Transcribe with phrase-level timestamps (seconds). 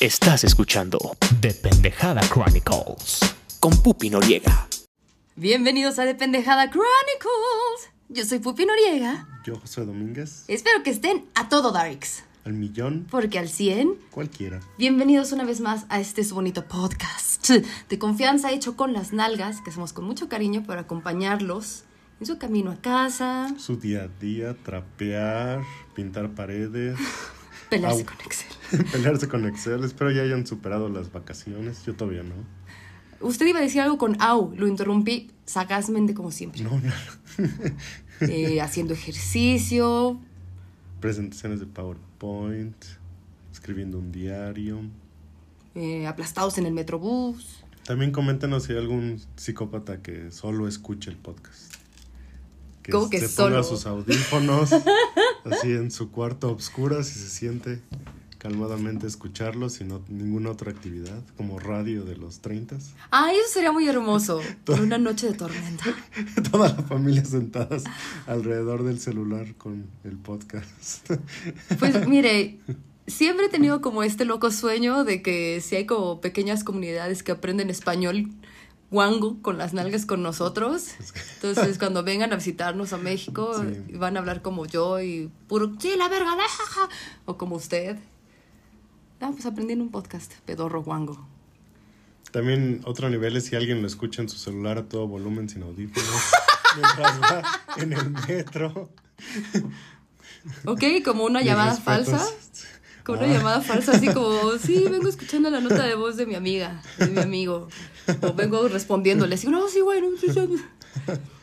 [0.00, 0.98] Estás escuchando
[1.40, 3.20] The Pendejada Chronicles.
[3.60, 4.68] con Pupi Noriega.
[5.34, 7.90] Bienvenidos a De Pendejada Chronicles.
[8.08, 9.26] Yo soy Pupi Noriega.
[9.44, 12.22] Yo, José Domínguez, Espero que estén a todo Darks.
[12.44, 14.60] al millón, Porque al 100, cualquiera.
[14.78, 19.60] bienvenidos una vez más a este su bonito podcast de confianza hecho con las nalgas,
[19.60, 21.84] que hacemos con mucho cariño para acompañarlos
[22.20, 25.62] en su camino a casa, Su día a día, trapear,
[25.94, 26.98] pintar paredes,
[27.70, 28.06] pelearse Au.
[28.06, 28.86] con Excel.
[28.92, 29.84] pelearse con Excel.
[29.84, 31.84] Espero ya hayan superado las vacaciones.
[31.86, 32.34] Yo todavía no.
[33.20, 36.62] Usted iba a decir algo con au, lo interrumpí sagazmente como siempre.
[36.62, 36.92] No, no.
[38.20, 40.18] Eh, haciendo ejercicio,
[41.00, 42.74] Presentaciones de PowerPoint,
[43.52, 44.80] escribiendo un diario.
[45.76, 47.62] eh, aplastados en el metrobús.
[47.84, 51.67] También coméntenos si hay algún psicópata que solo escuche el podcast.
[52.88, 53.56] Que ¿Cómo que se solo?
[53.56, 54.70] ponga sus audífonos
[55.44, 57.82] así en su cuarto a obscuras y se siente
[58.38, 62.76] calmadamente escucharlo sin ot- ninguna otra actividad, como radio de los 30
[63.10, 64.40] Ah, eso sería muy hermoso.
[64.68, 65.84] En una noche de tormenta.
[66.50, 67.84] Toda la familia sentadas
[68.26, 71.10] alrededor del celular con el podcast.
[71.78, 72.58] Pues mire,
[73.06, 77.32] siempre he tenido como este loco sueño de que si hay como pequeñas comunidades que
[77.32, 78.30] aprenden español
[78.90, 80.88] guango con las nalgas con nosotros.
[81.34, 83.92] Entonces, cuando vengan a visitarnos a México, Sí.
[83.96, 86.88] van a hablar como yo y puro, sí, la verga, la jaja",
[87.26, 87.96] o como usted.
[89.20, 91.26] Ah, pues aprendí en un podcast, pedorro guango.
[92.30, 95.62] También otro nivel es si alguien lo escucha en su celular a todo volumen sin
[95.62, 96.08] audífonos
[96.76, 97.42] mientras va
[97.78, 98.90] en el metro.
[100.64, 102.24] Ok, como una llamada falsa.
[103.04, 103.32] Con una Ah.
[103.38, 107.06] llamada falsa, así como, sí, vengo escuchando la nota de voz de mi amiga, de
[107.06, 107.68] mi amigo.
[108.22, 110.08] O vengo respondiéndole, así, no, sí, bueno.
[110.20, 110.40] sí, sí".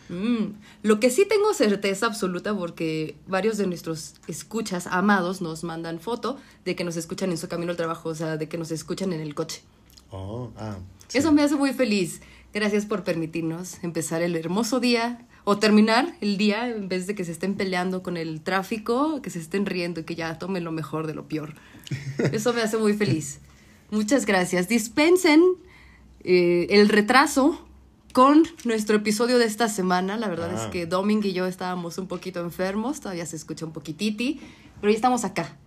[0.09, 5.99] Mm, Lo que sí tengo certeza absoluta, porque varios de nuestros escuchas amados nos mandan
[5.99, 8.69] foto de que nos escuchan en su camino al trabajo, o sea, de que nos
[8.71, 9.61] escuchan en el coche.
[10.11, 10.77] Oh, ah.
[11.08, 11.17] sí.
[11.17, 12.21] Eso me hace muy feliz.
[12.53, 17.25] Gracias por permitirnos empezar el hermoso día o terminar el día en vez de que
[17.25, 20.71] se estén peleando con el tráfico, que se estén riendo y que ya tomen lo
[20.71, 21.54] mejor de lo peor.
[22.31, 23.39] Eso me hace muy feliz.
[23.92, 24.67] Muchas gracias.
[24.67, 25.43] Dispensen
[26.25, 27.61] eh, el retraso
[28.13, 30.17] con nuestro episodio de esta semana.
[30.17, 30.69] La verdad es Ah.
[30.71, 34.39] que Doming y yo estábamos un poquito enfermos, todavía se escucha un poquititi,
[34.81, 35.58] pero ya estamos acá,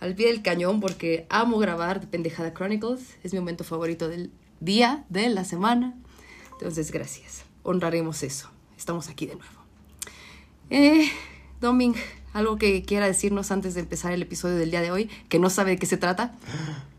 [0.00, 3.16] al pie del cañón, porque amo grabar de Pendejada Chronicles.
[3.22, 4.30] Es mi momento favorito del
[4.60, 5.94] día, de la semana.
[6.52, 7.44] Entonces, gracias.
[7.62, 8.50] Honraremos eso.
[8.76, 9.62] Estamos aquí de nuevo.
[10.70, 11.08] Eh,
[11.60, 11.94] Doming,
[12.32, 15.50] algo que quiera decirnos antes de empezar el episodio del día de hoy, que no
[15.50, 16.34] sabe de qué se trata.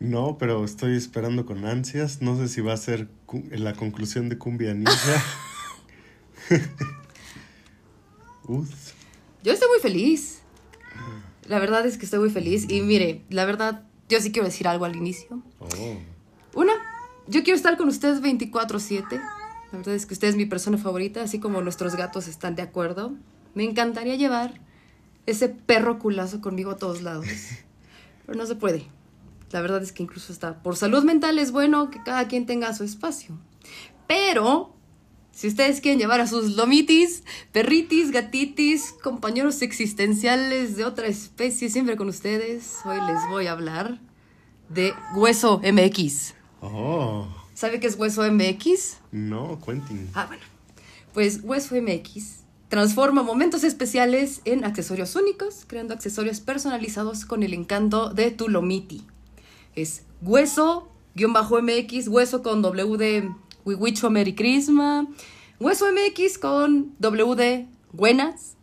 [0.00, 2.22] No, pero estoy esperando con ansias.
[2.22, 3.08] No sé si va a ser
[3.50, 5.24] la conclusión de Cumbia Ninja.
[8.46, 8.92] Uf.
[9.42, 10.42] Yo estoy muy feliz.
[11.46, 12.66] La verdad es que estoy muy feliz.
[12.68, 15.42] Y mire, la verdad, yo sí quiero decir algo al inicio.
[15.58, 15.96] Oh.
[16.54, 16.72] Una,
[17.26, 19.20] yo quiero estar con ustedes 24/7.
[19.72, 22.62] La verdad es que usted es mi persona favorita, así como nuestros gatos están de
[22.62, 23.14] acuerdo.
[23.54, 24.60] Me encantaría llevar
[25.26, 27.26] ese perro culazo conmigo a todos lados.
[28.26, 28.86] Pero no se puede.
[29.50, 32.74] La verdad es que incluso está por salud mental es bueno que cada quien tenga
[32.74, 33.38] su espacio.
[34.06, 34.74] Pero
[35.32, 37.22] si ustedes quieren llevar a sus lomitis,
[37.52, 44.00] perritis, gatitis, compañeros existenciales de otra especie siempre con ustedes, hoy les voy a hablar
[44.68, 46.34] de Hueso MX.
[46.60, 47.28] Oh.
[47.54, 48.98] ¿Sabe qué es Hueso MX?
[49.12, 50.10] No, Quentin.
[50.14, 50.42] Ah, bueno.
[51.14, 58.10] Pues Hueso MX transforma momentos especiales en accesorios únicos, creando accesorios personalizados con el encanto
[58.10, 59.06] de tu lomiti.
[59.74, 63.30] Es hueso, guion bajo MX, hueso con W de
[63.64, 65.06] Wiwicho Mericrisma,
[65.60, 68.56] hueso MX con W de buenas,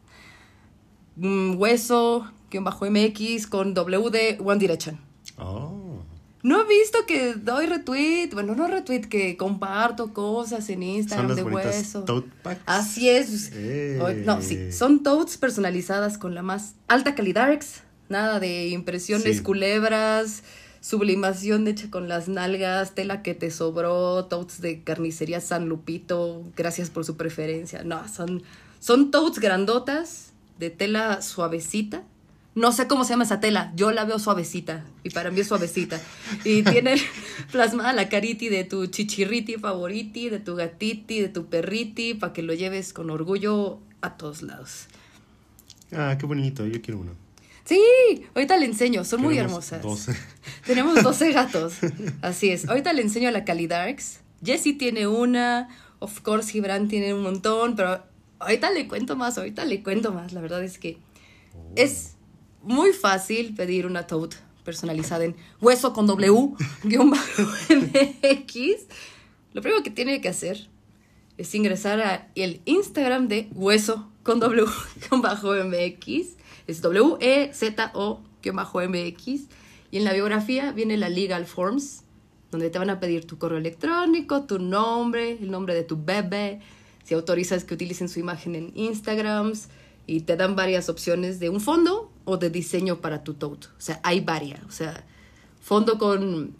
[1.16, 5.00] mm, hueso, guion bajo MX con W de One Direction.
[5.38, 6.02] Oh.
[6.44, 11.38] No he visto que doy retweet, bueno, no retweet, que comparto cosas en Instagram las
[11.38, 12.04] de hueso.
[12.04, 12.62] tote bags.
[12.68, 13.50] Así es.
[13.54, 14.24] Eh.
[14.26, 17.60] No, sí, son totes personalizadas con la más alta calidad.
[18.10, 19.42] Nada de impresiones Sí.
[19.44, 20.44] culebras,
[20.86, 26.92] sublimación hecha con las nalgas, tela que te sobró, totes de carnicería San Lupito, gracias
[26.92, 27.84] por su preferencia.
[27.84, 28.44] No, son,
[28.80, 32.04] son totes grandotas, de tela suavecita.
[32.54, 35.48] No sé cómo se llama esa tela, yo la veo suavecita y para mí es
[35.48, 36.00] suavecita.
[36.44, 36.98] Y tiene
[37.52, 42.44] plasmada la cariti de tu chichirriti favoriti, de tu gatiti, de tu perriti, para que
[42.44, 44.86] lo lleves con orgullo a todos lados.
[45.92, 46.68] Ah, qué bonito.
[46.68, 47.25] Yo quiero uno.
[47.66, 47.82] Sí,
[48.36, 49.82] ahorita le enseño, son muy hermosas.
[49.82, 50.16] 12.
[50.66, 51.76] Tenemos 12 gatos.
[52.22, 52.68] Así es.
[52.68, 54.22] Ahorita le enseño a la Calidarks.
[54.44, 55.70] Jessie tiene una.
[56.00, 57.76] Of course, Gibran tiene un montón.
[57.76, 58.04] Pero
[58.40, 59.38] ahorita le cuento más.
[59.38, 60.32] Ahorita le cuento más.
[60.32, 61.00] La verdad es que
[61.76, 62.16] es
[62.62, 68.88] muy fácil pedir una tote personalizada en hueso con W, guion bajo MX,
[69.54, 70.68] lo primero que tiene que hacer
[71.38, 74.66] es ingresar a el Instagram de hueso con W
[75.10, 76.36] guion bajo MX.
[76.68, 79.48] Es W-E-Z-O guion bajo MX.
[79.92, 82.04] Y en la biografía viene la Legal Forms,
[82.52, 86.60] donde te van a pedir tu correo electrónico, tu nombre, el nombre de tu bebé,
[87.04, 89.70] si autorizas que utilicen su imagen en Instagrams
[90.08, 93.68] y te dan varias opciones de un fondo o de diseño para tu tote.
[93.68, 94.64] O sea, hay varias.
[94.66, 95.06] O sea,
[95.62, 96.56] fondo con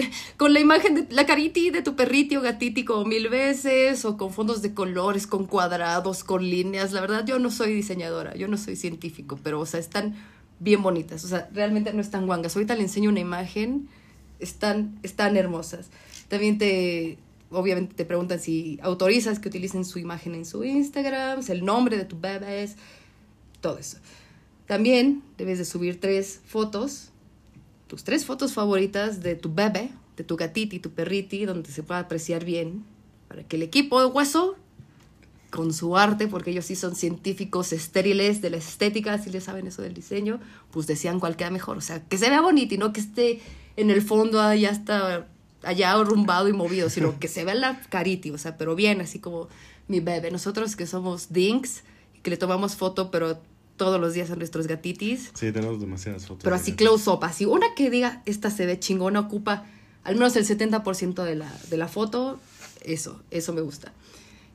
[0.36, 4.62] con la imagen de la cariti de tu perriti o mil veces, o con fondos
[4.62, 6.92] de colores, con cuadrados, con líneas.
[6.92, 10.16] La verdad, yo no soy diseñadora, yo no soy científico, pero, o sea, están
[10.60, 11.24] bien bonitas.
[11.24, 12.56] O sea, realmente no están guangas.
[12.56, 13.88] Ahorita le enseño una imagen,
[14.38, 15.90] están, están hermosas.
[16.28, 17.18] También te,
[17.50, 22.04] obviamente te preguntan si autorizas que utilicen su imagen en su Instagram, el nombre de
[22.04, 22.76] tu bebés,
[23.60, 23.98] todo eso.
[24.66, 27.10] También debes de subir tres fotos
[27.88, 32.00] tus tres fotos favoritas de tu bebé, de tu gatiti, tu perriti, donde se pueda
[32.00, 32.84] apreciar bien,
[33.26, 34.56] para que el equipo de hueso,
[35.50, 39.66] con su arte, porque ellos sí son científicos estériles de la estética, si les saben
[39.66, 40.40] eso del diseño,
[40.70, 41.78] pues decían cuál queda mejor.
[41.78, 43.40] O sea, que se vea bonito y no que esté
[43.76, 45.26] en el fondo allá está
[45.62, 49.18] allá arrumbado y movido, sino que se vea la cariti, o sea, pero bien, así
[49.18, 49.48] como
[49.88, 50.30] mi bebé.
[50.30, 51.82] Nosotros que somos dinks,
[52.22, 53.40] que le tomamos foto, pero
[53.78, 55.30] todos los días a nuestros gatitis.
[55.32, 56.44] Sí, tenemos demasiadas fotos.
[56.44, 56.86] Pero así gatos.
[56.86, 59.64] close up, así una que diga, esta se ve chingona, ocupa
[60.08, 62.40] al menos el 70% de la, de la foto,
[62.82, 63.92] eso, eso me gusta.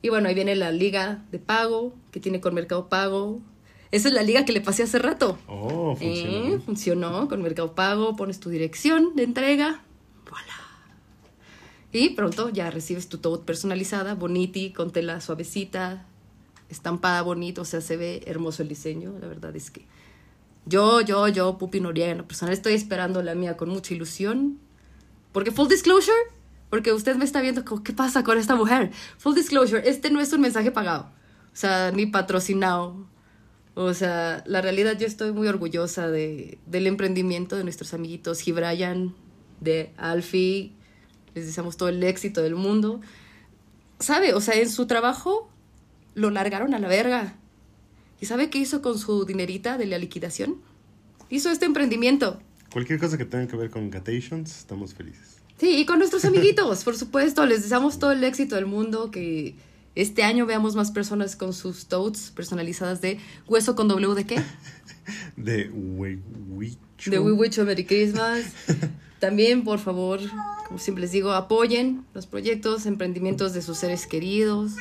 [0.02, 3.40] Y bueno, ahí viene la liga de pago, que tiene con Mercado Pago.
[3.92, 5.38] Esa es la liga que le pasé hace rato.
[5.46, 6.56] Oh, funcionó.
[6.56, 9.82] Eh, funcionó con Mercado Pago, pones tu dirección de entrega,
[10.28, 10.54] voilà.
[11.92, 16.04] Y pronto ya recibes tu tote personalizada, boniti, con tela suavecita,
[16.68, 19.86] estampada bonito, o sea, se ve hermoso el diseño, la verdad es que
[20.66, 24.58] yo, yo, yo, Pupi Noriega, en lo personal, estoy esperando la mía con mucha ilusión,
[25.32, 26.16] porque full disclosure,
[26.70, 28.90] porque usted me está viendo como, ¿qué pasa con esta mujer?
[29.18, 31.10] Full disclosure, este no es un mensaje pagado,
[31.52, 33.06] o sea, ni patrocinado,
[33.74, 39.14] o sea, la realidad yo estoy muy orgullosa de, del emprendimiento de nuestros amiguitos Gibrayan,
[39.60, 40.72] de Alfie,
[41.34, 43.00] les deseamos todo el éxito del mundo.
[43.98, 44.34] ¿Sabe?
[44.34, 45.50] O sea, en su trabajo
[46.14, 47.34] lo largaron a la verga.
[48.20, 50.56] ¿Y sabe qué hizo con su dinerita de la liquidación?
[51.30, 52.40] Hizo este emprendimiento.
[52.72, 55.38] Cualquier cosa que tenga que ver con Gatations, estamos felices.
[55.58, 57.46] Sí, y con nuestros amiguitos, por supuesto.
[57.46, 59.10] Les deseamos todo el éxito del mundo.
[59.10, 59.54] Que
[59.94, 64.42] este año veamos más personas con sus totes personalizadas de hueso con W de qué?
[65.36, 67.10] De Wiwicho.
[67.10, 68.46] De you Merry Christmas.
[69.20, 70.20] También, por favor,
[70.66, 74.72] como siempre les digo, apoyen los proyectos, emprendimientos de sus seres queridos.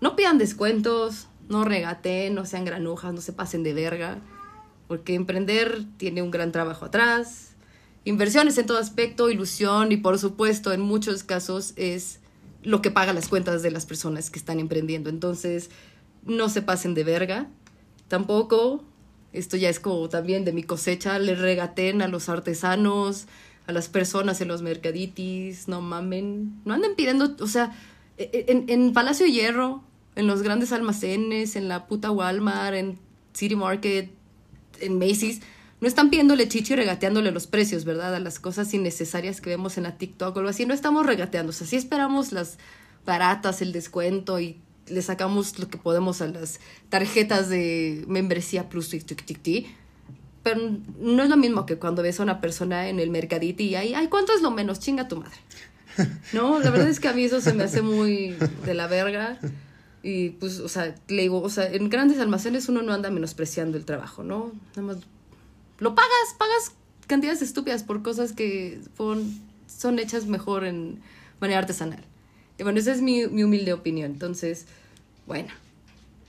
[0.00, 4.18] No pidan descuentos, no regateen, no sean granujas, no se pasen de verga.
[4.86, 7.50] Porque emprender tiene un gran trabajo atrás.
[8.04, 12.20] Inversiones en todo aspecto, ilusión y por supuesto en muchos casos es
[12.62, 15.10] lo que paga las cuentas de las personas que están emprendiendo.
[15.10, 15.70] Entonces,
[16.24, 17.48] no se pasen de verga.
[18.08, 18.84] Tampoco,
[19.32, 23.26] esto ya es como también de mi cosecha, le regaten a los artesanos,
[23.66, 27.76] a las personas en los mercaditis, no mamen, no anden pidiendo, o sea,
[28.16, 29.84] e, en, en Palacio Hierro,
[30.18, 32.98] en los grandes almacenes, en la puta Walmart, en
[33.34, 34.10] City Market,
[34.80, 35.40] en Macy's,
[35.80, 38.12] no están pidiéndole chichi y regateándole los precios, ¿verdad?
[38.16, 40.66] A las cosas innecesarias que vemos en la TikTok o algo así.
[40.66, 41.50] No estamos regateando.
[41.50, 42.58] O sea, sí esperamos las
[43.06, 44.58] baratas, el descuento y
[44.88, 46.58] le sacamos lo que podemos a las
[46.88, 49.66] tarjetas de membresía plus tic, tic, tic, tic.
[50.42, 50.60] Pero
[50.98, 53.94] no es lo mismo que cuando ves a una persona en el mercadito y ahí,
[53.94, 54.80] ay, ¿cuánto es lo menos?
[54.80, 55.36] Chinga tu madre.
[56.32, 59.38] No, la verdad es que a mí eso se me hace muy de la verga.
[60.02, 63.76] Y pues, o sea, le digo, o sea, en grandes almacenes uno no anda menospreciando
[63.76, 64.52] el trabajo, ¿no?
[64.76, 64.98] Nada más
[65.78, 66.72] lo pagas, pagas
[67.06, 71.00] cantidades estúpidas por cosas que fueron, son hechas mejor en
[71.40, 72.04] manera artesanal.
[72.58, 74.10] Y bueno, esa es mi, mi humilde opinión.
[74.10, 74.66] Entonces,
[75.26, 75.48] bueno,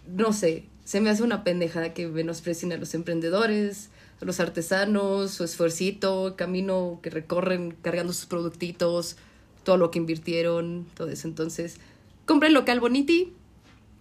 [0.08, 3.90] no sé, se me hace una pendejada que menosprecien a los emprendedores,
[4.22, 9.18] a los artesanos, su esfuercito, camino que recorren cargando sus productitos,
[9.64, 11.28] todo lo que invirtieron, todo eso.
[11.28, 11.78] Entonces,
[12.26, 13.34] compren local boniti,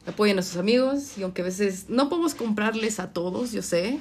[0.09, 4.01] apoyen a sus amigos y aunque a veces no podemos comprarles a todos, yo sé,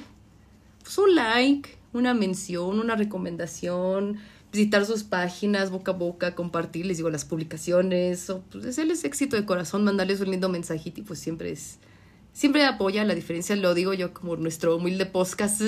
[0.82, 4.18] pues un like, una mención, una recomendación,
[4.52, 9.36] visitar sus páginas boca a boca, compartir, les digo, las publicaciones, o pues hacerles éxito
[9.36, 11.78] de corazón, mandarles un lindo mensajito y pues siempre es,
[12.32, 15.62] siempre apoya la diferencia, lo digo yo como nuestro humilde podcast,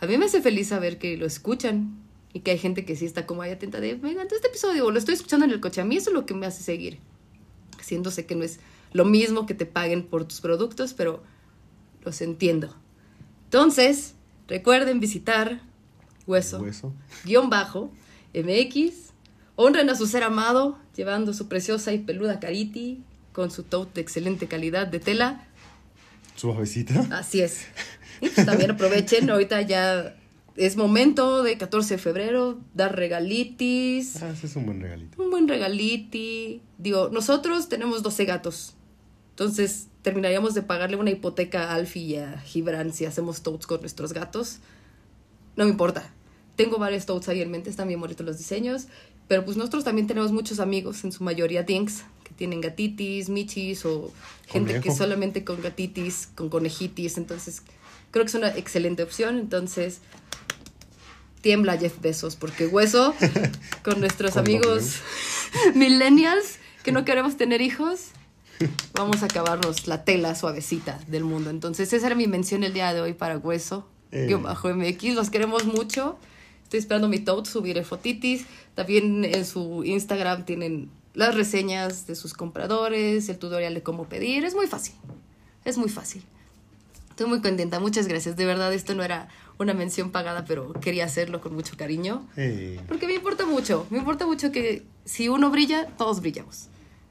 [0.00, 1.98] a mí me hace feliz saber que lo escuchan
[2.32, 4.98] y que hay gente que sí está como ahí atenta de, encantó este episodio, lo
[4.98, 6.98] estoy escuchando en el coche, a mí eso es lo que me hace seguir,
[7.78, 8.58] haciéndose que no es
[8.92, 11.22] lo mismo que te paguen por tus productos, pero
[12.04, 12.74] los entiendo.
[13.44, 14.14] Entonces,
[14.48, 15.60] Recuerden visitar
[16.26, 16.92] Hueso, Hueso.
[17.24, 17.90] guion bajo,
[18.34, 19.12] MX.
[19.56, 24.00] Honren a su ser amado, llevando su preciosa y peluda cariti con su tote de
[24.02, 25.46] excelente calidad de tela.
[26.36, 27.06] Suavecita.
[27.16, 27.66] Así es.
[28.20, 30.16] Y pues también aprovechen, ahorita ya
[30.56, 35.22] es momento de 14 de febrero, dar regalitis, Ah, ese es un buen regalito.
[35.22, 36.60] un buen regaliti.
[36.78, 38.74] Digo, nosotros tenemos 12 gatos.
[39.42, 43.80] Entonces terminaríamos de pagarle una hipoteca a Alfie y a Gibran si hacemos totes con
[43.80, 44.58] nuestros gatos.
[45.56, 46.12] No me importa.
[46.54, 48.86] Tengo varios totes ahí en mente, están bien bonitos los diseños.
[49.26, 53.84] Pero pues nosotros también tenemos muchos amigos, en su mayoría dinks, que tienen gatitis, michis
[53.84, 54.12] o
[54.46, 54.96] gente que Conejo.
[54.96, 57.18] solamente con gatitis, con conejitis.
[57.18, 57.62] Entonces
[58.12, 59.40] creo que es una excelente opción.
[59.40, 60.02] Entonces
[61.40, 63.12] tiembla Jeff Bezos porque hueso
[63.82, 65.00] con nuestros amigos
[65.74, 68.12] millennials que no queremos tener hijos.
[68.94, 71.50] Vamos a acabarnos la tela suavecita del mundo.
[71.50, 73.86] Entonces, esa era mi mención el día de hoy para Hueso.
[74.10, 74.26] Eh.
[74.26, 75.14] Guión bajo MX.
[75.14, 76.18] Los queremos mucho.
[76.64, 78.46] Estoy esperando mi tote, subiré fotitis.
[78.74, 84.44] También en su Instagram tienen las reseñas de sus compradores, el tutorial de cómo pedir.
[84.44, 84.94] Es muy fácil.
[85.64, 86.22] Es muy fácil.
[87.10, 87.78] Estoy muy contenta.
[87.78, 88.36] Muchas gracias.
[88.36, 89.28] De verdad, esto no era
[89.58, 92.26] una mención pagada, pero quería hacerlo con mucho cariño.
[92.36, 96.68] Eh, Porque me importa mucho, me importa mucho que si uno brilla, todos brillamos.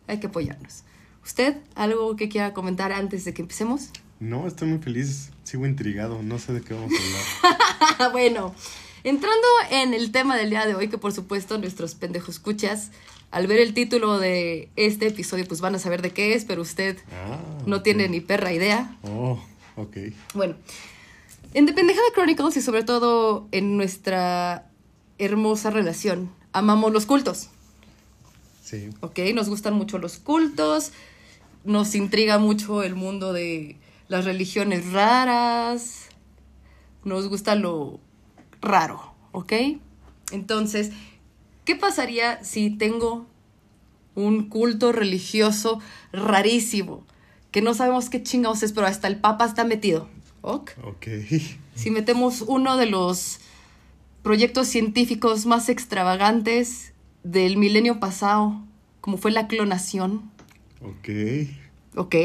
[0.07, 0.83] Hay que apoyarnos.
[1.23, 3.89] ¿Usted algo que quiera comentar antes de que empecemos?
[4.19, 5.31] no, estoy muy feliz.
[5.43, 6.21] Sigo intrigado.
[6.21, 7.47] No sé de qué vamos a
[7.97, 8.11] hablar.
[8.11, 8.53] bueno,
[9.03, 12.91] entrando en el tema del día de hoy, que por supuesto nuestros pendejos escuchas,
[13.31, 16.61] al ver el título de este episodio, pues van a saber de qué es, pero
[16.61, 18.95] usted Ah, no tiene ni perra idea.
[19.03, 19.39] Oh,
[19.75, 19.97] ok.
[20.35, 20.55] Bueno,
[21.55, 24.69] en The Pendejada Chronicles y sobre todo en nuestra
[25.17, 27.49] hermosa relación, amamos los cultos.
[28.63, 28.89] Sí.
[29.01, 29.19] ¿ok?
[29.33, 30.91] Nos gustan mucho los cultos,
[31.63, 33.77] nos intriga mucho el mundo de
[34.07, 36.09] las religiones raras,
[37.03, 37.99] nos gusta lo
[38.61, 39.53] raro, ¿ok?
[40.31, 40.91] Entonces,
[41.65, 43.25] ¿qué pasaría si tengo
[44.15, 45.79] un culto religioso
[46.11, 47.05] rarísimo?
[47.51, 50.07] Que no sabemos qué chingados es, pero hasta el Papa está metido,
[50.41, 50.71] ¿ok?
[50.83, 51.07] Ok.
[51.75, 53.39] Si metemos uno de los
[54.23, 58.61] proyectos científicos más extravagantes del milenio pasado,
[58.99, 60.30] como fue la clonación,
[60.83, 61.09] Ok.
[61.95, 62.15] ¿ok?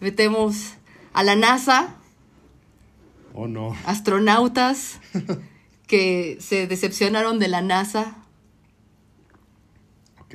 [0.00, 0.74] Metemos
[1.12, 1.94] a la NASA,
[3.34, 3.76] Oh, no.
[3.84, 5.00] astronautas
[5.86, 8.16] que se decepcionaron de la NASA
[10.20, 10.34] Ok.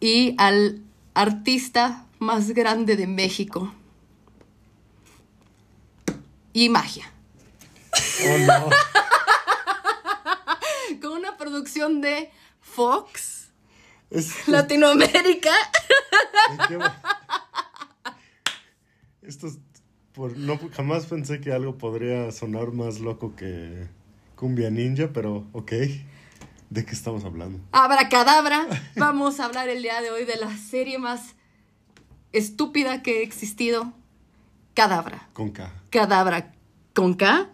[0.00, 0.82] y al
[1.14, 3.72] artista más grande de México.
[6.52, 7.10] Y magia.
[8.24, 8.68] Oh, no.
[11.00, 13.41] Con una producción de Fox,
[14.12, 15.50] Es- Latinoamérica.
[19.22, 19.58] Esto es
[20.12, 23.88] por, no, jamás pensé que algo podría sonar más loco que
[24.36, 25.72] Cumbia Ninja, pero ok.
[26.68, 27.60] ¿De qué estamos hablando?
[27.72, 28.66] Abracadabra.
[28.96, 31.34] Vamos a hablar el día de hoy de la serie más
[32.32, 33.92] estúpida que ha existido.
[34.74, 35.28] Cadabra.
[35.34, 35.70] Con K.
[35.90, 36.52] Cadabra.
[36.94, 37.50] ¿Con K?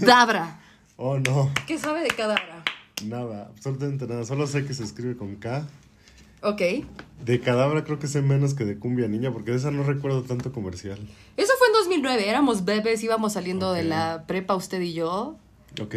[0.00, 0.60] Cadabra.
[0.96, 1.52] Oh, no.
[1.66, 2.64] ¿Qué sabe de cadabra?
[3.04, 4.24] Nada, absolutamente nada.
[4.24, 5.66] Solo sé que se escribe con K.
[6.42, 6.62] Ok.
[7.24, 10.22] De Cadabra creo que sé menos que de Cumbia Ninja, porque de esa no recuerdo
[10.22, 10.98] tanto comercial.
[11.36, 12.28] Eso fue en 2009.
[12.28, 15.36] Éramos bebés, íbamos saliendo de la prepa usted y yo.
[15.80, 15.94] Ok.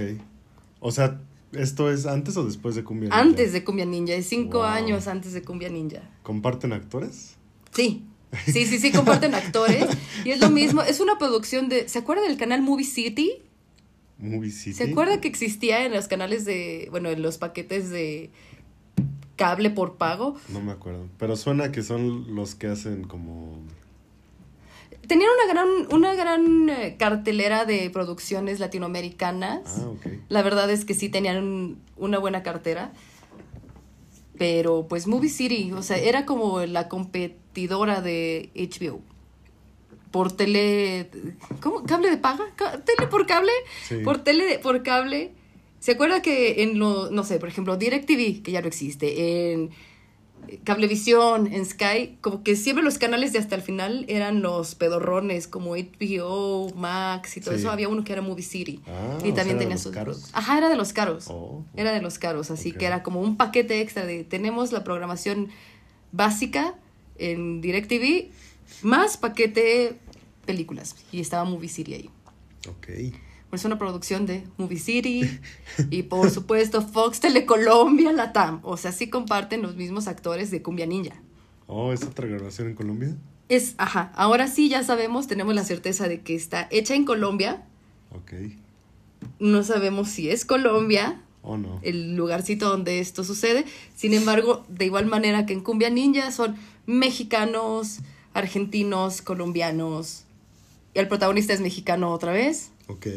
[0.82, 1.20] O sea,
[1.53, 3.20] ¿esto es antes o después de Cumbia Ninja?
[3.20, 4.13] Antes de Cumbia Ninja.
[4.13, 4.68] de Cinco Wow.
[4.68, 6.01] años antes de Cumbia Ninja.
[6.24, 7.36] ¿Comparten actores?
[7.72, 8.06] Sí.
[8.46, 9.86] Sí, sí, sí, comparten actores.
[10.25, 10.82] Y es lo mismo.
[10.82, 11.88] Es una producción de.
[11.88, 13.41] ¿Se acuerda del canal Movie City?
[14.19, 14.73] Movie City.
[14.75, 18.29] ¿Se acuerda que existía en los canales de, bueno, en los paquetes de
[19.38, 20.35] cable por pago?
[20.49, 21.07] No me acuerdo.
[21.17, 23.57] Pero suena que son los que hacen como...
[25.07, 29.61] Tenían una gran, una gran eh, cartelera de producciones latinoamericanas.
[29.79, 30.05] Ah, ok.
[30.27, 32.91] La verdad es que sí tenían un- una buena cartera.
[34.38, 39.01] Pero pues Movie City, o sea, era como la competidora de HBO.
[40.12, 41.10] Por tele...
[41.62, 41.84] ¿Cómo?
[41.84, 42.46] ¿Cable de paga?
[42.86, 43.51] ¿Tele por cable?
[43.88, 43.98] Sí.
[44.04, 45.32] Por tele de- por cable.
[45.80, 49.70] ¿Se acuerda que en lo, no sé, por ejemplo, DirecTV, que ya no existe, en
[50.63, 55.48] Cablevisión, en Sky, como que siempre los canales de hasta el final eran los pedorrones,
[55.48, 57.60] como HBO, Max y todo Sí.
[57.62, 57.70] eso.
[57.72, 58.80] Había uno que era Movie City.
[58.88, 59.92] Ah, y o sea, también ¿era de tenía los sus.
[59.94, 60.30] caros?
[60.34, 61.25] Ajá, era de los caros.
[61.30, 61.63] Oh.
[61.75, 65.50] Era de los caros, así que era como un paquete extra de tenemos la programación
[66.12, 66.74] básica
[67.18, 68.32] en DirecTV
[68.81, 69.97] más paquete
[70.45, 70.95] películas.
[71.11, 72.09] Y estaba Movie City ahí.
[72.67, 73.13] Ok.
[73.51, 75.39] Es una producción de Movie City
[75.89, 78.59] y por supuesto Fox Telecolombia Latam.
[78.63, 81.15] O sea, sí comparten los mismos actores de Cumbia Ninja.
[81.65, 83.15] Oh, ¿es otra grabación en Colombia?
[83.47, 87.63] Es, ajá, ahora sí ya sabemos, tenemos la certeza de que está hecha en Colombia.
[88.11, 88.33] Ok.
[89.39, 91.79] No sabemos si es Colombia, ¿O no?
[91.81, 93.65] el lugarcito donde esto sucede.
[93.95, 97.99] Sin embargo, de igual manera que en Cumbia Ninja son mexicanos,
[98.33, 100.24] argentinos, colombianos.
[100.93, 102.71] Y el protagonista es mexicano otra vez.
[102.88, 103.07] Ok.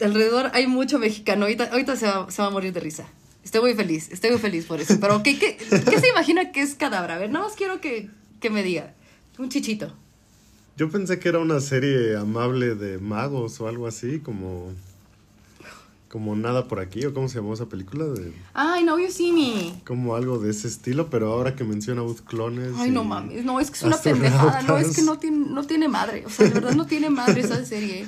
[0.00, 1.44] Alrededor hay mucho mexicano.
[1.44, 3.06] Ahorita, ahorita se, va, se va a morir de risa.
[3.44, 4.98] Estoy muy feliz, estoy muy feliz por eso.
[5.00, 7.16] Pero, ¿qué, qué, qué se imagina que es Cadabra?
[7.16, 8.08] A ver, nada más quiero que,
[8.40, 8.94] que me diga.
[9.38, 9.92] Un chichito.
[10.76, 14.72] Yo pensé que era una serie amable de magos o algo así, como.
[16.12, 19.32] Como nada por aquí, o cómo se llamó esa película, de, Ay, no, you see
[19.32, 19.80] me.
[19.86, 22.74] como algo de ese estilo, pero ahora que menciona Booth Clones.
[22.76, 25.64] Ay, no mames, no, es que es una pendejada, no, es que no tiene, no
[25.64, 28.06] tiene madre, o sea, de verdad no tiene madre esa serie.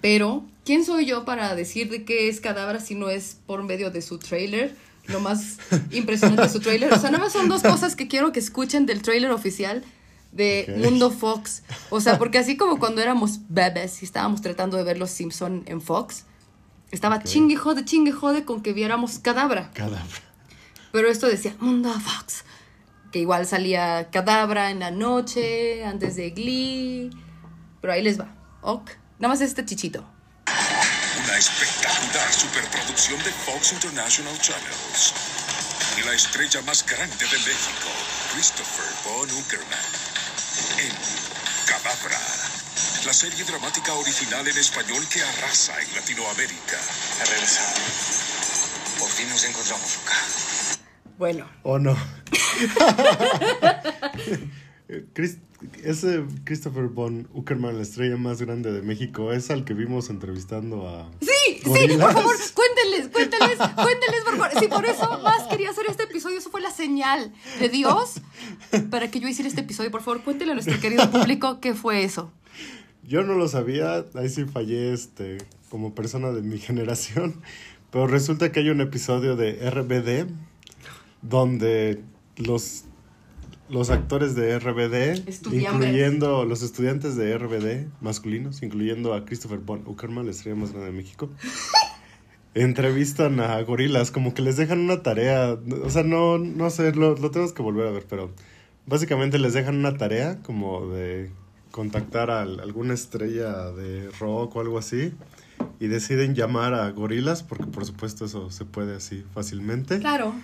[0.00, 3.90] Pero, ¿quién soy yo para decir de qué es Cadabra si no es por medio
[3.90, 4.74] de su trailer?
[5.06, 5.58] Lo más
[5.90, 6.94] impresionante de su trailer.
[6.94, 9.84] O sea, nada más son dos cosas que quiero que escuchen del trailer oficial
[10.32, 10.80] de.
[10.82, 11.62] Mundo Fox.
[11.90, 15.62] O sea, porque así como cuando éramos bebés y estábamos tratando de ver Los Simpson
[15.66, 16.24] en Fox,
[16.94, 17.24] estaba Ok.
[17.24, 19.70] chingue jode, chingue jode con que viéramos Cadabra.
[19.72, 20.04] Cadabra.
[20.92, 22.44] Pero esto decía Mundo Fox.
[23.12, 27.10] Que igual salía Cadabra en la noche, antes de Glee.
[27.80, 28.34] Pero ahí les va.
[28.62, 28.90] Ok.
[29.18, 30.04] Nada más este chichito.
[31.24, 35.14] Una espectacular superproducción de Fox International Channels.
[36.00, 37.88] Y la estrella más grande de México,
[38.32, 39.78] Christopher Von Uckerman.
[40.78, 40.92] En
[41.66, 42.43] Cadabra.
[43.06, 46.76] La serie dramática original en español que arrasa en Latinoamérica.
[47.20, 47.74] Ha regresado.
[48.98, 50.14] Por fin nos encontramos acá.
[51.18, 51.96] Bueno, ¿O no?
[55.14, 55.38] Chris-
[55.82, 60.88] ese Christopher Von Uckerman, la estrella más grande de México, es al que vimos entrevistando
[60.88, 61.10] a.
[61.20, 61.28] Sí,
[61.62, 61.98] sí, Gorilas.
[62.06, 64.50] por favor, cuéntenles, cuéntenles, cuéntenles, por favor.
[64.60, 66.38] Sí, por eso más quería hacer este episodio.
[66.38, 68.14] Eso fue la señal de Dios
[68.90, 69.90] para que yo hiciera este episodio.
[69.90, 72.32] Por favor, cuéntenle a nuestro querido público qué fue eso.
[73.06, 77.34] Yo no lo sabía, ahí sí fallé este, como persona de mi generación,
[77.90, 80.30] pero resulta que hay un episodio de RBD
[81.20, 82.02] donde
[82.36, 82.84] los,
[83.68, 90.24] los actores de RBD, incluyendo los estudiantes de RBD masculinos, incluyendo a Christopher Von Uckerman,
[90.24, 91.28] la estrella más grande de México,
[92.54, 97.16] entrevistan a gorilas, como que les dejan una tarea, o sea, no, no sé, lo,
[97.16, 98.30] lo tenemos que volver a ver, pero
[98.86, 101.30] básicamente les dejan una tarea como de
[101.78, 105.12] contactar a al- alguna estrella de rock o algo así
[105.80, 110.34] y deciden llamar a gorilas, porque por supuesto eso se puede así fácilmente, Claro.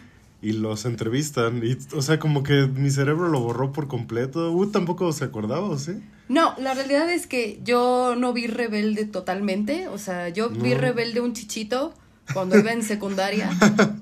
[0.43, 4.67] y los entrevistan, y o sea, como que mi cerebro lo borró por completo, uh,
[4.73, 5.93] tampoco se acordaba, ¿o sí?
[6.29, 9.89] No, la realidad es que yo no vi Rebelde totalmente.
[9.89, 10.75] O sea, yo vi.
[10.75, 11.93] Rebelde un chichito
[12.35, 13.51] cuando iba en secundaria,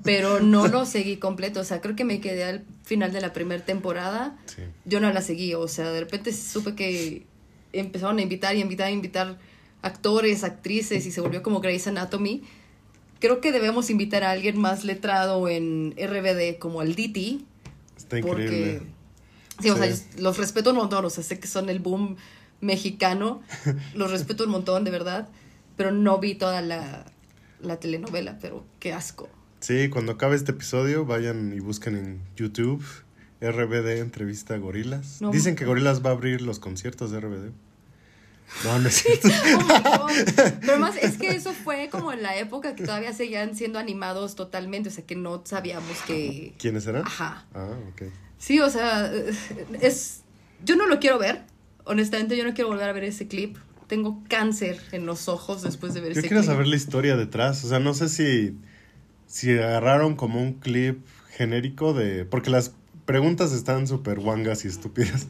[0.03, 1.59] pero no lo seguí completo.
[1.59, 4.37] O sea, creo que me quedé al final de la primera temporada.
[4.45, 4.63] Sí.
[4.85, 5.53] Yo no la seguí.
[5.53, 7.25] O sea, de repente supe que
[7.73, 9.37] empezaron a invitar y invitar y invitar
[9.81, 12.43] actores, actrices y se volvió como Grey's Anatomy.
[13.19, 17.45] Creo que debemos invitar a alguien más letrado en RBD como al Diti.
[17.97, 18.81] Está Porque, increíble.
[19.61, 19.81] sí, o Sí.
[19.93, 22.15] sea, los respeto un montón, o sea, sé que son el boom
[22.61, 23.41] mexicano,
[23.93, 25.27] los respeto un montón, de verdad,
[25.77, 27.05] pero no vi toda la,
[27.61, 29.29] la telenovela, pero qué asco.
[29.59, 32.83] Sí, cuando acabe este episodio, vayan y busquen en YouTube
[33.41, 35.21] RBD entrevista a Gorilas.
[35.21, 35.31] No.
[35.31, 37.51] Dicen que Gorilas va a abrir los conciertos de RBD.
[38.65, 39.29] No, no es cierto.
[39.85, 40.07] Oh.
[40.35, 44.35] Pero además es que eso fue como en la época que todavía seguían siendo animados
[44.35, 46.53] totalmente, o sea, que no sabíamos que...
[46.57, 47.05] ¿Quiénes eran?
[47.05, 47.45] Ajá.
[47.53, 48.03] Ah, ok.
[48.37, 49.11] Sí, o sea,
[49.81, 50.21] es...
[50.65, 51.43] Yo no lo quiero ver,
[51.85, 53.57] honestamente, yo no quiero volver a ver ese clip.
[53.89, 56.51] Tengo cáncer en los ojos después de ver Yo ese quiero clip.
[56.53, 57.65] saber la historia detrás.
[57.65, 58.55] O sea, no sé si,
[59.27, 62.23] si agarraron como un clip genérico de...
[62.23, 62.71] Porque las
[63.05, 65.27] preguntas están súper guangas y estúpidas.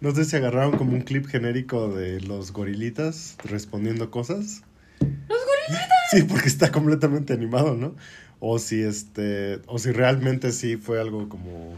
[0.00, 4.62] No sé si agarraron como un clip genérico de los gorilitas respondiendo cosas.
[5.00, 5.88] ¡Los gorilitas!
[6.12, 7.94] Sí, porque está completamente animado, ¿no?
[8.40, 11.74] O si este, o si realmente sí fue algo como,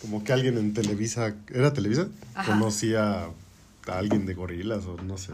[0.00, 2.08] como que alguien en Televisa, ¿era Televisa?
[2.34, 2.52] Ajá.
[2.52, 3.26] Conocía
[3.88, 5.32] a alguien de gorilas o no sé.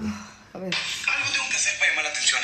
[0.54, 2.40] A ver, Algo tengo que hacer para llamar la atención.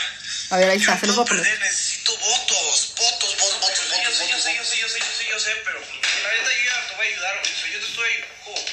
[0.51, 1.43] a ver, ahí está, se los voy a poner.
[1.45, 4.05] perder, necesito votos, votos, votos, votos, votos.
[4.05, 6.51] Yo sé, yo sé, yo sé, yo sé, yo sé, yo sé, pero la neta
[6.57, 7.53] yo ya te voy a ayudar, güey.
[7.53, 8.11] O sea, yo te estoy,
[8.47, 8.65] oh,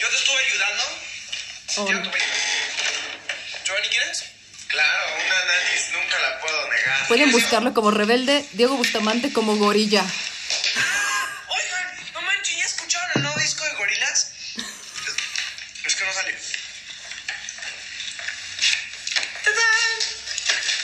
[0.00, 0.84] yo te estuve ayudando.
[1.76, 3.64] Oh, Yo te voy a ayudar.
[3.64, 4.24] ¿Giovanni quieres?
[4.68, 7.08] Claro, una nanis nunca la puedo negar.
[7.08, 10.04] Pueden buscarlo como rebelde, Diego Bustamante como gorilla.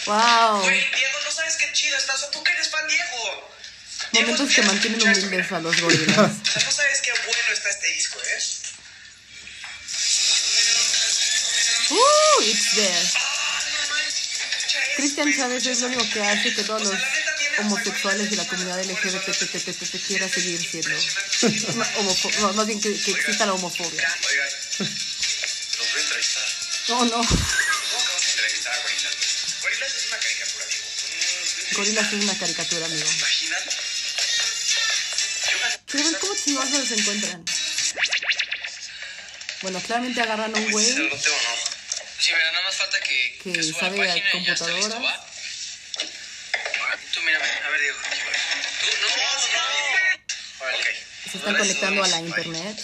[0.07, 0.63] Wow.
[0.63, 2.23] Güey, Diego, no sabes qué chido estás.
[2.25, 3.51] ¿O tú que eres fan, Diego?
[4.13, 6.17] Momentos que mantienen humildes a los gorilas.
[6.47, 8.43] O sea, no sabes qué bueno está este disco, ¿eh?
[11.91, 13.11] Uh, it's there.
[14.97, 16.95] Cristian Chávez es lo único que hace que todos los
[17.59, 20.91] homosexuales y la comunidad LGBT quiera seguir siendo
[21.77, 24.09] no, homofo- no, más bien que, que exista la homofobia.
[24.29, 26.45] Oigan, los voy a entrevistar.
[26.89, 27.21] No, no.
[31.73, 33.07] Gorilas es una caricatura, amigo.
[33.07, 33.63] ¿Se imaginan?
[36.21, 37.45] Cómo chingados se los encuentran.
[39.63, 40.87] Bueno, claramente agarran a un ¿El güey.
[40.87, 44.65] Sí, mira, nada más falta que, Que suba sabe la a página y ya está
[44.67, 44.77] computadora.
[44.77, 45.27] listo, ¿va?
[47.13, 47.99] Tú mírame, a ver, Diego.
[48.81, 50.77] Tú, no, no, no.
[50.77, 50.87] Ok.
[51.31, 52.77] Se están conectando a la internet.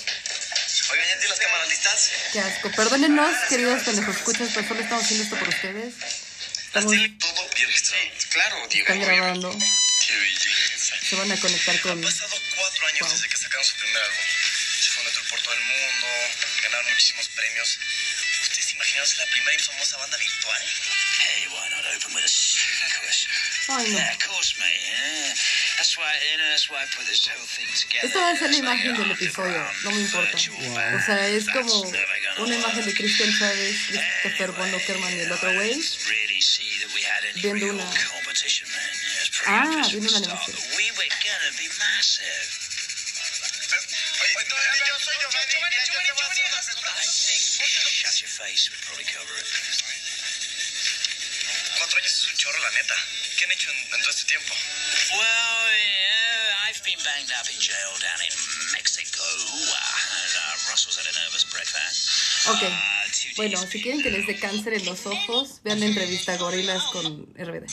[0.91, 2.11] Oigan, ¿ya tienen las cámaras listas?
[2.33, 2.71] Qué asco.
[2.73, 5.95] Perdónennos, queridos pendejos escuchas, pero solo estamos haciendo esto por ustedes.
[6.67, 6.93] Estamos,
[7.67, 8.05] Registrado.
[8.31, 8.87] Claro, Diego.
[8.93, 9.51] están grabando.
[10.07, 10.95] Qué belleza.
[11.09, 11.93] Se van a conectar con.
[11.93, 13.11] Han pasado cuatro años Wow.
[13.13, 14.25] desde que sacaron su primer álbum.
[14.81, 16.07] Se fue un tour por todo el mundo,
[16.63, 17.79] ganaron muchísimos premios.
[18.43, 20.63] ¿Ustedes se imaginan ser la primera y famosa banda virtual?
[21.23, 22.29] Hey, why not open with a?
[23.69, 23.99] Ay, no.
[23.99, 24.81] Yeah, of course, mate.
[24.85, 25.35] Yeah.
[25.79, 28.07] That's why, you know, that's why I put this whole thing together.
[28.09, 30.37] Esta va a ser la imagen del episodio, no me importa.
[30.75, 31.01] band.
[31.01, 31.81] O sea, es como
[32.39, 32.93] una imagen de.
[32.95, 35.81] Christian Chávez, Christopher Von Uckerman y el otro güey.
[37.43, 38.81] Viendo real una- competition, man.
[38.93, 40.57] Yeah, it's pretty Ah, obvious viendo from una the start animación.
[40.63, 42.47] that We were gonna be massive.
[44.23, 45.55] Oye, yo soy Giovanni.
[45.59, 46.91] Mira, yo te voy a hacer una pregunta.
[46.93, 47.43] I think
[47.91, 49.47] shut your face would probably cover it.
[51.79, 52.95] Cuatro años es un chorro, la neta.
[53.37, 54.55] ¿Qué han hecho en, en todo este tiempo?
[55.19, 58.33] Well, yeah, I've been banged up in jail down in
[58.73, 59.19] Mexico.
[59.19, 62.47] Uh, and uh, Russell's had a nervous breakfast.
[62.49, 62.63] Ok.
[62.63, 63.02] Uh, two
[63.37, 66.83] Bueno, si quieren que les dé cáncer en los ojos, vean la entrevista a Gorilas
[66.93, 67.67] con RBD.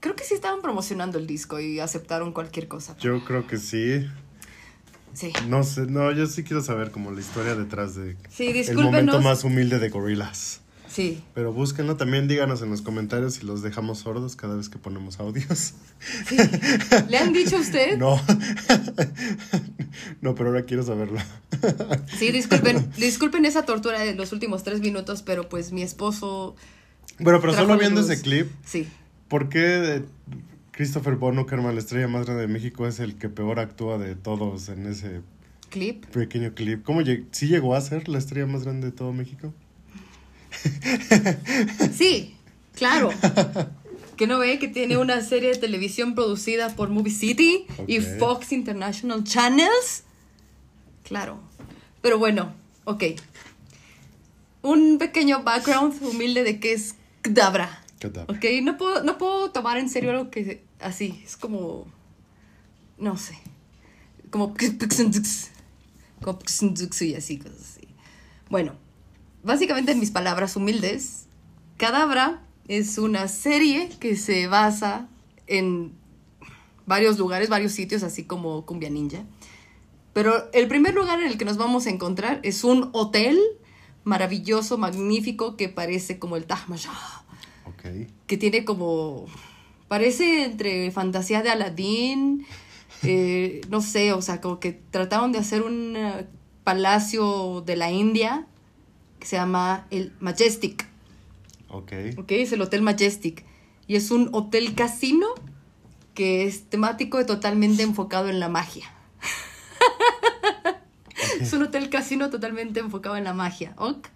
[0.00, 2.96] Creo que sí estaban promocionando el disco y aceptaron cualquier cosa.
[2.98, 4.08] Yo creo que sí.
[5.14, 5.32] Sí.
[5.46, 9.20] No sé, no, yo sí quiero saber como la historia detrás de Sí, el momento
[9.20, 10.61] más humilde de Gorillaz.
[10.92, 11.22] Sí.
[11.34, 15.18] Pero búsquenlo también, díganos en los comentarios si los dejamos sordos cada vez que ponemos
[15.20, 15.72] audios.
[17.08, 17.96] ¿Le han dicho a usted?
[17.96, 18.20] No.
[20.20, 21.18] no, pero ahora quiero saberlo.
[22.18, 26.56] Sí, disculpen, disculpen esa tortura de los últimos tres minutos, pero pues mi esposo.
[27.18, 28.86] Bueno, pero solo viendo ese clip, Sí.
[29.28, 30.02] ¿por qué
[30.72, 34.14] Christopher Von Uckerman, la estrella más grande de México, es el que peor actúa de
[34.14, 35.20] todos en ese
[35.70, 36.04] Clip.
[36.06, 36.82] pequeño clip?
[36.82, 39.52] ¿Cómo lleg- sí llegó a ser la estrella más grande de todo México?
[41.96, 42.36] Sí,
[42.74, 43.10] claro.
[44.16, 48.00] Que no ve que tiene una serie de televisión producida por Movie City y.
[48.00, 50.04] Fox International Channels.
[51.04, 51.40] Claro.
[52.02, 52.52] Pero bueno,
[52.84, 53.04] ok.
[54.62, 57.82] Un pequeño background humilde de qué es Kdabra.
[57.98, 58.32] Kdabra.
[58.32, 61.22] Ok, no puedo, no puedo tomar en serio algo que así.
[61.24, 61.86] Es como.
[62.98, 63.36] No sé.
[64.30, 64.54] Como.
[66.22, 66.38] Como
[67.00, 67.88] y así, cosas así.
[68.48, 68.74] Bueno,
[69.42, 71.26] básicamente en mis palabras humildes,
[71.76, 75.08] Cadabra es una serie que se basa
[75.46, 75.92] en
[76.86, 79.24] varios lugares, varios sitios, así como Cumbia Ninja.
[80.12, 83.38] Pero el primer lugar en el que nos vamos a encontrar es un hotel
[84.04, 86.96] maravilloso, magnífico, que parece como el Taj Mahal
[87.64, 88.08] Ok.
[88.26, 89.26] que tiene como
[89.86, 92.44] parece entre fantasía de Aladdin
[93.04, 96.26] eh, no sé o sea como que trataron de hacer un eh,
[96.64, 98.46] palacio de la India
[99.22, 100.84] que se llama el Majestic
[101.68, 101.92] Ok.
[102.18, 103.44] ok es el hotel Majestic
[103.86, 105.28] y es un hotel casino
[106.14, 108.92] que es temático y totalmente enfocado en la magia
[111.40, 114.08] es un hotel casino totalmente enfocado en la magia ¿ok?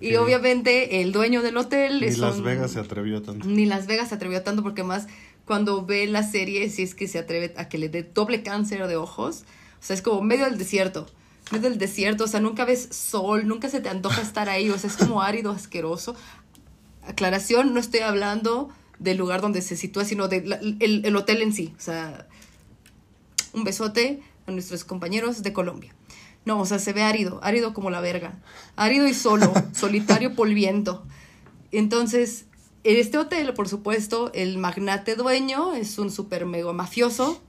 [0.00, 0.24] y Ok.
[0.24, 3.46] obviamente el dueño del hotel Ni es Las un- Vegas se atrevió tanto.
[3.46, 5.06] ni Las Vegas se atrevió tanto porque más
[5.44, 8.86] cuando ve la serie, si es que se atreve a que le dé doble cáncer
[8.86, 9.42] de ojos,
[9.78, 11.06] o sea, es como medio del desierto,
[11.50, 14.78] medio del desierto, o sea, nunca ves sol, nunca se te antoja estar ahí, o
[14.78, 16.14] sea, es como árido, asqueroso.
[17.06, 21.52] Aclaración, no estoy hablando del lugar donde se sitúa, sino del el, el hotel en
[21.52, 22.26] sí, o sea,
[23.52, 25.94] un besote a nuestros compañeros de Colombia.
[26.44, 28.38] No, o sea, se ve árido, árido como la verga.
[28.76, 31.04] Árido y solo, solitario polviento.
[31.72, 32.46] Entonces,
[32.84, 37.40] en este hotel, por supuesto, el magnate dueño es un super mega mafioso,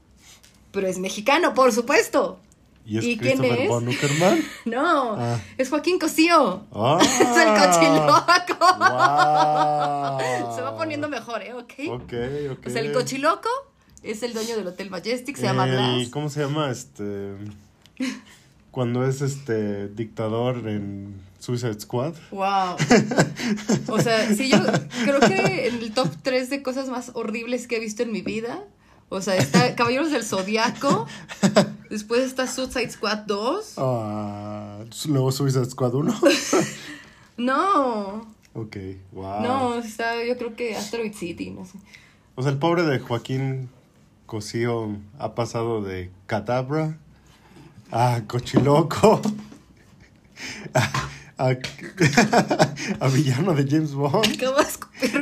[0.71, 2.39] pero es mexicano, por supuesto.
[2.85, 3.69] ¿Y es ¿Y quién Christopher es?
[3.69, 4.39] Von Uckerman?
[4.65, 5.39] No, Ah.
[5.57, 6.63] es Joaquín Cosío.
[6.71, 6.99] ¡Ah!
[7.01, 8.77] es el cochiloco.
[8.77, 10.55] ¡Guau!
[10.55, 11.53] Se va poniendo mejor, ¿eh?
[11.53, 11.73] ¿Ok?
[11.89, 12.13] Ok,
[12.51, 12.67] ok.
[12.67, 13.49] O sea, el cochiloco
[14.03, 16.09] es el dueño del Hotel Majestic, se llama El- Blas.
[16.09, 16.69] ¿Cómo se llama?
[16.69, 17.33] Este.
[18.71, 22.13] Cuando es este dictador en Suicide Squad.
[22.31, 22.75] Wow.
[23.87, 24.57] O sea, sí, yo
[25.05, 28.21] creo que en el top 3 de cosas más horribles que he visto en mi
[28.21, 28.63] vida,
[29.09, 31.07] O sea, está Caballeros del Zodiaco.
[31.89, 33.73] después está Suicide Squad 2.
[33.77, 36.19] Ah, luego Suicide Squad 1.
[37.37, 38.77] No, ok,
[39.11, 39.41] wow.
[39.41, 41.73] no, está yo creo que Asteroid City, no sé.
[42.35, 43.69] O sea, el pobre de Joaquín
[44.25, 46.97] Cosío ha pasado de Cadabra
[47.91, 49.21] a Cochiloco
[50.73, 51.57] a, a-
[53.01, 54.25] a villano de James Bond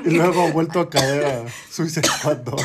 [0.05, 2.61] y luego ha vuelto a caer a Suicide Squad 2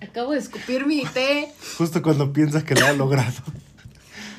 [0.00, 1.52] acabo de escupir mi té.
[1.76, 3.42] justo cuando piensa que lo ha logrado.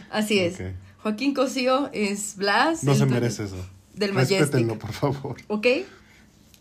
[0.10, 0.58] Así es.
[1.04, 2.84] Joaquín Cosío es Blas.
[2.84, 3.56] No se merece eso.
[3.94, 4.40] Del Majestic.
[4.40, 5.38] Respétenlo, por favor.
[5.48, 5.68] ¿Ok?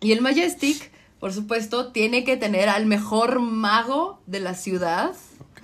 [0.01, 5.63] Y el Majestic, por supuesto, tiene que tener al mejor mago de la ciudad, Ok.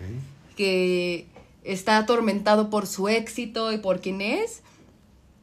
[0.57, 1.27] que
[1.63, 4.63] está atormentado por su éxito y por quién es.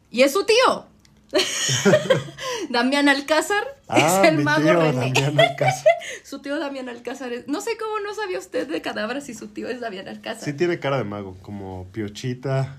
[0.10, 0.86] Y es su tío.
[2.70, 5.14] Damián Alcázar Ah, es el mi mago tío René.
[6.24, 7.48] Su tío Damián Alcázar es...
[7.48, 10.44] No sé cómo no sabía usted de cadáveres si su tío es Damián Alcázar.
[10.44, 12.78] Sí tiene cara de mago, como piochita,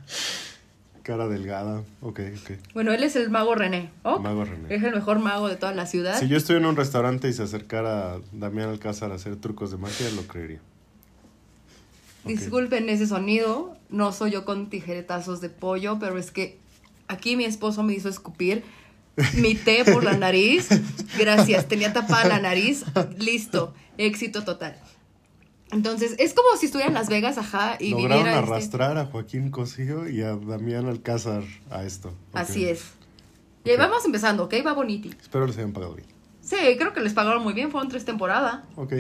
[1.03, 1.83] cara delgada.
[2.01, 2.51] Ok, ok.
[2.73, 3.91] Bueno, él es el mago René.
[4.05, 4.21] ¿ok?
[4.21, 4.75] Mago René.
[4.75, 6.19] Es el mejor mago de toda la ciudad.
[6.19, 9.77] Si yo estoy en un restaurante y se acercara Damián Alcázar a hacer trucos de
[9.77, 10.61] magia, lo creería.
[12.25, 12.31] Ok.
[12.31, 16.62] Disculpen ese sonido, no soy yo con tijeretazos de pollo, pero es que
[17.13, 18.65] aquí mi esposo me hizo escupir
[19.35, 20.69] mi té por la nariz.
[21.19, 22.85] Gracias, tenía tapada la nariz.
[23.19, 24.77] Listo, éxito total.
[25.71, 29.51] Entonces, es como si estuviera en Las Vegas, ajá, y Lograron este- arrastrar a Joaquín
[29.51, 32.15] Cosío y a Damián Alcázar a esto.
[32.35, 32.83] Así es.
[33.65, 34.55] Y ahí vamos empezando, ¿ok?
[34.67, 35.11] Va boniti.
[35.21, 36.09] Espero les hayan pagado bien.
[36.43, 38.65] Sí, creo que les pagaron muy bien, fueron tres temporadas.
[38.75, 38.93] Ok.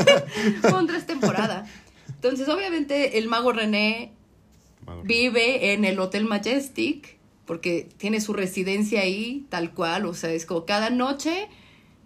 [0.60, 1.68] Fueron tres temporadas.
[2.08, 4.12] Entonces, obviamente, el mago René
[5.02, 7.13] vive en el Hotel Majestic
[7.46, 11.48] porque tiene su residencia ahí tal cual, o sea, es como cada noche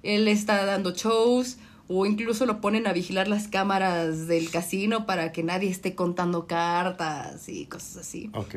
[0.03, 5.33] él está dando shows o incluso lo ponen a vigilar las cámaras del casino para
[5.33, 8.31] que nadie esté contando cartas y cosas así.
[8.35, 8.57] Ok.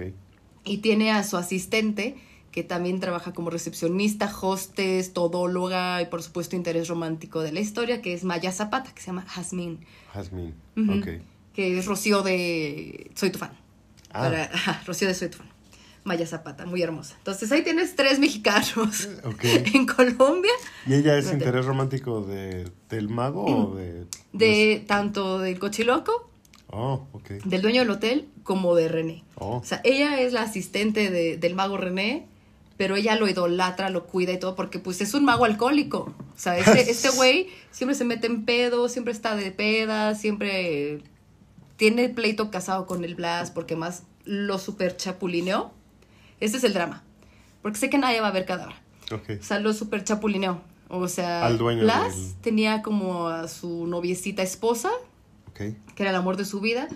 [0.66, 2.18] Y tiene a su asistente
[2.52, 8.02] que también trabaja como recepcionista, hostess, todóloga y por supuesto interés romántico de la historia,
[8.02, 9.78] que es Maya Zapata, que se llama Jasmine,
[10.14, 10.54] Jasmine.
[10.76, 11.00] Ujú.
[11.00, 11.08] Ok.
[11.54, 13.52] que es Rocío de Soy tu fan.
[14.12, 14.24] Ah.
[14.24, 15.51] Para, Rocío de Soy tu fan.
[16.04, 17.16] Maya Zapata, muy hermosa.
[17.18, 19.08] Entonces ahí tienes tres mexicanos
[19.74, 20.52] en Colombia,
[20.88, 24.06] ¿Y ella es interés romántico de, del mago o de...?
[24.34, 26.30] de tanto del cochiloco,
[26.74, 27.30] Oh, ok.
[27.46, 29.24] del dueño del hotel, como de René.
[29.36, 32.28] Oh, O sea, ella es la asistente de- del mago René,
[32.78, 36.16] pero ella lo idolatra, lo cuida y todo, porque pues es un mago alcohólico.
[36.34, 41.04] O sea, este este güey siempre se mete en pedo, siempre está de peda, siempre
[41.76, 45.74] tiene pleito casado con el Blas, porque más lo super chapulineó.
[46.42, 47.04] Este es el drama.
[47.62, 48.76] Porque sé que nadie va a ver cadáver.
[49.12, 49.40] ok.
[49.40, 50.62] O sea, lo super chapulineó.
[50.90, 54.90] O sea, Al dueño Blas del- tenía como a su noviecita esposa,
[55.96, 56.90] que era el amor de su vida,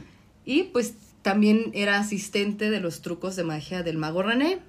[0.44, 4.60] y pues también era asistente de los trucos de magia del mago René.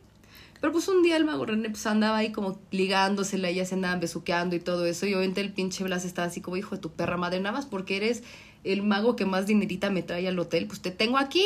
[0.60, 4.00] Pero pues un día el mago René pues andaba ahí como ligándosela, ellas se andaban
[4.00, 6.90] besuqueando y todo eso, y obviamente el pinche Blas estaba así como, hijo de tu
[6.92, 8.22] perra madre, nada más porque eres
[8.64, 11.44] el mago que más dinerita me trae al hotel, pues te tengo aquí,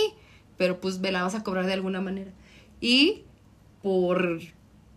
[0.59, 2.31] pero pues me la vas a cobrar de alguna manera.
[2.81, 3.25] Y
[3.83, 4.40] por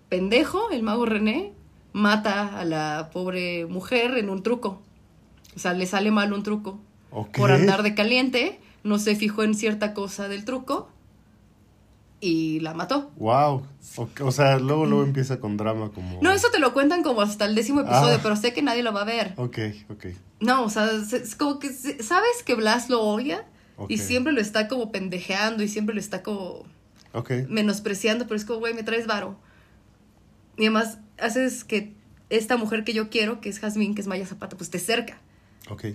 [0.10, 1.54] pendejo, el mago René
[1.92, 4.82] mata a la pobre mujer en un truco.
[5.56, 6.80] O sea, le sale mal un truco
[7.38, 10.90] por andar de caliente, no se fijó en cierta cosa del truco
[12.20, 13.12] y la mató.
[13.18, 13.68] Wow.
[13.98, 16.20] O, o sea, luego, luego empieza con drama como...
[16.22, 18.20] No, eso te lo cuentan como hasta el décimo episodio, Ah.
[18.24, 19.34] pero sé que nadie lo va a ver.
[19.38, 19.58] Ok,
[19.90, 20.06] ok.
[20.40, 23.46] No, o sea, es- como que sabes que Blas lo odia
[23.90, 26.64] y siempre lo está como pendejeando y siempre lo está como
[27.14, 27.32] Ok.
[27.48, 29.38] menospreciando, pero es como, güey, me traes varo.
[30.58, 31.94] Y además haces que
[32.30, 35.20] esta mujer que yo quiero, que es Jazmín, que es Maya Zapata, pues te cerca.
[35.70, 35.86] Ok.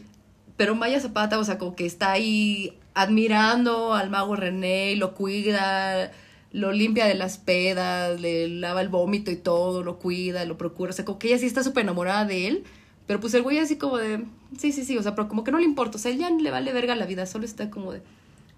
[0.56, 6.12] Pero Maya Zapata, o sea, como que está ahí admirando al mago René, lo cuida,
[6.52, 10.90] lo limpia de las pedas, le lava el vómito y todo, lo cuida, lo procura.
[10.90, 12.64] O sea, como que ella sí está súper enamorada de él.
[13.06, 14.24] Pero pues el güey así como de,
[14.58, 15.96] sí, sí, sí, o sea, pero como que no le importa.
[15.96, 18.02] O sea, él ya le vale verga la vida, solo está como de,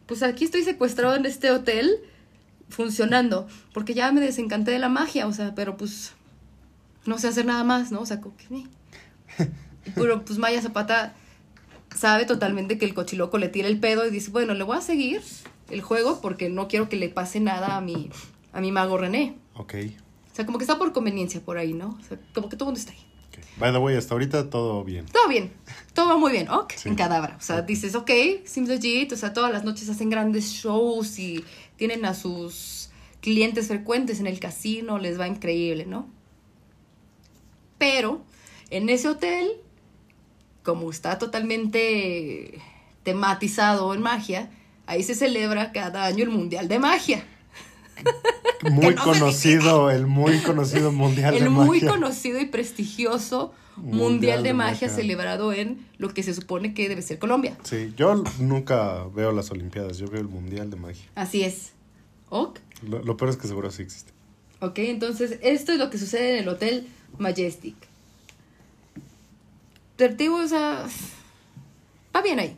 [0.06, 2.00] pues aquí estoy secuestrado en este hotel
[2.70, 6.12] funcionando, porque ya me desencanté de la magia, o sea, pero pues
[7.06, 8.00] no sé hacer nada más, ¿no?
[8.00, 8.44] O sea, como que...
[8.56, 9.50] eh.
[9.94, 11.14] Pero pues Maya Zapata
[11.96, 14.82] sabe totalmente que el cochiloco le tira el pedo y dice, bueno, le voy a
[14.82, 15.22] seguir
[15.70, 18.10] el juego porque no quiero que le pase nada a mi,
[18.52, 19.36] a mi mago René.
[19.54, 19.74] Ok.
[20.30, 21.98] O sea, como que está por conveniencia por ahí, ¿no?
[21.98, 22.98] O sea, como que todo el mundo está ahí.
[23.28, 23.58] ok.
[23.58, 25.06] By the way, hasta ahorita todo bien.
[25.06, 25.50] Todo bien,
[25.94, 26.88] todo va muy bien, ok, Sí.
[26.90, 27.36] en Cadabra.
[27.38, 28.10] O sea, dices, ok,
[28.44, 31.42] seems legit, o sea, todas las noches hacen grandes shows y
[31.80, 32.90] tienen a sus
[33.22, 36.10] clientes frecuentes en el casino, les va increíble, ¿no?
[37.78, 38.20] Pero
[38.68, 39.62] en ese hotel
[40.62, 42.60] como está totalmente
[43.02, 44.50] tematizado en magia,
[44.84, 47.24] ahí se celebra cada año el Mundial de Magia.
[48.70, 51.90] Muy no conocido, el muy conocido mundial el de muy magia.
[51.90, 54.88] conocido y prestigioso Mundial Mundial, de, de magia, Magia.
[54.90, 57.56] celebrado en lo que se supone que debe ser Colombia.
[57.62, 61.04] Sí, yo nunca veo las Olimpiadas, yo veo el mundial de magia.
[61.14, 61.72] Así es.
[62.28, 62.58] ¿Ok?
[62.86, 64.12] Lo, lo peor es que seguro sí existe.
[64.60, 67.74] Ok, entonces esto es lo que sucede en el Hotel Majestic.
[69.96, 70.86] Tertivo, o sea,
[72.14, 72.56] va bien ahí.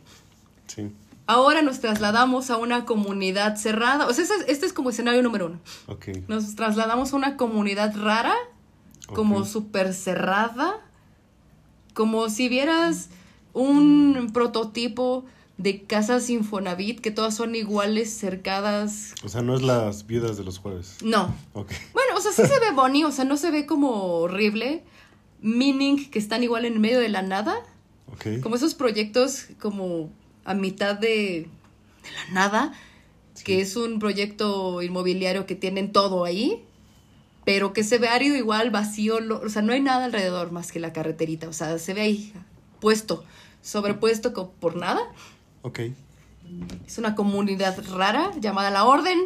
[1.25, 4.07] Ahora nos trasladamos a una comunidad cerrada.
[4.07, 5.59] O sea, este es, este es como escenario número uno.
[5.87, 6.07] ok.
[6.27, 8.35] Nos trasladamos a una comunidad rara,
[9.07, 10.81] como súper cerrada,
[11.93, 13.09] como si vieras
[13.53, 15.25] un prototipo
[15.57, 19.13] de casas Infonavit que todas son iguales, cercadas.
[19.23, 20.97] O sea, no es las viudas de los jueves.
[21.03, 21.33] No.
[21.53, 21.71] Ok.
[21.93, 24.83] Bueno, o sea, sí se ve bonny, o sea, no se ve como horrible.
[25.41, 27.55] Meaning que están igual en medio de la nada.
[28.11, 28.41] Ok.
[28.41, 30.09] Como esos proyectos como
[30.45, 31.47] a mitad de,
[32.03, 32.73] de la nada,
[33.43, 36.63] que es un proyecto inmobiliario que tienen todo ahí,
[37.45, 40.71] pero que se ve árido igual, vacío, lo- o sea, no hay nada alrededor más
[40.71, 42.33] que la carreterita, o sea, se ve ahí
[42.79, 43.23] puesto,
[43.61, 45.01] sobrepuesto co- por nada.
[45.61, 45.79] Ok.
[46.85, 49.19] Es una comunidad rara llamada La Orden,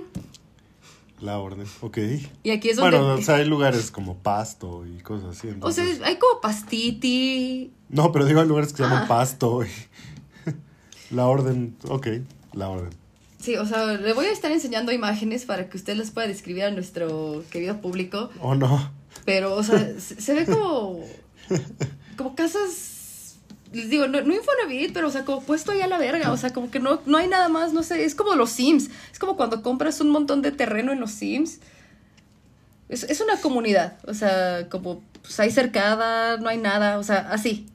[1.20, 1.66] La orden.
[1.82, 1.98] Ok.
[2.44, 2.98] y aquí es donde...
[2.98, 5.50] Bueno, o sea, hay lugares como Pasto y cosas así.
[5.60, 9.08] o sea, hay como pastiti, No, pero digo, hay lugares que se llaman Ah.
[9.08, 9.64] Pasto.
[9.64, 9.68] y-
[11.12, 11.76] la orden.
[11.88, 12.08] Ok,
[12.54, 12.90] la orden.
[13.40, 16.64] Sí, o sea, le voy a estar enseñando imágenes para que usted las pueda describir
[16.64, 18.32] a nuestro querido público.
[18.42, 18.92] Oh, no.
[19.26, 21.04] Pero, o sea, se, se ve como.
[22.18, 23.36] Como casas.
[23.74, 26.32] Les digo, no, no Infonavit, pero, o sea, como puesto ahí a la verga.
[26.32, 28.06] O sea, como que no, no hay nada más, no sé.
[28.06, 28.90] Es como los Sims.
[29.12, 31.60] Es como cuando compras un montón de terreno en los Sims.
[32.90, 33.98] Es, es una comunidad.
[34.08, 35.04] O sea, como.
[35.22, 36.98] Pues hay cercada, no hay nada.
[36.98, 37.68] O sea, así.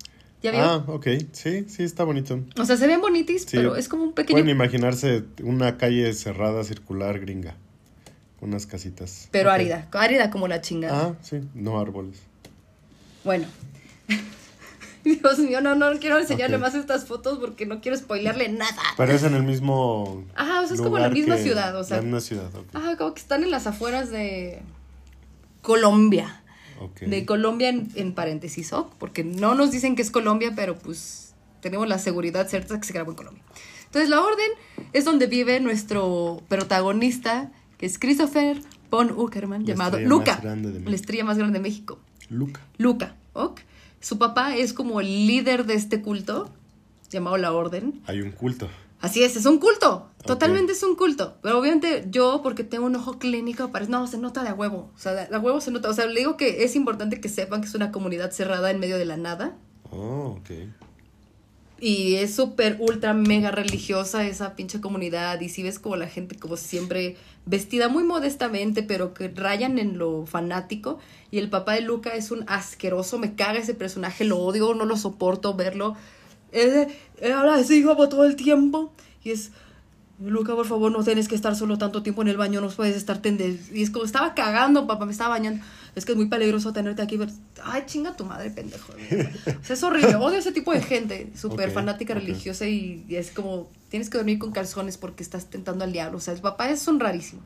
[0.42, 0.61] ¿Ya vio?
[0.62, 1.07] Ah, ok.
[1.33, 2.40] Sí, sí, está bonito.
[2.59, 3.57] O sea, se ven bonitis, Sí.
[3.57, 4.35] pero es como un pequeño.
[4.35, 7.55] Pueden imaginarse una calle cerrada, circular, gringa.
[8.40, 9.28] Unas casitas.
[9.31, 9.88] Pero árida.
[9.92, 11.11] Árida como la chingada.
[11.11, 12.18] Ah, sí, no árboles.
[13.22, 13.46] Bueno.
[15.05, 18.83] Dios mío, no, no quiero enseñarle más estas fotos porque no quiero spoilearle nada.
[18.96, 20.24] Pero es en el mismo.
[20.35, 21.98] Ajá, o sea, es como la misma ciudad, o sea.
[21.98, 22.66] La misma ciudad, ok.
[22.74, 24.61] Ajá, como que están en las afueras de
[25.61, 26.41] Colombia.
[27.01, 28.92] De Colombia en, en paréntesis, ¿ok?
[28.99, 32.92] Porque no nos dicen que es Colombia, pero pues tenemos la seguridad cierta que se
[32.92, 33.42] grabó en Colombia.
[33.87, 34.51] Entonces, la orden
[34.92, 40.40] es donde vive nuestro protagonista, que es Christopher von Uckerman, La llamado Luca.
[40.42, 41.99] La estrella más grande de México.
[42.29, 42.61] Luca.
[42.79, 43.61] Luca, ¿ok?
[44.01, 46.51] Su papá es como el líder de este culto,
[47.11, 48.01] llamado la Orden.
[48.07, 48.68] Hay un culto.
[49.03, 50.09] Así es, es un culto.
[50.25, 51.37] Totalmente es un culto.
[51.43, 54.93] Pero obviamente yo, porque tengo un ojo clínico, parece, no, se nota de a huevo.
[54.95, 55.91] O sea, de a huevo se nota.
[55.91, 58.79] O sea, le digo que es importante que sepan que es una comunidad cerrada en
[58.79, 59.57] medio de la nada.
[59.91, 60.51] Oh, ok.
[61.81, 65.41] Y es súper, ultra, mega religiosa esa pinche comunidad.
[65.41, 69.99] Y si ves como la gente, como siempre, vestida muy modestamente, pero que rayan en
[69.99, 71.01] lo fanático.
[71.33, 74.85] Y el papá de Luca es un asqueroso, me caga ese personaje, lo odio, no
[74.85, 75.97] lo soporto verlo.
[76.53, 76.88] Es de,
[77.21, 78.93] eh, habla así como todo el tiempo.
[79.25, 79.51] Y es,
[80.25, 82.95] Luca, por favor, no tienes que estar solo tanto tiempo en el baño, no puedes
[82.97, 83.57] estar tender.
[83.73, 85.65] Y es como, estaba cagando, papá, me estaba bañando.
[85.97, 87.19] Es que es muy peligroso tenerte aquí.
[87.19, 87.31] pero-
[87.65, 88.93] Ay, chinga tu madre, pendejo.
[88.93, 90.15] O sea, es horrible.
[90.17, 92.21] Odio ese tipo de gente, súper Ok, fanática ok.
[92.21, 96.19] religiosa y, y es como, tienes que dormir con calzones porque estás tentando al diablo.
[96.19, 97.43] O sea, el papá es un rarísimo.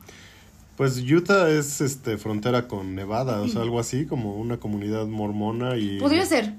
[0.77, 5.75] Pues Utah es este frontera con Nevada, o sea, algo así, como una comunidad mormona
[5.77, 5.97] y.
[5.99, 6.53] Podría ser.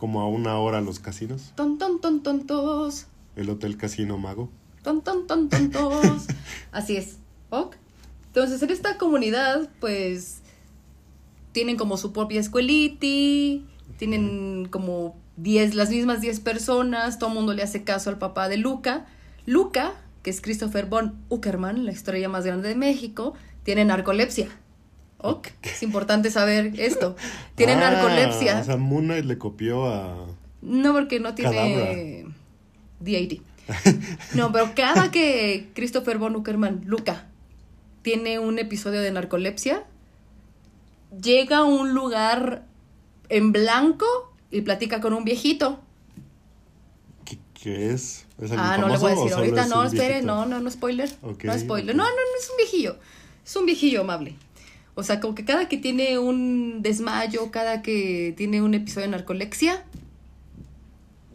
[0.00, 1.52] Como a una hora los casinos.
[1.56, 3.06] Ton, ton, ton, tontos.
[3.36, 4.48] El Hotel Casino Mago.
[4.82, 6.24] Ton, ton, ton, tontos.
[6.72, 7.18] Así es.
[7.50, 7.76] ¿Ok?
[8.28, 10.40] Entonces, en esta comunidad, pues,
[11.52, 13.66] tienen como su propia escueliti,
[13.98, 18.48] tienen como 10, las mismas 10 personas, todo el mundo le hace caso al papá
[18.48, 19.04] de Luca.
[19.44, 23.34] Luca, que es Christopher von Uckerman, la estrella más grande de México,
[23.64, 24.48] tiene narcolepsia.
[25.22, 25.48] ¿Ok?
[25.62, 27.16] Es importante saber esto.
[27.54, 28.58] Tiene Ah, narcolepsia.
[28.60, 30.26] O sea, Moon Knight le copió a.
[30.62, 32.26] No, porque no tiene
[33.00, 33.38] DAD.
[34.34, 37.26] No, pero cada que Christopher von Uckerman, Luca,
[38.02, 39.84] tiene un episodio de narcolepsia,
[41.22, 42.64] llega a un lugar
[43.28, 44.06] en blanco
[44.50, 45.80] y platica con un viejito.
[47.24, 48.26] ¿Qué, qué es?
[48.40, 50.26] ¿Es Ah, no le voy a decir ahorita, no, espere, viejito?
[50.26, 51.10] no, no, no spoiler.
[51.22, 51.94] No spoiler.
[51.94, 52.96] No, no, no es un viejillo.
[53.44, 54.34] Es un viejillo amable.
[54.94, 59.12] O sea, como que cada que tiene un desmayo, cada que tiene un episodio de
[59.12, 59.84] narcolexia,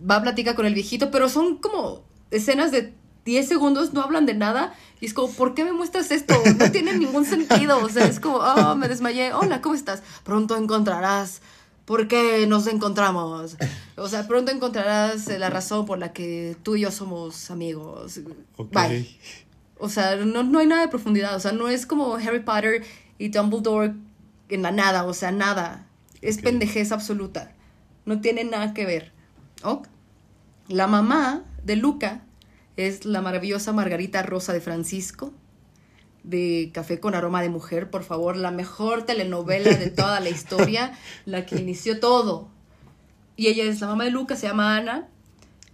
[0.09, 2.93] va a platicar con el viejito, pero son como escenas de
[3.25, 4.75] 10 segundos, no hablan de nada.
[5.01, 6.35] Y es como, ¿por qué me muestras esto?
[6.59, 7.79] No tiene ningún sentido.
[7.83, 9.33] O sea, es como, oh, me desmayé.
[9.33, 10.03] Hola, ¿cómo estás?
[10.23, 11.41] Pronto encontrarás
[11.85, 13.55] ¿por qué nos encontramos?
[13.95, 18.19] O sea, pronto encontrarás la razón por la que tú y yo somos amigos.
[18.57, 18.73] Ok.
[18.73, 19.17] Bye.
[19.77, 21.35] O sea, no, no hay nada de profundidad.
[21.35, 22.83] O sea, no es como Harry Potter
[23.17, 23.93] y Dumbledore
[24.49, 25.05] en la nada.
[25.05, 25.87] O sea, nada.
[26.21, 26.43] Es Ok.
[26.43, 27.51] pendejez absoluta.
[28.05, 29.11] No tiene nada que ver.
[29.63, 29.87] Ok.
[30.67, 32.21] La mamá de Luca
[32.77, 35.33] es la maravillosa Margarita Rosa de Francisco
[36.23, 40.97] de Café con Aroma de Mujer, por favor, la mejor telenovela de toda la historia,
[41.25, 42.49] la que inició todo.
[43.37, 45.07] Y ella es la mamá de Luca, se llama Ana,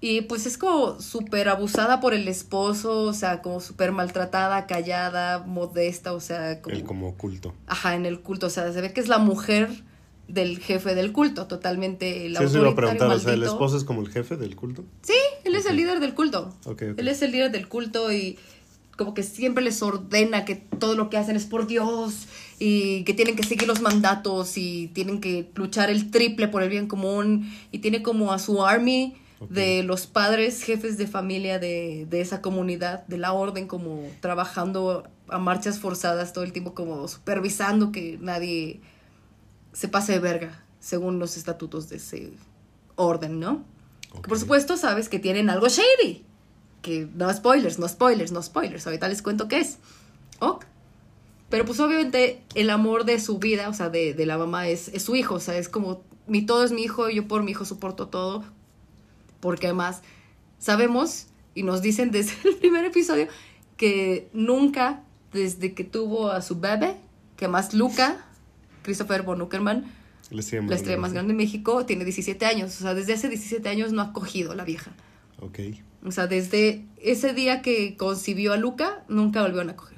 [0.03, 5.39] y pues es como súper abusada por el esposo, o sea, como súper maltratada, callada,
[5.39, 6.75] modesta, o sea, como...
[6.75, 7.53] El como oculto.
[7.67, 9.69] Ajá, en el culto, o sea, se ve que es la mujer
[10.27, 13.17] del jefe del culto, totalmente el Sí, eso iba a autoritario, preguntar.
[13.17, 14.83] O sea, ¿el esposo es como el jefe del culto?
[15.03, 16.51] Sí, él es el líder del culto.
[16.79, 18.39] Él es el líder del culto y
[18.97, 22.27] como que siempre les ordena que todo lo que hacen es por Dios
[22.57, 26.69] y que tienen que seguir los mandatos y tienen que luchar el triple por el
[26.69, 29.15] bien común y tiene como a su army
[29.49, 35.09] De los padres, jefes de familia de, de esa comunidad, de la orden, como trabajando
[35.29, 38.81] a marchas forzadas todo el tiempo, como supervisando que nadie
[39.73, 42.33] se pase de verga, según los estatutos de ese
[42.95, 43.63] orden, ¿no?
[44.27, 46.25] Por supuesto sabes que tienen algo shady.
[46.81, 48.85] Que no spoilers, no spoilers, no spoilers.
[48.85, 49.77] Ahorita les cuento qué es.
[50.39, 50.65] Ok.
[51.49, 54.87] Pero pues obviamente el amor de su vida, o sea, de, de la mamá es,
[54.89, 55.35] es su hijo.
[55.35, 58.43] O sea, es como, mi todo es mi hijo, yo por mi hijo soporto todo.
[59.41, 60.01] Porque además
[60.57, 63.27] sabemos y nos dicen desde el primer episodio
[63.75, 66.95] que nunca, desde que tuvo a su bebé,
[67.35, 68.25] que más Luca,
[68.83, 69.91] Christopher von Uckerman,
[70.29, 71.13] La estrella más más grande.
[71.13, 72.77] grande de México, tiene 17 años.
[72.77, 74.91] O sea, desde hace 17 años no ha cogido la vieja.
[75.39, 75.59] Ok.
[76.05, 79.97] O sea, desde ese día que concibió a Luca, nunca volvieron a coger.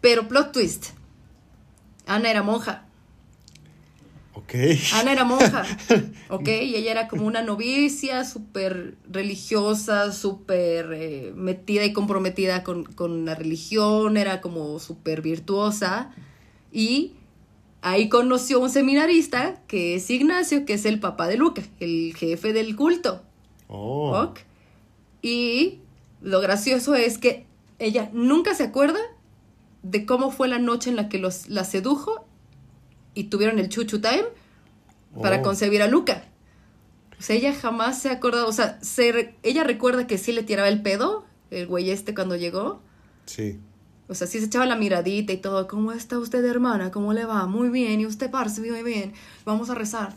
[0.00, 0.86] Pero plot twist.
[2.06, 2.86] Ana era monja.
[4.94, 5.64] Ana era monja.
[6.28, 6.48] ¿Ok?
[6.48, 13.24] Y ella era como una novicia, súper religiosa, súper eh, metida y comprometida con, con
[13.24, 14.16] la religión.
[14.16, 16.12] Era como súper virtuosa.
[16.72, 17.12] Y
[17.82, 22.14] ahí conoció a un seminarista que es Ignacio, que es el papá de Luca, el
[22.16, 23.22] jefe del culto.
[23.68, 24.18] Oh.
[24.18, 24.40] Ok.
[25.22, 25.78] Y
[26.20, 27.46] lo gracioso es que
[27.78, 28.98] ella nunca se acuerda
[29.82, 32.23] de cómo fue la noche en la que los, la sedujo
[33.14, 34.24] y tuvieron el chuchu time
[35.22, 35.42] para Oh.
[35.42, 36.24] concebir a Luca.
[37.18, 40.32] O sea, ella jamás se ha acordado, o sea, se re- ella recuerda que sí
[40.32, 42.82] le tiraba el pedo, el güey este cuando llegó.
[43.26, 43.58] Sí.
[44.08, 45.66] O sea, sí se echaba la miradita y todo.
[45.66, 46.90] ¿Cómo está usted, hermana?
[46.90, 47.46] ¿Cómo le va?
[47.46, 48.00] Muy bien.
[48.00, 48.60] ¿Y usted, parce?
[48.60, 49.12] Muy bien.
[49.46, 50.12] Vamos a rezar.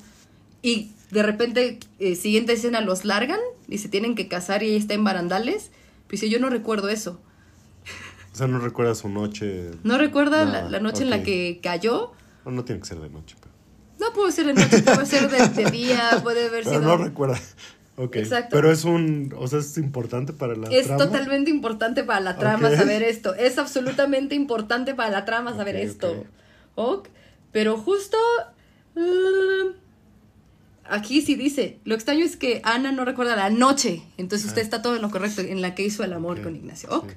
[0.62, 3.40] Y de repente, eh, siguiente escena, los largan
[3.70, 5.72] y se tienen que casar y ella está en barandales.
[6.10, 7.22] Pues yo no recuerdo eso.
[8.34, 9.72] O sea, no recuerda su noche.
[9.84, 12.12] ¿No recuerda la, la noche en la que cayó?
[12.48, 13.54] No, no tiene que ser de noche, pero.
[14.00, 16.98] No puede ser de noche, puede ser de, de día, puede haber Pero sido...
[16.98, 17.40] no recuerda.
[17.98, 18.16] Ok.
[18.18, 18.50] Exacto.
[18.56, 19.34] Pero es un.
[19.38, 21.04] O sea, es importante para la Es trama.
[21.04, 23.34] totalmente importante para la trama saber esto.
[23.34, 26.26] Es absolutamente importante para la trama saber esto.
[26.76, 27.08] ok.
[27.52, 28.18] Pero justo.
[28.96, 29.72] uh,
[30.90, 31.80] aquí sí dice.
[31.86, 34.04] Lo extraño es que Ana no recuerda la noche.
[34.18, 35.42] Entonces usted está todo en lo correcto.
[35.42, 36.44] En la que hizo el amor Ah.
[36.44, 36.90] Con Ignacio.
[36.92, 37.10] Ok.
[37.10, 37.16] sí.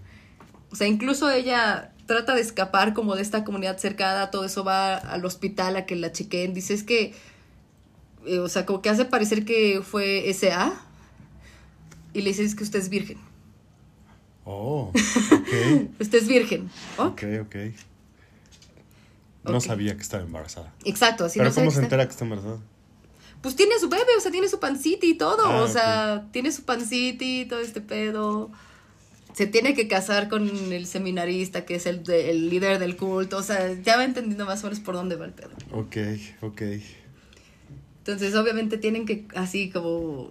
[0.73, 4.33] O sea, incluso ella trata de escapar como de esta comunidad cercada.
[4.33, 6.55] Todo eso va al hospital a que la chequen.
[6.55, 7.15] Dice es que.
[8.27, 10.73] eh, o sea, como que hace parecer que fue SA.
[12.13, 13.19] Y le dice es que usted es virgen.
[14.45, 14.93] Oh.
[15.33, 15.91] Ok.
[16.01, 16.69] Usted es virgen.
[16.97, 17.07] ¿ok?
[17.07, 17.57] ok, ok.
[19.45, 20.73] No sabía que estaba embarazada.
[20.85, 22.59] Exacto, así Pero no ¿cómo se entera que está embarazada?
[23.41, 25.45] Pues tiene su bebé, o sea, tiene su pancita y todo.
[25.47, 28.51] Ah, o sea, tiene su pancita y todo este pedo.
[29.35, 33.37] Se tiene que casar con el seminarista, que es el, de- el líder del culto.
[33.39, 35.51] O sea, ya va entendiendo más o menos por dónde va el pedo.
[35.73, 35.97] Ok,
[36.43, 36.63] ok.
[37.99, 40.31] Entonces, obviamente, tienen que así como.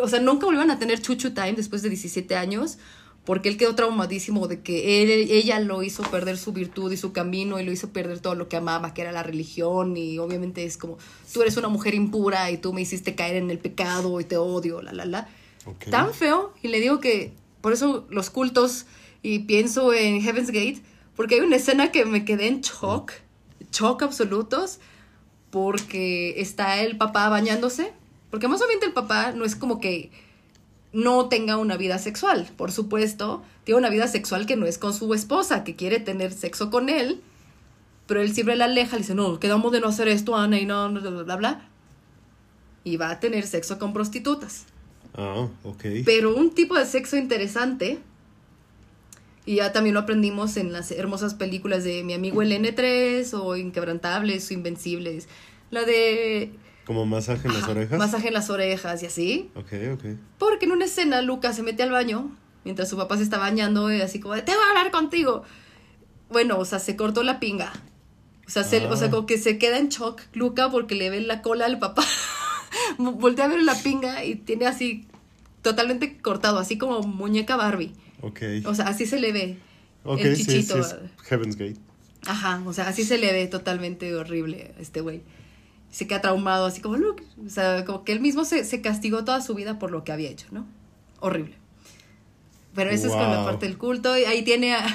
[0.00, 2.78] O sea, nunca volvieron a tener Chuchu Time después de 17 años,
[3.24, 7.12] porque él quedó traumadísimo de que él- ella lo hizo perder su virtud y su
[7.12, 9.96] camino y lo hizo perder todo lo que amaba, que era la religión.
[9.96, 10.98] Y obviamente es como,
[11.32, 14.36] tú eres una mujer impura y tú me hiciste caer en el pecado y te
[14.36, 15.28] odio, la, la, la.
[15.66, 15.90] Ok.
[15.90, 17.32] Tan feo, y le digo que
[17.62, 18.84] por eso los cultos,
[19.22, 20.82] y pienso en Heaven's Gate,
[21.16, 23.12] porque hay una escena que me quedé en shock,
[23.70, 24.80] shock absolutos,
[25.50, 27.92] porque está el papá bañándose,
[28.30, 30.10] porque más obviamente el papá no es como que
[30.92, 34.92] no tenga una vida sexual, por supuesto, tiene una vida sexual que no es con
[34.92, 37.22] su esposa, que quiere tener sexo con él,
[38.06, 40.66] pero él siempre la aleja, le dice, no, quedamos de no hacer esto, Ana, y
[40.66, 41.68] no, bla, bla, bla, bla.
[42.84, 44.66] Y va a tener sexo con prostitutas.
[45.14, 45.84] Ah, ok.
[46.04, 47.98] Pero un tipo de sexo interesante,
[49.44, 53.56] y ya también lo aprendimos en las hermosas películas de mi amigo el N3 o
[53.56, 55.28] Inquebrantables o Invencibles,
[55.70, 56.52] La de
[56.86, 57.98] Como masaje en las ajá, orejas.
[57.98, 59.50] masaje en las orejas y así.
[59.54, 60.04] Ok, ok.
[60.38, 62.30] Porque en una escena Lucas se mete al baño
[62.64, 65.42] mientras su papá se está bañando y así como de, te voy a hablar contigo.
[66.30, 67.72] Bueno, o sea, se cortó la pinga.
[68.46, 69.10] O sea, se- o sea, Ah.
[69.10, 72.04] como que se queda en shock Luca porque le ve la cola al papá.
[72.98, 75.06] Voltea a ver la pinga y tiene así
[75.62, 77.92] totalmente cortado, así como muñeca Barbie.
[78.20, 78.40] Ok.
[78.66, 79.58] O sea, así se le ve.
[80.04, 80.82] ok, el sí, chichito.
[80.82, 81.76] sí, es Heaven's Gate.
[82.26, 85.22] Ajá, o sea, así se le ve totalmente horrible a este güey.
[85.90, 89.24] Se queda traumado, así como, look, o sea, como que él mismo se, se castigó
[89.24, 90.66] toda su vida por lo que había hecho, ¿no?
[91.20, 91.56] Horrible.
[92.74, 94.16] Pero eso es con la parte del culto.
[94.16, 94.86] Y ahí tiene a,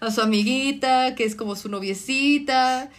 [0.00, 2.90] a su amiguita, que es como su noviecita.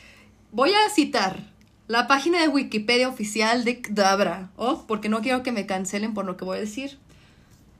[0.52, 1.55] Voy a citar
[1.88, 4.86] la página de Wikipedia oficial de Dabra, ¿ok?
[4.88, 6.98] Porque no quiero que me cancelen por lo que voy a decir.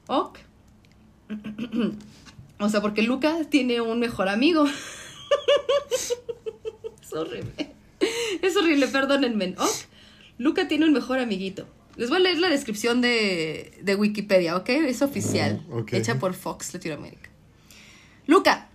[0.06, 0.38] ¿Ok?
[2.58, 4.64] O sea, porque Luca tiene un mejor amigo.
[7.02, 7.74] es horrible.
[8.40, 9.54] Es horrible, perdónenme.
[9.58, 9.68] ¿ok?
[10.38, 11.66] Luca tiene un mejor amiguito.
[11.96, 14.70] Les voy a leer la descripción de, de Wikipedia, ¿ok?
[14.70, 15.66] Es oficial.
[15.70, 15.92] Ok.
[15.92, 17.28] Hecha por Fox Latinoamérica.
[18.26, 18.70] Luca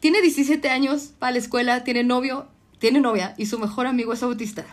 [0.00, 2.48] tiene 17 años, va a la escuela, tiene novio,
[2.82, 4.66] tiene novia y su mejor amigo es autista.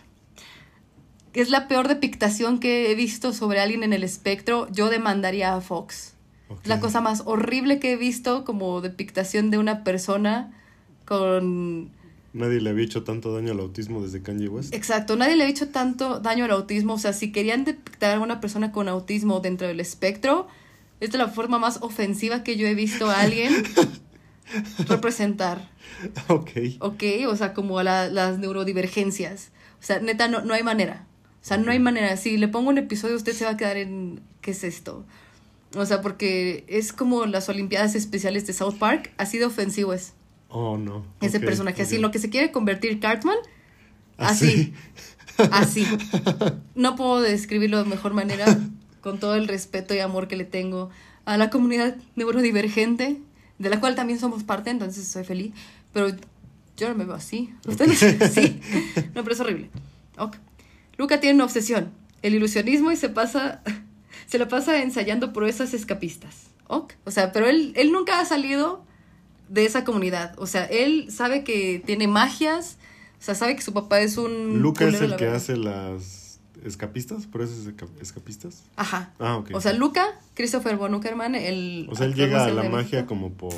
[1.34, 4.68] Es la peor depictación que he visto sobre alguien en el espectro.
[4.72, 6.16] Yo demandaría a Fox.
[6.47, 6.66] Ok.
[6.66, 10.60] La cosa más horrible que he visto como depictación de una persona
[11.05, 11.91] con...
[12.34, 14.74] Nadie le había hecho tanto daño al autismo desde Kanye West.
[14.74, 16.95] Exacto, nadie le ha hecho tanto daño al autismo.
[16.95, 20.47] O sea, si querían depictar a una persona con autismo dentro del espectro,
[20.99, 23.53] esta es la forma más ofensiva que yo he visto a alguien
[24.88, 25.70] representar.
[26.28, 26.52] ok.
[26.80, 27.04] ¿ok?
[27.28, 29.52] O sea, como la- las neurodivergencias.
[29.82, 31.06] O sea, neta, no, no hay manera.
[31.41, 32.16] O sea, no hay manera.
[32.18, 34.22] Si le pongo un episodio, usted se va a quedar en...
[34.41, 35.06] ¿Qué es esto?
[35.76, 39.12] O sea, porque es como las Olimpiadas Especiales de South Park.
[39.18, 40.14] Así de ofensivo es
[40.50, 41.06] Oh, no.
[41.22, 41.84] ese personaje.
[41.84, 43.38] Así, lo que se quiere convertir Cartman,
[44.18, 44.74] Así.
[45.52, 45.86] así.
[46.76, 48.58] No puedo describirlo de mejor manera,
[49.02, 50.89] con todo el respeto y amor que le tengo
[51.26, 53.22] a la comunidad neurodivergente,
[53.60, 55.53] de la cual también somos parte, entonces soy feliz.
[55.93, 56.16] Pero
[56.78, 57.53] yo no me veo así.
[57.68, 57.99] Ustedes
[58.34, 58.60] sí.
[59.14, 59.70] No, pero es horrible.
[60.18, 60.38] Ok.
[60.97, 61.91] Luca tiene una obsesión,
[62.22, 63.62] el ilusionismo, y se pasa,
[64.28, 66.47] se la pasa ensayando proezas escapistas.
[66.68, 66.93] Ok.
[67.05, 68.84] O sea, pero él, él nunca ha salido
[69.49, 70.34] de esa comunidad.
[70.38, 72.78] O sea, él sabe que tiene magias,
[73.20, 74.62] o sea, sabe que su papá es un...
[74.62, 76.18] Luca es el que hace las
[76.66, 78.64] escapistas, por eso es esca- escapistas.
[78.76, 79.12] Ajá.
[79.20, 79.51] Ah, ok.
[79.53, 80.05] O sea, Luca,
[80.36, 81.88] Christopher von Uckerman, el...
[81.91, 83.53] O sea, él llega a la magia como por...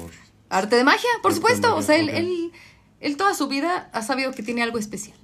[0.50, 1.68] Arte de magia, por Arte supuesto.
[1.70, 2.52] magia, o sea, él, él,
[3.00, 5.18] él toda su vida ha sabido que tiene algo especial.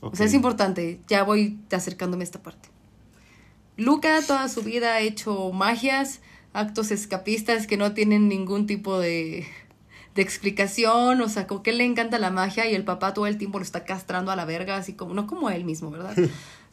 [0.00, 1.00] O sea, es importante.
[1.08, 2.68] Ya voy acercándome a esta parte.
[3.76, 6.20] Luca toda su vida ha hecho magias,
[6.52, 9.46] actos escapistas que no tienen ningún tipo de,
[10.14, 11.20] de explicación.
[11.20, 13.64] O sea, como que le encanta la magia y el papá todo el tiempo lo
[13.64, 16.14] está castrando a la verga, así como, no como él mismo, ¿verdad?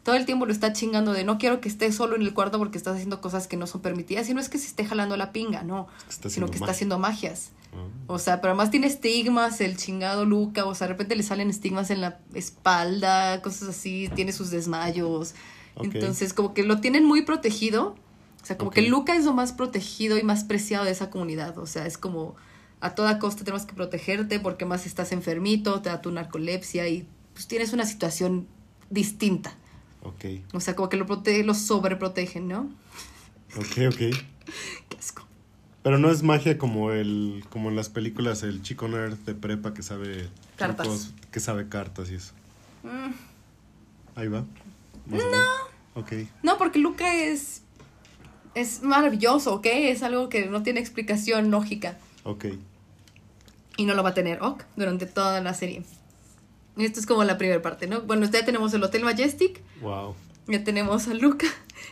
[0.05, 2.59] todo el tiempo lo está chingando de no quiero que estés solo en el cuarto
[2.59, 4.29] porque estás haciendo cosas que no son permitidas.
[4.29, 5.87] Y no es que se esté jalando la pinga, no.
[6.07, 7.49] Está sino que está haciendo magias.
[7.73, 7.87] Ah.
[8.05, 11.49] O sea, pero además tiene estigmas, el chingado Luca, o sea, de repente le salen
[11.49, 15.33] estigmas en la espalda, cosas así, tiene sus desmayos.
[15.81, 17.95] Entonces, como que lo tienen muy protegido.
[18.43, 21.57] O sea, como que Luca es lo más protegido y más preciado de esa comunidad.
[21.57, 22.35] O sea, es como
[22.79, 27.07] a toda costa tenemos que protegerte porque más estás enfermito, te da tu narcolepsia y
[27.33, 28.47] pues tienes una situación
[28.91, 29.57] distinta.
[30.05, 32.69] Ok, O sea, como que lo, prote lo sobreprotegen, ¿no?
[33.57, 33.97] ok, ok.
[34.89, 35.25] Qué asco.
[35.81, 39.73] Pero no es magia como el como en las películas el chico nerd de prepa
[39.73, 40.85] que sabe Cartas.
[40.87, 42.33] trucos, que sabe cartas y eso.
[42.83, 43.13] Mm.
[44.15, 44.45] Ahí va.
[45.07, 45.45] Más o menos.
[45.95, 46.11] Ok.
[46.43, 47.61] No, porque Luca es.
[48.53, 49.65] Es maravilloso, ¿ok?
[49.65, 51.97] Es algo que no tiene explicación lógica.
[52.23, 52.45] Ok.
[53.77, 55.83] Y no lo va a tener, ok, durante toda la serie.
[56.77, 58.01] Y esto es como la primera parte, ¿no?
[58.01, 60.15] Bueno, ya tenemos el Hotel Majestic, Wow.
[60.47, 61.47] ya tenemos a Luca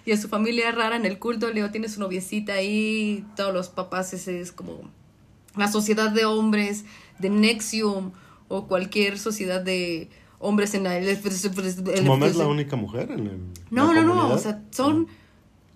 [0.06, 1.52] y a su familia rara en el culto.
[1.52, 4.82] Leo tiene su noviecita ahí, todos los papás, ese es como
[5.56, 6.86] la sociedad de hombres
[7.20, 8.12] de Nexium
[8.48, 10.10] o cualquier sociedad de
[10.40, 11.00] hombres en la.
[11.02, 13.40] ¿Su mamá es la única mujer en el
[13.72, 15.08] No, no, no, o sea, son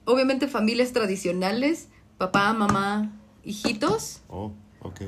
[0.05, 3.11] obviamente familias tradicionales, papá, mamá,
[3.43, 4.51] hijitos, Oh,
[4.81, 5.01] ok.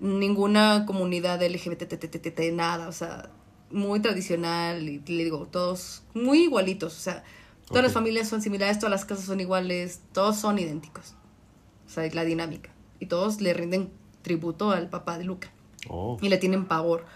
[0.00, 3.30] ninguna comunidad LGBT, nada, o sea,
[3.70, 7.22] muy tradicional y le digo, todos muy igualitos, o sea,
[7.66, 11.14] todas las familias son similares, todas las casas son iguales, todos son idénticos,
[11.86, 13.90] o sea, es la dinámica, y todos le rinden
[14.22, 15.50] tributo al papá de Luca
[15.88, 17.06] Oh, y le tienen pavor.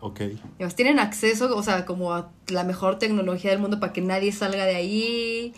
[0.00, 0.20] ok.
[0.20, 4.00] Y además tienen acceso, o sea, como a la mejor tecnología del mundo para que
[4.00, 5.52] nadie salga de ahí.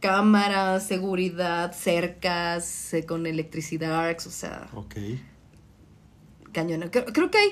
[0.00, 4.96] Cámaras, seguridad, cercas, eh, con electricidad, o sea, Ok.
[6.52, 6.88] cañón.
[6.90, 7.48] Creo, creo que hay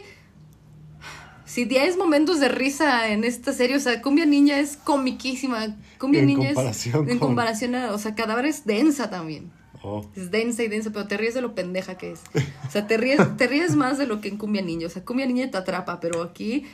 [1.52, 5.76] Si 10 momentos de risa en esta serie, o sea, Cumbia Niña es comiquísima.
[5.98, 7.10] Cumbia En Niña comparación es.
[7.12, 7.92] En con- comparación a.
[7.92, 9.50] O sea, Cadáver es densa también.
[9.82, 12.20] Oh, Es densa y densa, pero te ríes de lo pendeja que es.
[12.68, 14.86] O sea, te ríes, te ríes más de lo que en Cumbia Niña.
[14.86, 16.66] O sea, Cumbia Niña te atrapa, pero aquí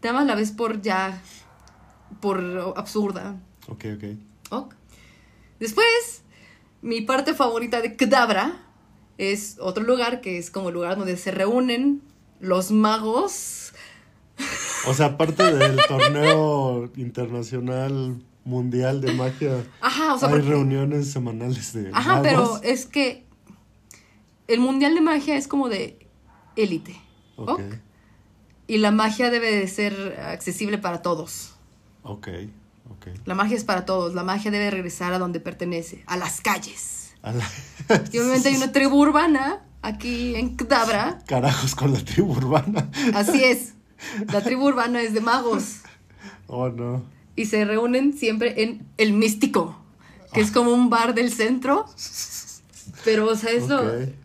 [0.00, 1.20] te amas la vez por ya.
[2.20, 3.36] por absurda.
[3.68, 4.04] ok, ok.
[4.50, 4.74] Ok.
[5.60, 6.22] Después,
[6.82, 8.62] mi parte favorita de Kadabra
[9.18, 12.02] es otro lugar que es como el lugar donde se reúnen
[12.40, 13.72] los magos.
[14.86, 21.10] O sea, aparte del torneo internacional mundial de magia, Ajá, o sea, hay porque- reuniones
[21.10, 23.24] semanales de Ajá, pero es que
[24.48, 26.06] el mundial de magia es como de
[26.56, 26.94] élite.
[27.36, 27.60] Ok, ¿ok?
[28.66, 31.54] Y la magia debe de ser accesible para todos.
[32.02, 32.28] ok,
[32.90, 33.06] ok.
[33.24, 34.14] La magia es para todos.
[34.14, 37.14] La magia debe regresar a donde pertenece, a las calles.
[37.22, 37.48] A la-
[38.12, 41.18] Y obviamente hay una tribu urbana aquí en Kadabra.
[41.26, 42.90] Carajos con la tribu urbana.
[43.14, 43.73] Así es.
[44.32, 45.80] La tribu urbana es de magos.
[46.46, 47.02] Oh, no.
[47.36, 49.76] Y se reúnen siempre en El Místico,
[50.32, 51.86] que es como un bar del centro.
[53.04, 53.82] Pero, o sea, eso.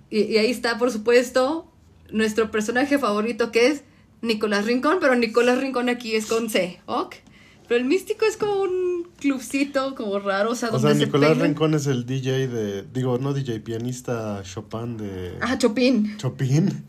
[0.10, 1.72] Y, y ahí está, por supuesto,
[2.12, 3.84] nuestro personaje favorito, que es
[4.22, 4.98] Nicolás Rincón.
[5.00, 7.16] Pero Nicolás Rincón aquí es con C, ¿ok?
[7.68, 11.06] Pero el Místico es como un clubcito, como raro, o sea, O donde sea, se
[11.06, 12.84] Nicolás Rincón es el DJ de.
[12.84, 15.38] Digo, no DJ, pianista Chopin de.
[15.40, 16.18] Ajá, Chopin.
[16.18, 16.84] Chopin.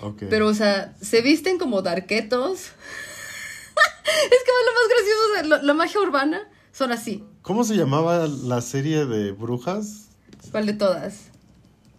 [0.00, 0.24] Ok.
[0.30, 2.60] Pero, o sea, se visten como darquetos.
[2.60, 2.70] es
[4.44, 7.24] que lo más gracioso, o sea, la magia urbana son así.
[7.42, 10.08] ¿Cómo se llamaba la serie de brujas?
[10.50, 11.28] ¿Cuál de todas?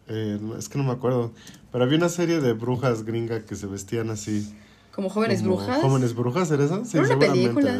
[0.07, 1.33] Eh, es que no me acuerdo.
[1.71, 4.55] Pero había una serie de brujas gringa que se vestían así.
[4.91, 5.81] Como jóvenes como brujas.
[5.81, 6.85] ¿Jóvenes brujas era esa?
[6.85, 7.49] Sí, una seguramente.
[7.49, 7.79] película.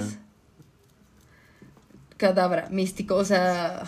[2.18, 3.84] Cadabra, místico, o sea.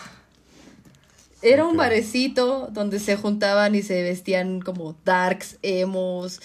[1.42, 6.40] Era un barecito donde se juntaban y se vestían como darks, emos.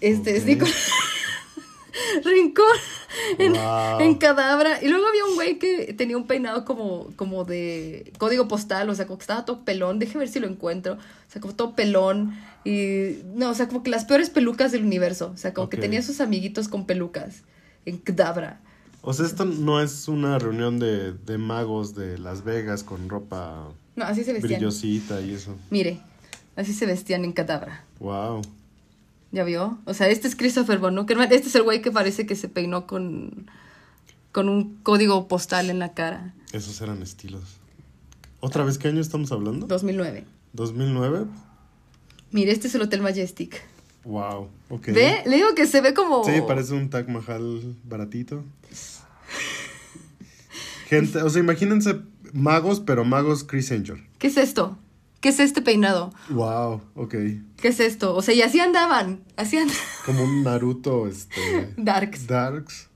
[0.00, 0.44] Este es.
[0.46, 0.66] Nico-
[2.24, 2.64] Rincón
[3.38, 4.00] en, Wow.
[4.00, 4.82] en Cadabra.
[4.82, 8.94] Y luego había un güey que tenía un peinado como, como de código postal, o
[8.94, 9.98] sea, como que estaba todo pelón.
[9.98, 10.94] Déjeme ver si lo encuentro.
[10.94, 12.38] O sea, como todo pelón.
[12.64, 15.32] Y no, o sea, como que las peores pelucas del universo.
[15.34, 17.42] O sea, como que tenía sus amiguitos con pelucas
[17.84, 18.60] en Cadabra.
[19.02, 23.68] O sea, esto no es una reunión de, de magos de Las Vegas con ropa
[23.98, 24.60] No, así se vestían.
[24.60, 25.56] brillosita y eso.
[25.70, 25.98] Mire,
[26.54, 27.84] así se vestían en Cadabra.
[27.98, 28.42] Wow.
[29.32, 29.76] ¿Ya vio?
[29.86, 31.32] O sea, este es Christopher Von Uckerman.
[31.32, 33.50] Este es el güey que parece que se peinó con,
[34.30, 36.32] con un código postal en la cara.
[36.52, 37.56] Esos eran estilos.
[38.38, 39.66] ¿Otra vez qué año estamos hablando?
[39.66, 40.24] 2009.
[40.54, 41.26] ¿2009?
[42.30, 43.60] Mire, este es el Hotel Majestic.
[44.04, 44.48] Wow.
[44.68, 44.86] Ok.
[44.86, 45.24] ¿Ve?
[45.26, 46.22] Le digo que se ve como...
[46.22, 48.44] Sí, parece un Taj Mahal baratito.
[50.88, 52.00] Gente, o sea, imagínense
[52.32, 54.04] magos, pero magos Chris Angel.
[54.18, 54.76] ¿Qué es esto?
[55.20, 56.12] ¿Qué es este peinado?
[56.30, 57.14] Wow, ok.
[57.56, 58.14] ¿Qué es esto?
[58.14, 59.20] O sea, y así andaban.
[59.36, 59.80] Así andaban.
[60.06, 61.74] Como un Naruto, este.
[61.76, 62.26] Darks.
[62.26, 62.88] Darks.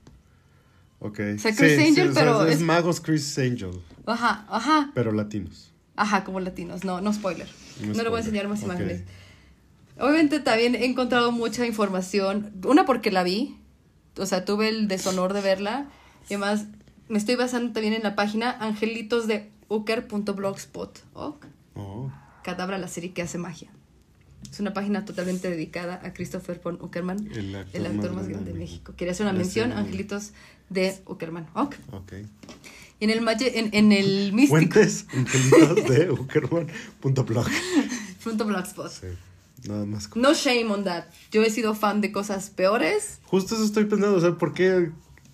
[0.99, 1.19] Ok.
[1.35, 3.71] O sea, Chris Angel, o sea, pero es, es- magos Chris Angel,
[4.05, 4.91] Ajá, ajá.
[4.93, 5.73] pero latinos.
[5.95, 6.83] Ajá, como latinos.
[6.85, 7.47] No, no spoiler.
[7.81, 9.03] No No, le voy a enseñar más imágenes.
[9.99, 12.51] Obviamente también he encontrado mucha información.
[12.65, 13.57] Una porque la vi.
[14.17, 15.87] O sea, tuve el deshonor de verla.
[16.29, 16.65] Y además
[17.09, 21.03] me estoy basando también en la página angelitosdeucker.blogspot.
[21.13, 21.45] Ok.
[21.75, 22.11] Oh,
[22.43, 23.69] Cadabra, la serie que hace magia.
[24.51, 28.53] Es una página totalmente dedicada a Christopher von Uckerman, El el actor actor, más grande
[28.53, 28.93] de México.
[28.95, 30.31] Quería hacer una mención, Angelitos
[30.69, 31.47] de Uckerman.
[31.55, 31.75] Ok.
[31.91, 32.13] ok.
[32.99, 34.57] Y en el, en, en el místico.
[34.57, 37.47] Fuentes angelitos de Uckerman.blog.
[38.23, 38.91] Punto blogspot.
[38.91, 39.07] Sí,
[39.67, 40.15] nada más.
[40.15, 41.05] No shame on that.
[41.31, 43.19] Yo he sido fan de cosas peores.
[43.25, 44.91] Justo eso estoy pensando, o sea, ¿por qué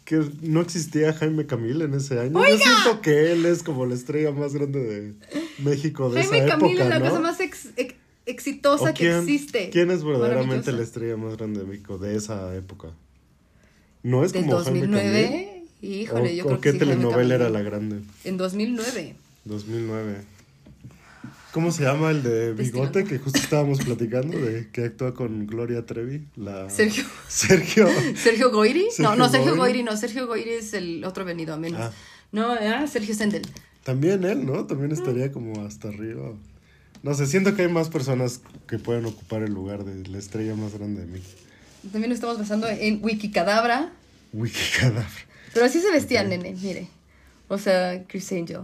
[0.09, 2.31] que no existía Jaime Camil en ese año?
[2.43, 5.13] Yo siento que él es como la estrella más grande de
[5.59, 7.05] México de Jaime esa Camil época, es la ¿no?
[7.09, 7.93] cosa más ex- ex-
[8.25, 9.69] exitosa ¿O que existe.
[9.69, 12.89] ¿Quién es verdaderamente la estrella más grande de México de esa época?
[14.01, 15.21] ¿No es Del como Jaime 2009.
[15.21, 15.59] Camil?
[16.01, 17.99] Híjole, ¿O, yo o creo qué que sí, Jaime telenovela era la grande?
[18.23, 19.15] En 2009.
[19.45, 20.15] 2009.
[21.51, 25.83] ¿Cómo se llama el de bigote que justo estábamos platicando de que actúa con Gloria
[25.83, 26.27] Trevi?
[26.35, 26.69] La...
[26.69, 27.05] Sergio.
[27.27, 27.87] Sergio.
[28.15, 28.83] ¿Sergio Goyri?
[28.83, 29.57] no, Sergio no, Sergio Goyri.
[29.57, 29.97] Goyri no.
[29.97, 31.81] Sergio Goyri es el otro venido a menos.
[31.81, 31.91] Ah.
[32.31, 33.41] No, era Sergio Sendel.
[33.83, 34.67] También él, ¿no?
[34.67, 36.33] También estaría como hasta arriba.
[37.01, 40.53] No sé, siento que hay más personas que pueden ocupar el lugar de la estrella
[40.53, 41.39] más grande de México.
[41.91, 43.91] También lo estamos basando en Wikicadabra.
[44.33, 45.07] Wikicadabra.
[45.53, 46.89] Pero así se vestían, nene, mire.
[47.47, 48.61] O sea, Chris Angel.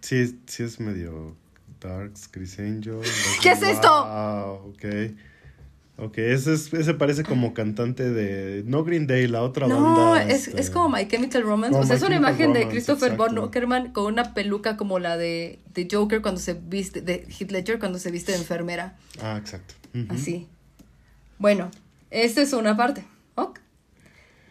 [0.00, 1.36] Sí, sí es medio
[1.84, 2.98] Darks, Chris Angel.
[3.42, 3.88] ¿Qué es esto?
[3.88, 4.84] Wow, ok.
[5.96, 8.64] Ok, ese, es- ese parece como cantante de...
[8.66, 9.80] No Green Day, la otra No,
[10.10, 10.24] banda.
[10.24, 11.70] es, este, es como My Chemical Romance.
[11.72, 13.38] Como o sea, My es una Chemical imagen de Christopher Von.
[13.38, 17.78] Uckerman con una peluca como la de, de Joker cuando se viste, de Heath Ledger
[17.78, 18.96] cuando se viste de enfermera.
[19.22, 19.74] Ah, exacto.
[20.08, 20.48] Así.
[21.38, 21.70] Bueno,
[22.10, 23.04] esta es una parte.
[23.36, 23.60] Ok.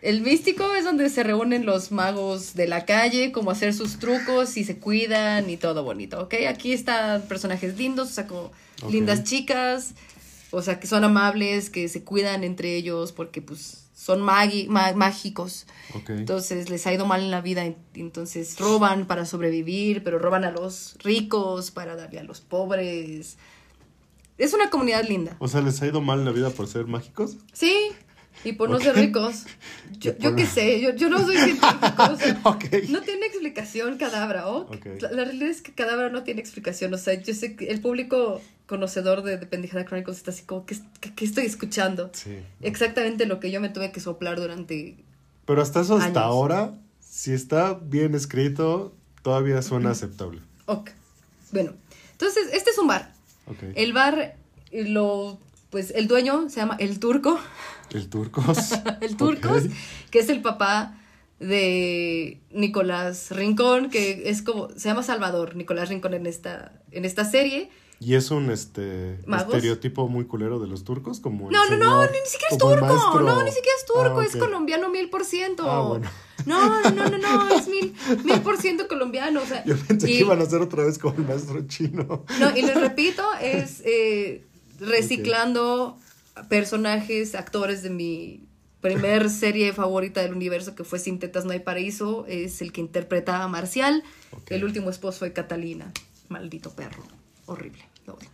[0.03, 4.57] El místico es donde se reúnen los magos de la calle, como hacer sus trucos
[4.57, 6.33] y se cuidan y todo bonito, ¿ok?
[6.49, 8.51] Aquí están personajes lindos, o sea, como
[8.91, 9.93] lindas chicas,
[10.51, 14.91] o sea, que son amables, que se cuidan entre ellos porque pues son magi- ma-
[14.91, 15.67] mágicos.
[15.95, 16.09] Ok.
[16.09, 20.43] Entonces les ha ido mal en la vida, en- entonces roban para sobrevivir, pero roban
[20.43, 23.37] a los ricos para darle a los pobres.
[24.37, 25.37] Es una comunidad linda.
[25.39, 27.37] O sea, ¿les ha ido mal en la vida por ser mágicos?
[27.53, 27.73] Sí,
[28.43, 29.43] y por no ser ricos.
[29.99, 32.03] Yo, yo qué sé, yo, yo no soy científico.
[32.11, 32.65] o sea, Ok.
[32.89, 34.71] No tiene explicación cadabra, ¿ok?
[34.75, 34.85] Ok.
[35.01, 36.93] La, la realidad es que cadabra no tiene explicación.
[36.93, 40.65] O sea, yo sé que el público conocedor de, de Pendejada Chronicles está así como,
[40.65, 42.09] ¿qué, qué- qué estoy escuchando?
[42.13, 42.37] Sí.
[42.61, 44.97] Exactamente lo que yo me tuve que soplar durante...
[45.45, 46.17] Pero hasta eso, hasta Años.
[46.23, 50.41] ahora, si está bien escrito, todavía suena aceptable.
[50.65, 50.89] Ok.
[51.51, 51.73] Bueno,
[52.13, 53.13] entonces, este es un bar.
[53.75, 54.35] El bar,
[54.71, 55.37] lo,
[55.69, 57.37] pues el dueño se llama El Turco.
[57.91, 58.71] El Turcos.
[59.01, 59.63] el Turcos,
[60.11, 60.97] que es el papá
[61.39, 67.25] de Nicolás Rincón, que es como, se llama Salvador, Nicolás Rincón en esta, en esta
[67.25, 67.69] serie.
[67.99, 69.53] Y es un este ¿Magos?
[69.55, 73.21] estereotipo muy culero de los turcos, como el No, no, no, ni siquiera es turco,
[73.21, 75.69] no, ni siquiera es turco, Ah, es colombiano mil por ciento.
[75.69, 76.09] Ah, bueno.
[76.45, 79.63] No, no, no, no, no, es mil, mil por ciento colombiano, o sea.
[79.63, 82.25] Yo pensé y- que iban a hacer otra vez como el maestro chino.
[82.39, 84.43] No, y les repito, es eh,
[84.81, 85.97] reciclando
[86.49, 88.47] personajes, actores de mi
[88.81, 92.25] primer serie favorita del universo que fue Sin Tetas No hay Paraíso.
[92.27, 94.03] Es el que interpreta a Marcial.
[94.49, 95.91] El último esposo de Catalina.
[96.29, 97.03] Maldito perro.
[97.45, 97.83] Horrible.
[98.07, 98.29] lo odio.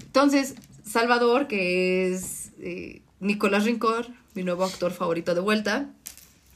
[0.00, 0.54] Entonces,
[0.84, 5.90] Salvador, que es eh, Nicolás Rincón, mi nuevo actor favorito de vuelta,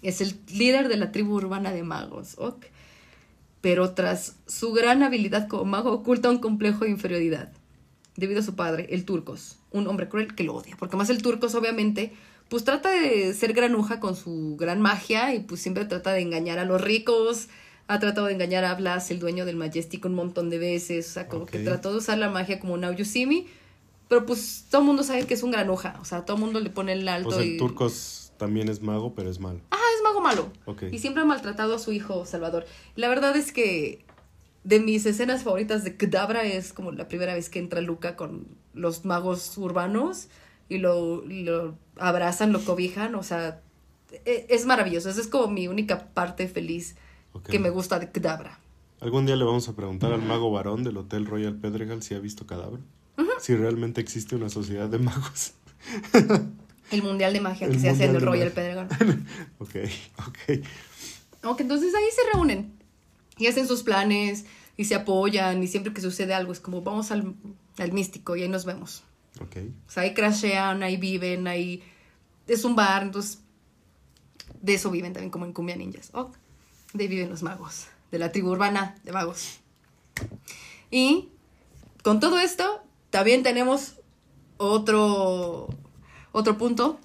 [0.02, 2.34] es el líder de la tribu urbana de magos.
[2.38, 2.66] ¿ok?
[3.60, 7.52] pero tras su gran habilidad como mago oculta un complejo de inferioridad
[8.16, 11.22] debido a su padre, el Turcos, un hombre cruel que lo odia, porque más el
[11.22, 12.12] Turcos obviamente
[12.48, 16.58] pues trata de ser granuja con su gran magia y pues siempre trata de engañar
[16.58, 17.48] a los ricos,
[17.86, 21.12] ha tratado de engañar a Blas, el dueño del Majestic, un montón de veces, o
[21.12, 23.46] sea, como que trató de usar la magia como See Me,
[24.08, 26.58] pero pues todo el mundo sabe que es un granuja, o sea, todo el mundo
[26.58, 27.52] le pone el alto O sea, y...
[27.52, 29.60] el Turcos también es mago, pero es malo.
[29.70, 30.50] Ah, es mago malo.
[30.64, 30.84] Ok.
[30.90, 32.64] Y siempre ha maltratado a su hijo Salvador.
[32.96, 34.04] La verdad es que
[34.64, 38.46] de mis escenas favoritas de Kadabra es como la primera vez que entra Luca con
[38.74, 40.28] los magos urbanos
[40.68, 43.14] y lo, lo abrazan, lo cobijan.
[43.14, 43.60] O sea,
[44.24, 45.10] e- es maravilloso.
[45.10, 46.96] Esa es como mi única parte feliz
[47.32, 47.48] Ok.
[47.48, 48.58] que me gusta de Kadabra.
[49.00, 52.18] Algún día le vamos a preguntar al mago varón del Hotel Royal Pedregal si ha
[52.18, 52.80] visto cadáver.
[53.40, 55.52] Si realmente existe una sociedad de magos.
[56.90, 58.50] El mundial de magia El que se hace en el Royal.
[58.50, 58.88] Pedregal.
[59.58, 59.70] ok,
[60.26, 60.60] ok.
[61.44, 62.72] Ok, entonces ahí se reúnen
[63.38, 64.44] y hacen sus planes
[64.80, 67.34] y se apoyan y siempre que sucede algo es como vamos al,
[67.76, 69.02] al místico y ahí nos vemos.
[69.38, 69.56] Ok.
[69.86, 71.82] O sea, ahí crashean, ahí viven, ahí
[72.46, 73.40] es un bar, entonces
[74.62, 76.08] de eso viven también como en Cumbia Ninjas.
[76.14, 76.34] Ok,
[76.94, 79.58] de ahí viven los magos, de la tribu urbana de magos.
[80.90, 81.28] Y
[82.02, 83.96] con todo esto, también tenemos
[84.56, 85.68] otro,
[86.32, 86.98] otro punto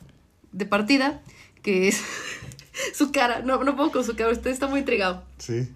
[0.53, 1.21] de partida,
[1.61, 2.01] que es
[2.93, 3.41] su cara.
[3.41, 5.25] No, no puedo con su cara, usted está muy intrigado.
[5.39, 5.67] Sí.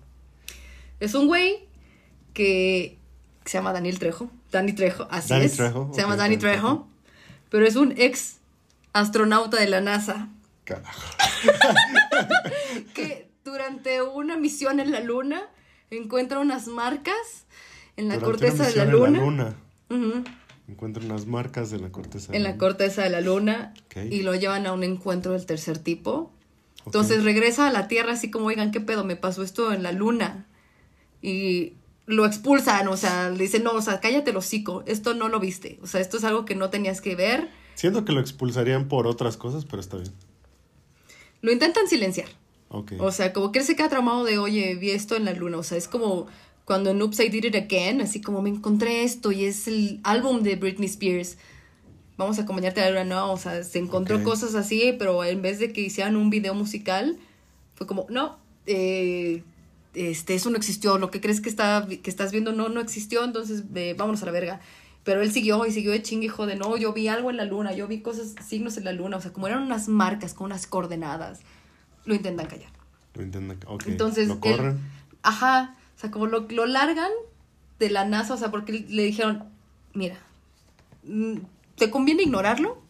[1.02, 1.68] Es un güey
[2.40, 2.98] que
[3.46, 4.30] se llama Daniel Trejo.
[4.52, 5.58] Dani Trejo, así Danny es.
[5.58, 6.68] Trejo, se llama Dani Trejo.
[6.68, 6.88] Trejo.
[7.50, 8.38] Pero es un ex
[8.94, 10.30] astronauta de la NASA
[10.64, 11.02] Carajo.
[12.94, 15.42] que durante una misión en la Luna
[15.92, 17.46] encuentra unas marcas
[17.98, 19.54] en la Durante una corteza de la misión en Luna.
[19.90, 20.24] luna, Ujú,
[20.68, 22.32] encuentra unas marcas en la corteza.
[22.32, 22.60] de en la la luna.
[22.68, 23.74] corteza de la Luna.
[24.10, 26.32] Y lo llevan a un encuentro del tercer tipo.
[26.86, 29.04] Entonces regresa a la Tierra así como, oigan, ¿qué pedo?
[29.04, 30.46] Me pasó esto en la Luna.
[31.22, 31.74] Y
[32.10, 35.40] lo expulsan, o sea, le dicen, no, o sea, cállate el hocico, esto no lo
[35.40, 35.78] viste.
[35.84, 37.50] O sea, esto es algo que no tenías que ver.
[37.76, 40.12] Siento que lo expulsarían por otras cosas, pero está bien.
[41.42, 42.28] Lo intentan silenciar.
[42.70, 42.94] Ok.
[42.98, 45.60] O sea, como que él se queda traumado de, oye, vi esto en la luna.
[45.60, 46.26] O sea, es como
[46.66, 50.00] cuando en Oops, I Did It Again, así como me encontré esto y es el
[50.04, 51.38] álbum de Britney Spears.
[52.18, 53.34] Vamos a acompañarte a la luna, no.
[53.34, 57.20] O sea, se encontró cosas así, pero en vez de que hicieran un video musical,
[57.76, 59.44] fue como, no, eh,
[59.94, 60.98] este, eso no existió.
[60.98, 64.26] Lo que crees que, está, que estás viendo no, no existió, entonces eh, vámonos a
[64.26, 64.60] la verga.
[65.04, 67.46] Pero él siguió y siguió de chingue, hijo de no, yo vi algo en la
[67.46, 70.46] luna, yo vi cosas, signos en la luna, o sea, como eran unas marcas con
[70.46, 71.40] unas coordenadas,
[72.06, 72.70] lo intentan callar.
[73.16, 73.58] Lo intentan.
[73.66, 73.84] Ok.
[73.88, 74.80] Entonces, lo él- corren.
[75.24, 77.12] ajá, o sea, como lo, lo largan
[77.80, 79.46] de la NASA, o sea, porque le dijeron,
[79.94, 80.18] mira,
[81.04, 81.38] mm,
[81.76, 82.82] te conviene ignorarlo,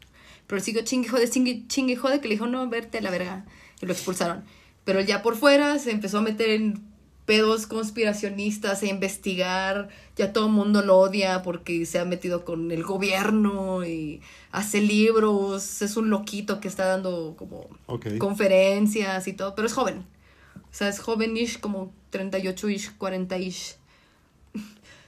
[0.47, 3.11] pero él siguió chingue jode, chingue, chingue jode, que le dijo, no, verte a la
[3.11, 3.45] verga,
[3.81, 4.43] y lo expulsaron.
[4.83, 6.81] Pero él ya por fuera se empezó a meter en
[7.29, 9.89] pedos conspiracionistas e investigar.
[10.15, 14.19] Ya todo el mundo lo odia porque se ha metido con el gobierno y
[14.51, 15.83] hace libros.
[15.83, 17.69] Es un loquito que está dando como
[18.17, 20.07] conferencias y todo, pero es joven.
[20.55, 23.75] O sea, es joven-ish, como 38-ish, 40-ish.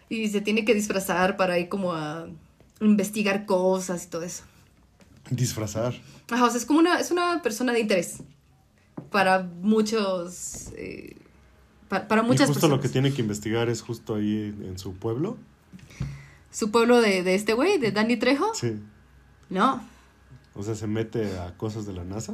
[0.10, 2.28] Y se tiene que disfrazar para ir como a
[2.82, 4.44] investigar cosas y todo eso.
[5.32, 5.96] Disfrazar.
[6.30, 8.20] Ajá, o sea, es como una, es una persona de interés
[9.10, 11.16] para muchos, eh,
[11.92, 12.78] pa- para, muchas y justo personas.
[12.78, 15.38] lo que tiene que investigar es justo ahí en su pueblo.
[16.52, 18.78] Su pueblo de, de este güey, de Danny Trejo, Sí.
[19.50, 19.82] no.
[20.54, 22.34] O sea, se mete a cosas de la NASA.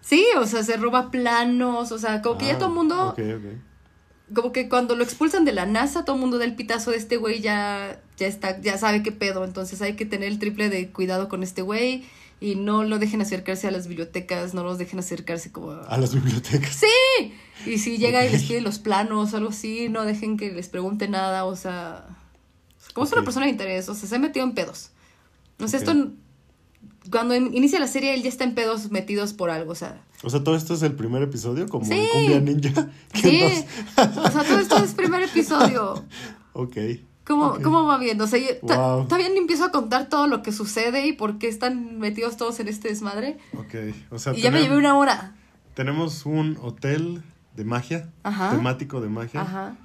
[0.00, 3.08] Sí, o sea, se roba planos, o sea, como que ya Ah, todo el mundo,
[3.10, 4.34] Ok, ok.
[4.34, 6.96] como que cuando lo expulsan de la NASA, todo el mundo da el pitazo de
[6.96, 10.70] este güey, ya, ya está, ya sabe qué pedo, entonces hay que tener el triple
[10.70, 12.04] de cuidado con este güey
[12.40, 15.82] y no lo dejen acercarse a las bibliotecas, no los dejen acercarse como a...
[15.82, 16.74] A las bibliotecas.
[16.74, 17.34] Sí,
[17.66, 20.68] y si llega y les pide los planos o algo así, no dejen que les
[20.68, 22.06] pregunte nada, o sea,
[22.94, 24.90] como es una persona de interés, o sea, se ha metido en pedos.
[25.58, 25.82] No sé, Ok.
[25.82, 26.10] esto,
[27.10, 30.02] cuando in- inicia la serie, él ya está en pedos metidos por algo, o sea,
[30.22, 32.00] O sea, todo esto es el primer episodio, como Sí.
[32.12, 32.88] Cumbia Ninja.
[33.12, 33.64] ¿Qué sí,
[33.96, 34.16] más?
[34.18, 36.04] o sea, todo esto es primer episodio.
[36.52, 36.76] Ok.
[37.24, 37.58] ¿Cómo.
[37.62, 38.24] ¿Cómo va viendo?
[38.24, 39.06] O sea, Wow.
[39.06, 42.68] también empiezo a contar todo lo que sucede y por qué están metidos todos en
[42.68, 43.38] este desmadre.
[43.56, 43.74] Ok.
[44.10, 45.34] O sea, Y ya me llevé una hora.
[45.74, 47.22] tenemos un hotel
[47.56, 48.50] de magia, Ajá.
[48.50, 49.76] temático de magia, Ajá.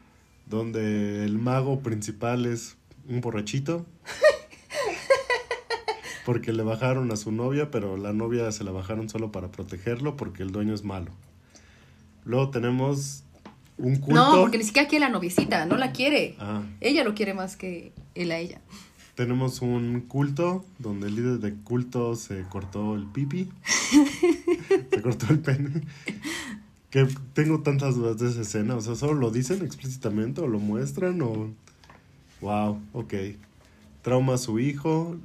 [0.48, 2.78] donde el mago principal es
[3.08, 3.86] un borrachito.
[6.26, 10.18] Porque le bajaron a su novia, pero la novia se la bajaron solo para protegerlo
[10.18, 11.12] porque el dueño es malo.
[12.24, 13.25] Luego tenemos
[13.78, 14.16] un culto.
[14.16, 16.36] No, porque ni siquiera quiere la noviecita, no la quiere.
[16.40, 18.62] Ah, Ella lo quiere más que él a ella.
[19.16, 23.50] tenemos un culto donde el líder de culto se cortó el pipi.
[24.92, 25.82] se cortó el pene.
[26.90, 28.76] Que tengo tantas dudas de esa escena.
[28.76, 31.50] O sea, ¿solo lo dicen explícitamente o lo muestran o...?
[32.42, 33.14] Wow, ok.
[34.02, 35.18] Trauma a su hijo.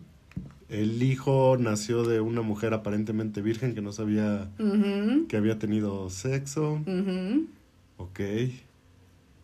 [0.69, 4.49] El hijo nació de una mujer aparentemente virgen que no sabía
[5.29, 6.81] que había tenido sexo.
[8.01, 8.21] Ok.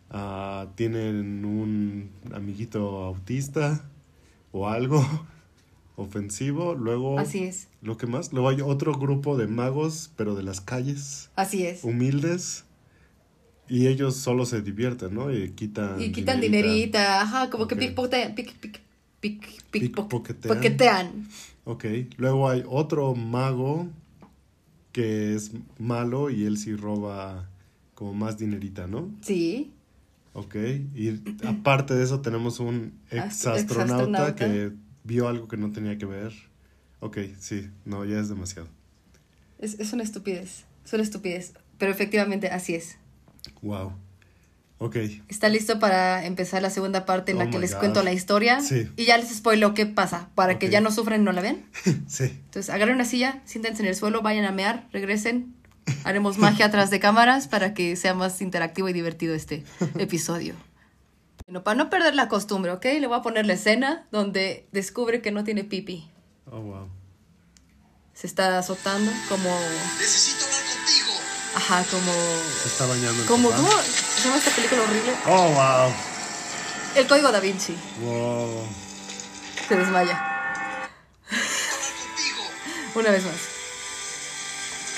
[0.09, 3.85] Ah, tienen un amiguito autista
[4.51, 5.05] o algo
[5.95, 6.73] ofensivo.
[6.75, 8.33] Luego, Así es, lo que más.
[8.33, 11.83] Luego hay otro grupo de magos, pero de las calles, así es.
[11.83, 12.63] humildes.
[13.69, 15.31] Y ellos solo se divierten, ¿no?
[15.31, 15.99] Y quitan.
[16.01, 16.67] Y quitan dinerita.
[16.71, 17.69] dinerita, ajá, como Ok.
[17.71, 18.79] que pickpocketean, pick, pick,
[19.19, 20.55] pick, pick, Pickpocketean.
[20.55, 21.27] pocketean.
[21.65, 21.85] Ok.
[22.17, 23.87] Luego hay otro mago
[24.93, 27.49] que es malo y él sí roba
[27.97, 29.09] como más dinerita, ¿no?
[29.21, 29.73] Sí,
[30.33, 30.55] Ok,
[30.93, 34.35] y aparte de eso tenemos un astronauta exastronauta.
[34.35, 34.71] que
[35.03, 36.31] vio algo que no tenía que ver.
[36.99, 38.67] Ok, sí, no, ya es demasiado.
[39.57, 41.53] es, es una estupidez, es una estupidez.
[41.79, 42.99] Pero efectivamente, así es.
[43.63, 43.93] Wow.
[44.79, 44.95] Ok,
[45.27, 47.79] ¿Está listo para empezar la segunda parte en Oh la que my les God.
[47.79, 48.61] cuento la historia?
[48.61, 48.87] Sí.
[48.95, 51.65] Y ya les spoilo qué pasa, para que ya no sufran y no la ven.
[52.07, 55.55] sí, Entonces, agarren una silla, siéntense en el suelo, vayan a mear, regresen.
[56.03, 59.63] Haremos magia atrás de cámaras para que sea más interactivo y divertido este
[59.97, 60.55] episodio.
[61.45, 62.85] Bueno, para no perder la costumbre, ¿ok?
[62.85, 66.09] Le voy a poner la escena donde descubre que no tiene pipi.
[66.51, 66.89] oh wow.
[68.13, 69.49] Se está azotando como...
[69.99, 71.11] Necesito hablar contigo.
[71.55, 72.11] Ajá, como...
[72.61, 73.49] Se está bañando el Como.
[73.51, 75.13] ¿Cómo se llama esta película horrible?
[75.27, 75.93] Oh wow.
[76.95, 77.77] El Código Da Vinci.
[78.01, 78.63] Wow.
[79.67, 80.13] Se desmaya.
[81.29, 81.49] Hablar
[81.99, 82.43] contigo.
[82.95, 83.56] Una vez más.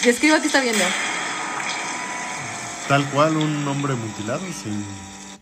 [0.04, 0.84] Describa qué está viendo.
[2.88, 4.70] Tal cual un hombre mutilado, sí.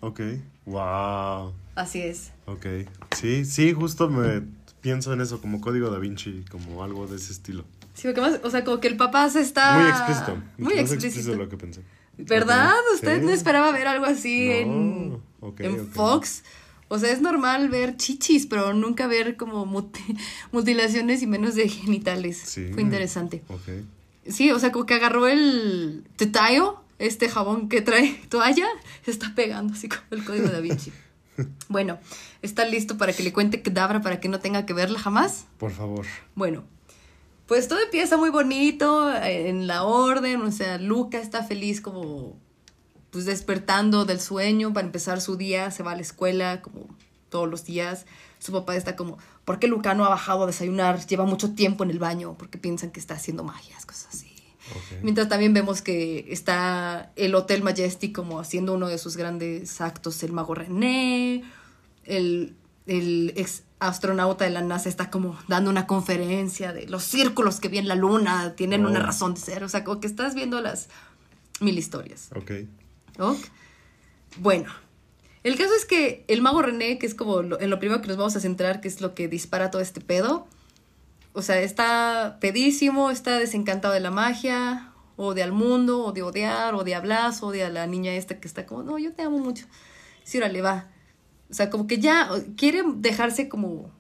[0.01, 0.19] Ok,
[0.65, 1.53] wow.
[1.75, 2.31] Así es.
[2.45, 2.65] Ok,
[3.15, 4.41] sí, sí, justo me
[4.81, 7.65] pienso en eso como código da Vinci, como algo de ese estilo.
[7.93, 9.77] Sí, porque más, o sea, como que el papá se está...
[9.79, 10.37] Muy explícito.
[10.57, 11.31] Muy más explícito.
[11.31, 11.81] de lo que pensé.
[12.17, 12.73] ¿Verdad?
[12.95, 13.25] Usted sí.
[13.25, 15.89] no esperaba ver algo así No, en, ok, en ok.
[15.93, 16.43] Fox.
[16.89, 20.17] O sea, es normal ver chichis, pero nunca ver como muti-
[20.51, 22.37] mutilaciones y menos de genitales.
[22.43, 22.69] Sí.
[22.73, 23.43] Fue interesante.
[23.49, 23.67] Ok.
[24.29, 28.67] Sí, o sea, como que agarró el tetayo, este jabón que trae toalla,
[29.03, 30.91] se está pegando así como el código da Vinci.
[31.69, 31.99] Bueno,
[32.41, 35.45] ¿está listo para que le cuente Kedabra para que no tenga que verla jamás?
[35.59, 36.07] Por favor.
[36.33, 36.63] Bueno,
[37.45, 42.35] pues todo empieza muy bonito en la orden, o sea, Luca está feliz como
[43.11, 46.87] pues despertando del sueño para empezar su día, se va a la escuela como
[47.29, 48.05] todos los días.
[48.39, 51.05] Su papá está como, ¿por qué Luca no ha bajado a desayunar?
[51.07, 54.31] Lleva mucho tiempo en el baño porque piensan que está haciendo magias, cosas así.
[55.01, 60.21] Mientras también vemos que está el Hotel Majestic como haciendo uno de sus grandes actos,
[60.23, 61.43] el mago René,
[62.03, 62.53] el,
[62.85, 67.69] el ex astronauta de la NASA está como dando una conferencia de los círculos que
[67.69, 68.89] vi en la luna, tienen Oh.
[68.89, 70.89] una razón de ser, o sea, como que estás viendo las
[71.61, 72.29] mil historias.
[72.35, 72.51] Ok.
[73.19, 73.37] ¿ok?
[74.39, 74.69] Bueno,
[75.47, 78.07] el caso es que el mago René, que es como lo- en lo primero que
[78.07, 80.47] nos vamos a centrar, que es lo que dispara todo este pedo,
[81.33, 86.97] o sea, está pedísimo, está desencantado de la magia, odia al mundo, odia odiar, odia
[86.97, 89.65] a Blas, odia a la niña esta que está como, no, yo te amo mucho.
[90.23, 90.87] Sí, órale, va.
[91.49, 93.91] O sea, como que ya quiere dejarse como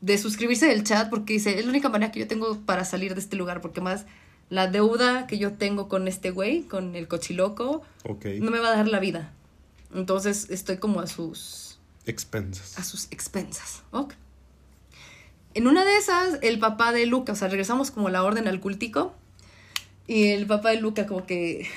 [0.00, 3.14] de suscribirse del chat porque dice, es la única manera que yo tengo para salir
[3.14, 4.06] de este lugar, porque más
[4.48, 7.82] la deuda que yo tengo con este güey, con el cochiloco,
[8.40, 9.32] no me va a dar la vida.
[9.94, 12.78] Entonces estoy como a sus Expensas.
[12.78, 13.82] a sus expensas.
[13.90, 14.14] Ok.
[15.54, 18.60] En una de esas, el papá de Luca, o sea, regresamos como la orden al
[18.60, 19.14] cultico.
[20.06, 21.68] Y el papá de Luca, como que.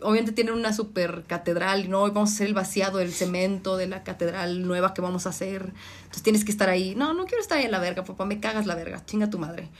[0.00, 2.02] Obviamente tiene una super catedral, ¿no?
[2.02, 5.30] Hoy vamos a hacer el vaciado del cemento de la catedral nueva que vamos a
[5.30, 5.72] hacer.
[6.02, 6.94] Entonces tienes que estar ahí.
[6.94, 9.38] No, no quiero estar ahí en la verga, papá, me cagas la verga, chinga tu
[9.38, 9.70] madre.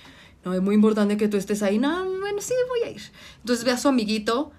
[0.44, 1.78] No, es muy importante que tú estés ahí.
[1.78, 3.02] No, bueno, sí, voy a ir.
[3.40, 4.52] Entonces ve a su amiguito,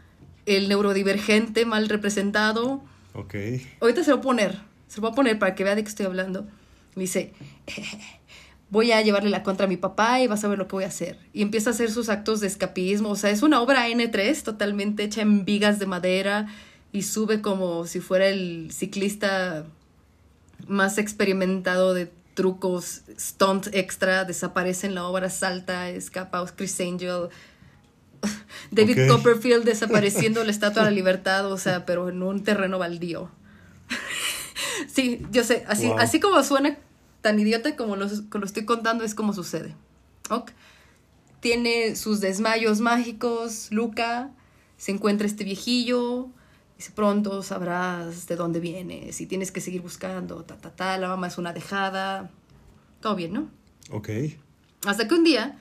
[0.46, 2.84] el neurodivergente mal representado,
[3.16, 3.36] Ok.
[3.80, 4.60] Ahorita se lo voy a poner.
[4.88, 6.46] Se lo voy a poner para que vea de qué estoy hablando.
[6.96, 7.34] Me dice,
[8.70, 10.84] voy a llevarle la contra a mi papá y vas a ver lo que voy
[10.84, 11.18] a hacer.
[11.34, 13.10] Y empieza a hacer sus actos de escapismo.
[13.10, 16.48] O sea, es una obra N3 totalmente hecha en vigas de madera
[16.92, 19.66] y sube como si fuera el ciclista
[20.68, 27.30] más experimentado de trucos, stunt extra, desaparece en la obra, salta, escapa, Chris Angel,
[28.72, 29.08] David.
[29.08, 33.30] Copperfield desapareciendo la Estatua de la Libertad, o sea, pero en un terreno baldío.
[34.88, 36.00] sí, yo sé, así, Wow.
[36.00, 36.78] así como suena
[37.22, 39.76] tan idiota como lo, como lo estoy contando, es como sucede.
[40.30, 40.52] Ok.
[41.40, 44.32] Tiene sus desmayos mágicos, Luca,
[44.78, 46.30] se encuentra este viejillo,
[46.78, 51.08] dice pronto sabrás de dónde vienes y tienes que seguir buscando, ta, ta, ta, la
[51.08, 52.32] mamá es una dejada,
[53.00, 53.50] todo bien, ¿no?
[53.92, 54.10] Ok.
[54.86, 55.58] Hasta que un día,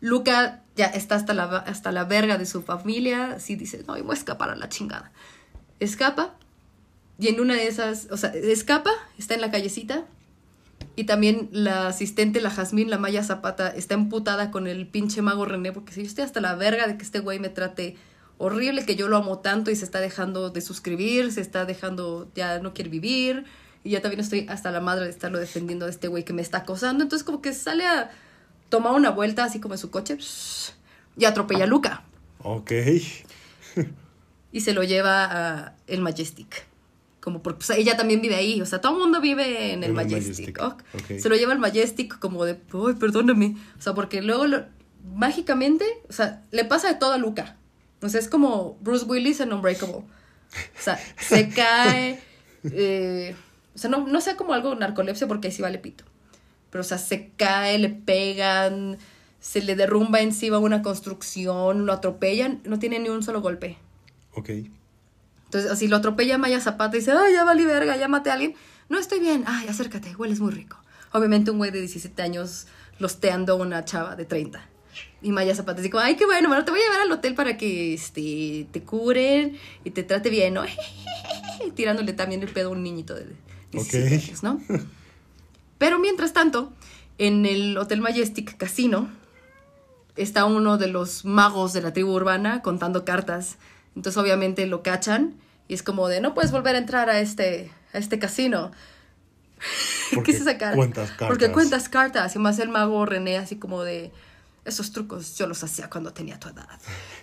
[0.00, 4.04] Luca ya está hasta la, hasta la verga de su familia, así dice, no, yo
[4.04, 5.10] voy a escapar a la chingada.
[5.80, 6.34] Escapa,
[7.18, 10.04] y en una de esas, o sea, escapa, está en la callecita,
[10.96, 15.44] y también la asistente, la Jazmín, la Maya Zapata, está emputada con el pinche mago
[15.44, 17.96] René, porque si yo estoy hasta la verga de que este güey me trate
[18.38, 22.30] horrible, que yo lo amo tanto y se está dejando de suscribir, se está dejando,
[22.34, 23.44] ya no quiere vivir,
[23.82, 26.42] y ya también estoy hasta la madre de estarlo defendiendo de este güey que me
[26.42, 28.10] está acosando, entonces como que sale a
[28.68, 30.18] tomar una vuelta así como en su coche
[31.16, 32.04] y atropella a Luca
[32.42, 32.72] Ok.
[34.52, 36.66] y se lo lleva a el Majestic.
[37.20, 39.90] Como porque pues, ella también vive ahí, o sea, todo el mundo vive en el
[39.90, 40.58] En el Majestic.
[41.18, 43.56] Se lo lleva al Majestic como de, uy, perdóname.
[43.78, 44.64] O sea, porque luego lo-
[45.14, 47.56] mágicamente, o sea, le pasa de todo a Luca.
[48.02, 49.96] O sea, es como Bruce Willis en Unbreakable.
[49.96, 50.04] O
[50.78, 52.20] sea, se cae,
[52.64, 53.34] eh,
[53.74, 56.04] o sea, no, no sea como algo narcolepsia porque ahí sí vale pito.
[56.70, 58.98] Pero, o sea, se cae, le pegan,
[59.40, 63.76] se le derrumba encima una construcción, lo atropellan, no tiene ni un solo golpe.
[64.34, 64.50] Ok.
[65.44, 68.34] Entonces, así lo atropella Maya Zapata y dice, ay, ya vali verga, ya maté a
[68.34, 68.54] alguien.
[68.88, 69.44] No estoy bien.
[69.46, 70.76] Ay, acércate, hueles muy rico.
[71.12, 72.66] Obviamente un güey de 17 años
[72.98, 74.60] losteando a una chava de 30.
[75.22, 77.56] Y Maya Zapata dice, ay, qué bueno, bueno, te voy a llevar al hotel para
[77.56, 80.62] que este, te curen y te trate bien, ¿no?
[81.74, 83.26] Tirándole también el pedo a un niñito de
[83.72, 84.22] 17 Ok.
[84.24, 84.60] años, ¿no?
[85.78, 86.72] Pero mientras tanto,
[87.18, 89.08] en el Hotel Majestic Casino,
[90.16, 93.56] está uno de los magos de la tribu urbana contando cartas.
[93.94, 95.34] Entonces obviamente lo cachan
[95.68, 98.70] y es como de, no puedes volver a entrar a este, a este casino.
[100.24, 100.76] ¿Qué es esa cara?
[100.76, 101.28] cuentas cartas.
[101.28, 102.36] Porque cuentas cartas.
[102.36, 104.12] Y más el mago René así como de,
[104.66, 106.68] esos trucos yo los hacía cuando tenía tu edad.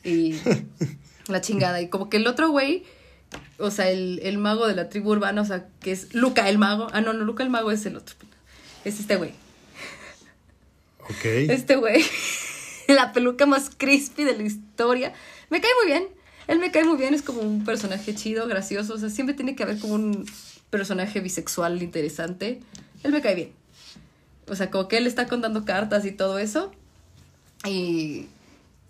[0.04, 0.40] Y
[1.28, 1.82] la chingada.
[1.82, 2.86] Y como que el otro güey,
[3.60, 6.58] o sea, el, el mago de la tribu urbana, o sea, que es Luca el
[6.58, 6.88] mago.
[6.92, 8.16] Ah, no, no, Luca el mago es el otro.
[8.86, 9.32] Es este güey.
[11.00, 11.26] Ok.
[11.26, 12.04] Este güey,
[12.88, 15.14] la peluca más crispy de la historia.
[15.50, 16.08] Me cae muy bien.
[16.48, 18.94] Él me cae muy bien, es como un personaje chido, gracioso.
[18.94, 20.26] O sea, siempre tiene que haber como un
[20.70, 22.62] personaje bisexual interesante.
[23.04, 23.52] Él me cae bien.
[24.48, 26.72] O sea, como que él está contando cartas y todo eso.
[27.66, 28.28] Y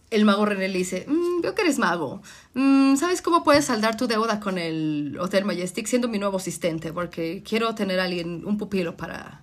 [0.10, 2.22] el mago René le dice, "Mm, veo que eres mago.
[2.56, 6.92] Mm, ¿Sabes cómo puedes saldar tu deuda con el Hotel Majestic siendo mi nuevo asistente?
[6.92, 9.43] Porque quiero tener a alguien, un pupilo para,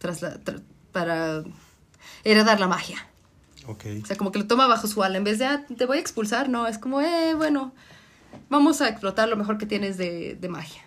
[0.00, 1.42] trasla- tra- para
[2.24, 3.06] heredar la magia.
[3.66, 3.84] Ok.
[4.02, 5.18] O sea, como que lo toma bajo su ala.
[5.18, 6.66] En vez de, ah, te voy a expulsar, no.
[6.66, 7.72] Es como, eh, bueno,
[8.48, 10.82] vamos a explotar lo mejor que tienes de, de magia.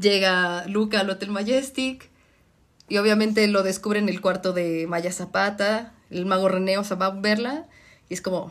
[0.00, 2.10] Llega Luca al Hotel Majestic.
[2.88, 5.92] Y obviamente lo descubre en el cuarto de Maya Zapata.
[6.10, 7.66] El mago René, o sea, va a verla.
[8.08, 8.50] Y es como,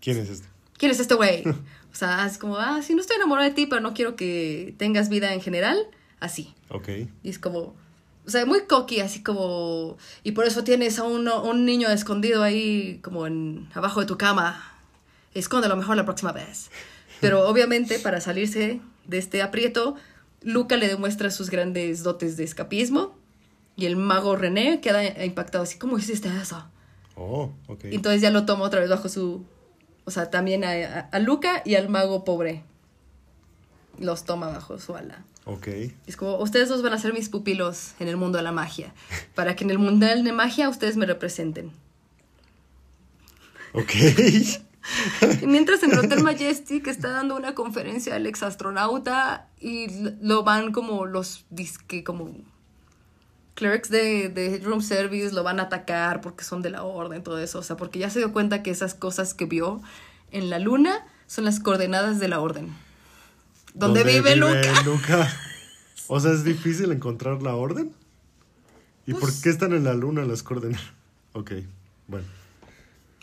[0.00, 0.48] ¿Quién es este?
[0.78, 1.44] ¿quién es este güey?
[1.92, 4.74] O sea, es como, ah, sí, no estoy enamorada de ti, pero no quiero que
[4.76, 5.78] tengas vida en general.
[6.26, 6.54] Así.
[6.68, 6.88] Ok.
[7.22, 7.58] Y es como,
[8.26, 12.42] o sea, muy cocky, así como, y por eso tienes a uno- un niño escondido
[12.42, 14.72] ahí como en, abajo de tu cama.
[15.34, 16.70] Escóndelo mejor la próxima vez.
[17.20, 19.96] Pero obviamente para salirse de este aprieto,
[20.42, 23.14] Luca le demuestra sus grandes dotes de escapismo
[23.76, 26.66] y el mago René queda impactado así, ¿cómo hiciste eso?
[27.14, 27.84] Oh, ok.
[27.90, 29.44] Y entonces ya lo toma otra vez bajo su...
[30.04, 32.62] O sea, también a, a- a Luca y al mago pobre.
[33.98, 35.24] Los toma bajo su ala.
[35.46, 35.68] Ok.
[36.08, 38.92] Es como, ustedes dos van a ser mis pupilos en el mundo de la magia.
[39.36, 41.70] Para que en el mundial de magia ustedes me representen.
[43.72, 43.94] Ok.
[45.42, 49.86] Y mientras en el Hotel Majestic está dando una conferencia al ex astronauta y
[50.20, 52.34] lo van como los disque como
[53.54, 57.38] clerks de, de room service lo van a atacar porque son de la orden, todo
[57.38, 57.60] eso.
[57.60, 59.80] O sea, porque ya se dio cuenta que esas cosas que vio
[60.32, 62.74] en la luna son las coordenadas de la orden.
[63.76, 64.82] Donde ¿Dónde vive, Luca.
[64.84, 65.40] Luca?
[66.08, 67.92] O sea, es difícil encontrar la orden.
[69.06, 70.84] ¿Y por Pues qué están en la luna las coordenadas?
[71.32, 71.50] Ok,
[72.06, 72.24] bueno.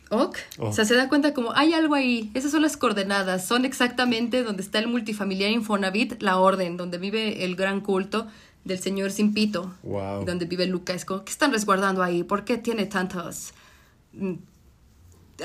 [0.09, 0.37] Ok.
[0.59, 0.67] Oh.
[0.67, 2.29] O sea, se da cuenta como hay algo ahí.
[2.35, 3.47] Esas son las coordenadas.
[3.47, 8.27] Son exactamente donde está el multifamiliar Infonavit, la orden, donde vive el gran culto
[8.65, 9.73] del señor Simpito.
[9.81, 10.25] Wow.
[10.25, 10.93] Donde vive Luca.
[10.93, 12.23] Es como, ¿qué están resguardando ahí?
[12.23, 13.53] ¿Por qué tiene tantos?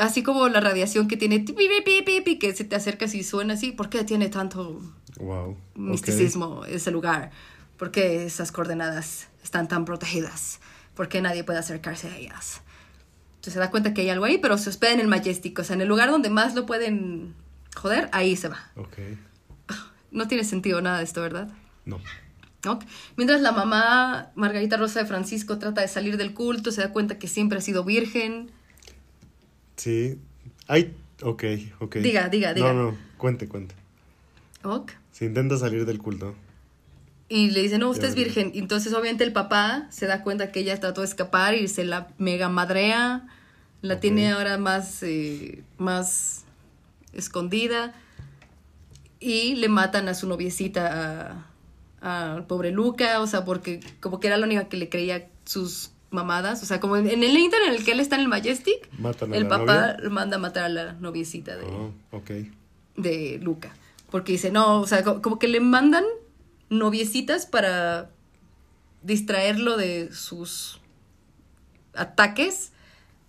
[0.00, 3.72] Así como la radiación que tiene, que se te acercas y suena así.
[3.72, 4.80] ¿Por qué tiene tanto
[5.18, 5.56] Wow.
[5.74, 7.30] misticismo ese lugar?
[7.76, 10.60] ¿Por qué esas coordenadas están tan protegidas?
[10.94, 12.62] ¿Por qué nadie puede acercarse a ellas?
[13.36, 15.58] Entonces se da cuenta que hay algo ahí, pero se hospeda en el Majestic.
[15.58, 17.34] O sea, en el lugar donde más lo pueden
[17.76, 18.70] joder, ahí se va.
[18.76, 18.96] Ok.
[20.10, 21.50] No tiene sentido nada de esto, ¿verdad?
[21.84, 22.00] No.
[22.66, 22.82] Ok.
[23.16, 27.18] Mientras la mamá, Margarita Rosa de Francisco, trata de salir del culto, se da cuenta
[27.18, 28.50] que siempre ha sido virgen.
[29.78, 30.18] Sí.
[30.66, 30.94] Hay.
[31.22, 31.44] Ok,
[31.80, 31.96] ok.
[31.96, 32.72] Diga, diga, diga.
[32.74, 33.74] No, no, cuente, cuente.
[34.62, 34.92] Ok.
[35.12, 36.34] Se intenta salir del culto.
[37.30, 38.52] Y le dice, no, usted es Ya, virgen.
[38.54, 42.08] Entonces, obviamente, el papá se da cuenta que ella trató de escapar y se la
[42.18, 43.26] mega madrea.
[43.82, 46.44] La tiene ahora más, eh, más
[47.12, 47.94] escondida.
[49.20, 51.44] Y le matan a su noviecita,
[52.00, 53.20] a- al pobre Luca.
[53.20, 56.62] O sea, porque como que era la única que le creía sus mamadas.
[56.62, 58.88] O sea, como en, en el inter en el que él está en el Majestic,
[58.98, 60.10] Matan a el la papá novia.
[60.10, 61.92] manda a matar a la noviecita de, Oh,
[62.96, 63.74] de Luca.
[64.10, 66.04] Porque dice, no, o sea, co- como, que le mandan
[66.70, 68.10] noviecitas para
[69.02, 70.80] distraerlo de sus
[71.94, 72.72] ataques,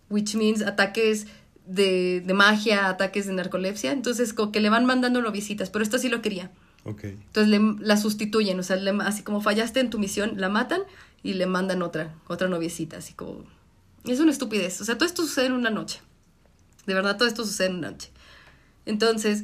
[0.09, 1.27] which means ataques
[1.65, 3.91] de, de magia, ataques de narcolepsia.
[3.91, 6.51] Entonces, como que le van mandando noviecitas, pero esto sí lo quería.
[6.85, 10.81] Entonces le, la sustituyen, o sea, le- así como fallaste en tu misión, la matan
[11.23, 13.43] y le mandan otra, otra noviecita, así como...
[14.05, 16.01] Es una estupidez, o sea, todo esto sucede en una noche.
[16.85, 18.11] De verdad, todo esto sucede en una noche.
[18.85, 19.43] Entonces,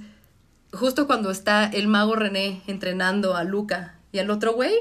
[0.72, 4.74] justo cuando está el mago René entrenando a Luca y al otro güey,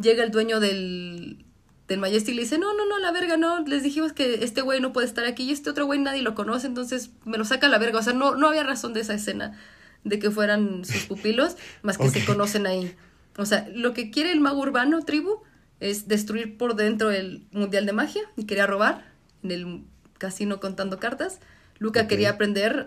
[0.00, 1.44] llega el dueño del,
[1.88, 4.62] del Majestic y le dice, no, no, no, la verga, no, les dijimos que este
[4.62, 7.44] güey no puede estar aquí y este otro güey nadie lo conoce, entonces me lo
[7.44, 7.98] saca a la verga.
[7.98, 9.58] O sea, no, no había razón de esa escena
[10.04, 12.94] de que fueran sus pupilos, más que se conocen ahí.
[13.36, 15.42] O sea, lo que quiere el mago urbano, tribu,
[15.80, 19.04] es destruir por dentro el Mundial de Magia y quería robar
[19.42, 19.82] en el
[20.18, 21.40] casino contando cartas.
[21.78, 22.86] Luca quería aprender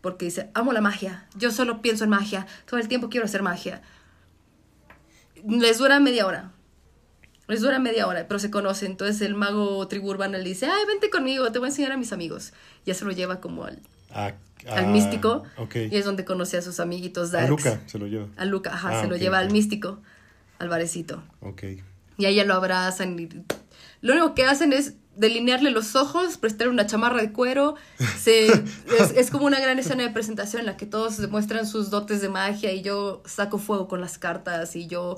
[0.00, 3.42] porque dice, amo la magia, yo solo pienso en magia, todo el tiempo quiero hacer
[3.42, 3.82] magia.
[5.46, 6.52] Les dura media hora.
[7.48, 8.92] Les dura media hora, pero se conocen.
[8.92, 11.96] Entonces el mago tribu urbano le dice, ay, vente conmigo, te voy a enseñar a
[11.96, 12.52] mis amigos.
[12.84, 14.32] Ya se lo lleva como al, A-
[14.68, 15.44] al a- místico.
[15.58, 15.76] Ok.
[15.90, 17.50] Y es donde conoce a sus amiguitos A Darks.
[17.50, 18.26] Luca se lo lleva.
[18.36, 20.00] A Luca, ajá, Ah, se lo lleva al místico,
[20.58, 21.22] al barecito.
[21.40, 21.62] Ok.
[22.18, 23.28] Y a ella lo abrazan y
[24.00, 27.76] lo único que hacen es delinearle los ojos, prestar una chamarra de cuero.
[28.18, 28.46] Se,
[29.00, 32.20] es, es como una gran escena de presentación en la que todos demuestran sus dotes
[32.20, 35.16] de magia y yo saco fuego con las cartas y yo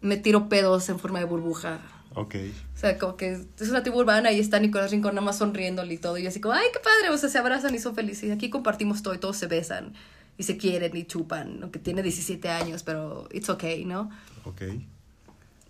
[0.00, 1.80] me tiro pedos en forma de burbuja.
[2.14, 2.34] Ok.
[2.74, 5.94] O sea, como que es una tribu urbana y está Nicolás Rincón nada más sonriéndole
[5.94, 6.18] y todo.
[6.18, 7.14] Y así como, ay, qué padre.
[7.14, 8.24] O sea, se abrazan y son felices.
[8.24, 9.94] Y aquí compartimos todo y todos se besan
[10.36, 11.60] y se quieren y chupan.
[11.62, 14.10] Aunque tiene 17 años, pero it's okay, ¿no?
[14.44, 14.62] Ok.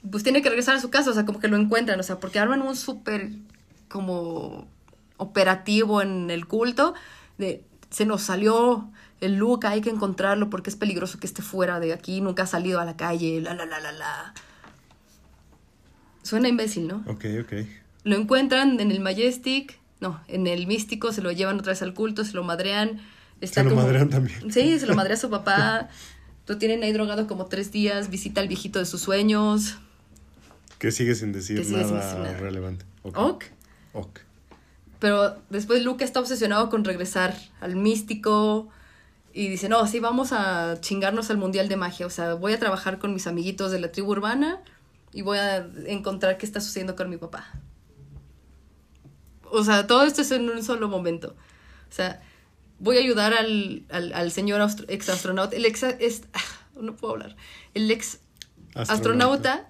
[0.09, 2.21] Pues tiene que regresar a su casa, o sea, como que lo encuentran, o sea,
[2.21, 3.31] porque arman un súper
[3.89, 4.69] como
[5.17, 6.95] operativo en el culto
[7.39, 8.89] de se nos salió
[9.21, 12.47] el Luca, hay que encontrarlo porque es peligroso que esté fuera de aquí, nunca ha
[12.47, 14.35] salido a la calle, la la la la la.
[16.23, 17.05] Suena imbécil, ¿no?
[17.07, 17.53] Ok, ok.
[18.05, 21.93] Lo encuentran en el Majestic, no, en el Místico, se lo llevan otra vez al
[21.95, 23.01] culto, se lo madrean.
[23.41, 24.51] Está Se lo como- madrean también.
[24.53, 25.89] Sí, se lo madrea a su papá.
[26.47, 29.79] Lo tienen ahí drogado como tres días, visita al viejito de sus sueños.
[30.81, 32.37] Que sigue sin decir sigue sin nada, decir nada.
[32.39, 32.85] relevante.
[33.05, 33.17] Ok.
[33.19, 33.45] Ok.
[33.93, 34.21] Ok.
[34.99, 38.69] Pero después Luca está obsesionado con regresar al místico
[39.33, 42.07] y dice, no, sí, vamos a chingarnos al Mundial de Magia.
[42.07, 44.59] O sea, voy a trabajar con mis amiguitos de la tribu urbana
[45.13, 47.47] y voy a encontrar qué está sucediendo con mi papá.
[49.45, 51.35] O sea, todo esto es en un solo momento.
[51.89, 52.21] O sea,
[52.79, 56.41] voy a ayudar al, al, al señor astro- ex astronauta, el ex, es, ah,
[56.81, 57.37] no puedo hablar,
[57.75, 58.21] el ex
[58.75, 59.70] astronauta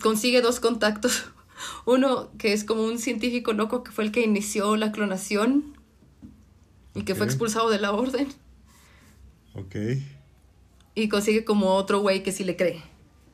[0.00, 1.26] consigue dos contactos.
[1.86, 5.76] Uno que es como un científico loco que fue el que inició la clonación
[6.94, 8.28] y que fue expulsado de la orden.
[9.54, 9.74] Ok.
[10.94, 12.82] Y consigue como otro güey que sí le cree,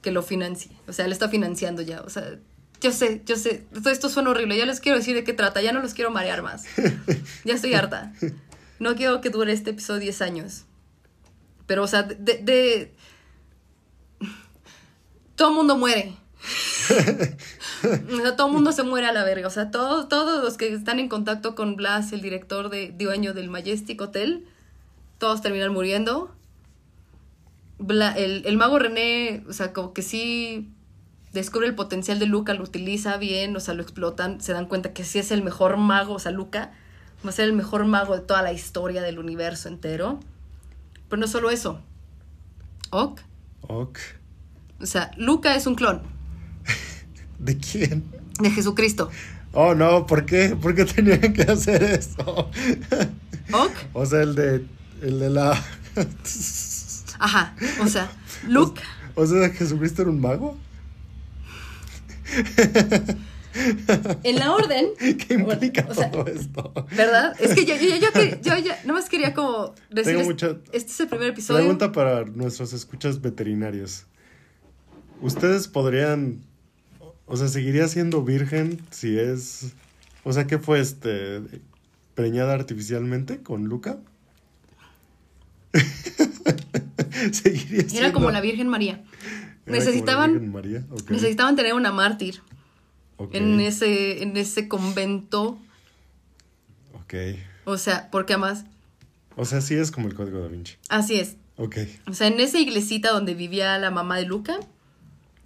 [0.02, 0.70] que lo financie.
[0.88, 2.00] O sea, le está financiando ya.
[2.02, 2.38] O sea,
[2.80, 3.64] yo sé, yo sé.
[3.72, 4.56] Todo esto suena horrible.
[4.56, 5.62] Ya les quiero decir de qué trata.
[5.62, 6.64] Ya no los quiero marear más.
[7.44, 8.12] Ya estoy harta.
[8.80, 10.64] No quiero que dure este episodio 10 años.
[11.66, 12.38] Pero, o sea, de...
[12.38, 12.94] de-
[15.36, 16.14] Todo el mundo muere.
[18.12, 19.46] O sea, todo el mundo se muere a la verga.
[19.48, 23.32] O sea, todos, todos los que están en contacto con Blas, el director de dueño
[23.34, 24.46] del Majestic Hotel,
[25.18, 26.34] todos terminan muriendo.
[27.78, 30.70] Bla- el, el mago René, o sea, como que sí
[31.32, 34.92] descubre el potencial de Luca, lo utiliza bien, o sea, lo explotan, se dan cuenta
[34.92, 36.72] que sí es el mejor mago, o sea, Luca
[37.24, 40.20] va a ser el mejor mago de toda la historia del universo entero.
[41.08, 41.80] Pero no solo eso.
[42.90, 43.20] Ok.
[43.62, 43.98] Ok.
[44.80, 46.02] O sea, Luca es un clon
[47.42, 48.04] ¿De quién?
[48.40, 49.10] de Jesucristo.
[49.52, 50.56] Oh, no, ¿por qué?
[50.60, 52.50] ¿Por qué tenían que hacer eso?
[53.52, 53.72] Ok.
[53.92, 54.64] o sea, el de.
[55.02, 55.62] El de la.
[57.18, 57.54] Ajá.
[57.82, 58.10] O sea,
[58.48, 58.82] Luca.
[59.14, 60.56] o sea, ¿Jesucristo era un mago?
[64.22, 64.86] En la orden.
[64.98, 66.72] ¿Qué implica o sea, todo esto?
[66.96, 67.34] ¿Verdad?
[67.38, 68.08] Es que yo, yo, yo,
[68.42, 71.60] yo ya, nada más quería como decir, Tengo mucha- este es el primer episodio.
[71.60, 74.06] Pregunta para nuestros escuchas veterinarios.
[75.20, 76.40] ¿Ustedes podrían,
[77.26, 79.72] o sea, seguiría siendo virgen si es,
[80.24, 81.40] o sea, ¿qué fue este,
[82.14, 83.98] preñada artificialmente con Luca?
[87.32, 87.98] seguiría siendo.
[87.98, 89.02] Era como la Virgen María.
[89.66, 92.42] Era Necesitaban, Virgen María, necesitaban tener una mártir
[93.32, 95.58] en ese, en ese convento.
[96.94, 97.14] ok.
[97.64, 98.64] O sea, porque además,
[99.36, 100.74] O sea, sí es como el código da Vinci.
[100.88, 101.36] así es.
[101.56, 101.76] Ok,
[102.06, 104.58] O sea, en esa iglesita donde vivía la mamá de Luca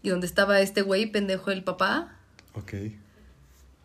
[0.06, 2.16] y donde estaba este güey pendejo del papá.
[2.54, 2.74] ok.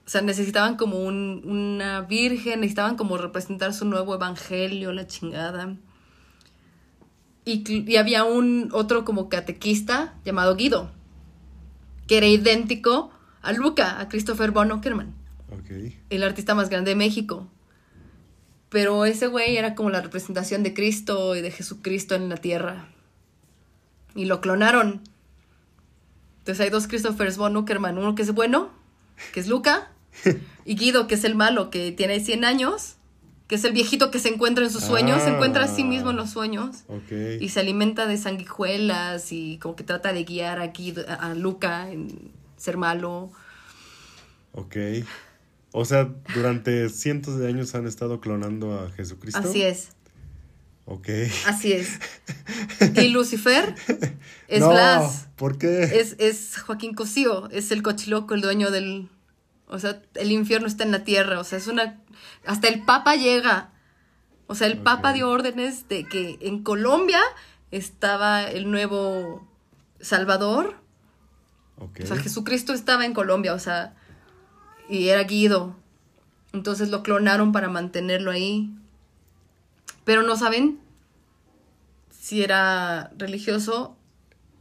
[0.05, 5.75] O sea, necesitaban como un- una virgen, necesitaban como representar su nuevo evangelio, la chingada.
[7.45, 10.91] Y, había un otro como catequista llamado Guido,
[12.07, 13.11] que era idéntico
[13.41, 15.13] a Luca, a Christopher von Ockerman,
[15.49, 17.47] Ok, el artista más grande de México.
[18.69, 22.87] Pero ese güey era como la representación de Cristo y de Jesucristo en la tierra.
[24.15, 25.01] Y lo clonaron.
[26.41, 28.69] Entonces hay dos Christophers von Uckerman, uno que es bueno,
[29.33, 29.91] que es Luca,
[30.65, 32.95] y Guido, que es el malo, que tiene 100 años,
[33.47, 36.11] que es el viejito que se encuentra en sus sueños, se encuentra a sí mismo
[36.11, 36.83] en los sueños,
[37.41, 41.33] y se alimenta de sanguijuelas y como que trata de guiar a, Guido- a a
[41.35, 43.31] Luca en ser malo.
[44.53, 44.75] Ok.
[45.73, 49.39] O sea, durante cientos de años han estado clonando a Jesucristo.
[49.39, 49.89] Así es,
[50.91, 51.07] Ok.
[51.47, 51.99] así es.
[52.95, 53.75] Y Lucifer
[54.47, 55.29] es no, Blas.
[55.37, 55.83] ¿Por qué?
[55.83, 59.07] Es, es Joaquín Cosío, es el cochiloco, el dueño del...
[59.67, 62.01] O sea, el infierno está en la tierra, o sea, es una...
[62.45, 63.69] Hasta el Papa llega.
[64.47, 67.21] O sea, el Papa dio órdenes de que en Colombia
[67.71, 69.47] estaba el nuevo
[70.01, 70.75] Salvador.
[71.77, 72.01] Ok.
[72.03, 73.95] O sea, Jesucristo estaba en Colombia, o sea,
[74.89, 75.77] y era Guido.
[76.51, 78.73] Entonces lo clonaron para mantenerlo ahí.
[80.03, 80.80] Pero no saben
[82.31, 83.97] si era religioso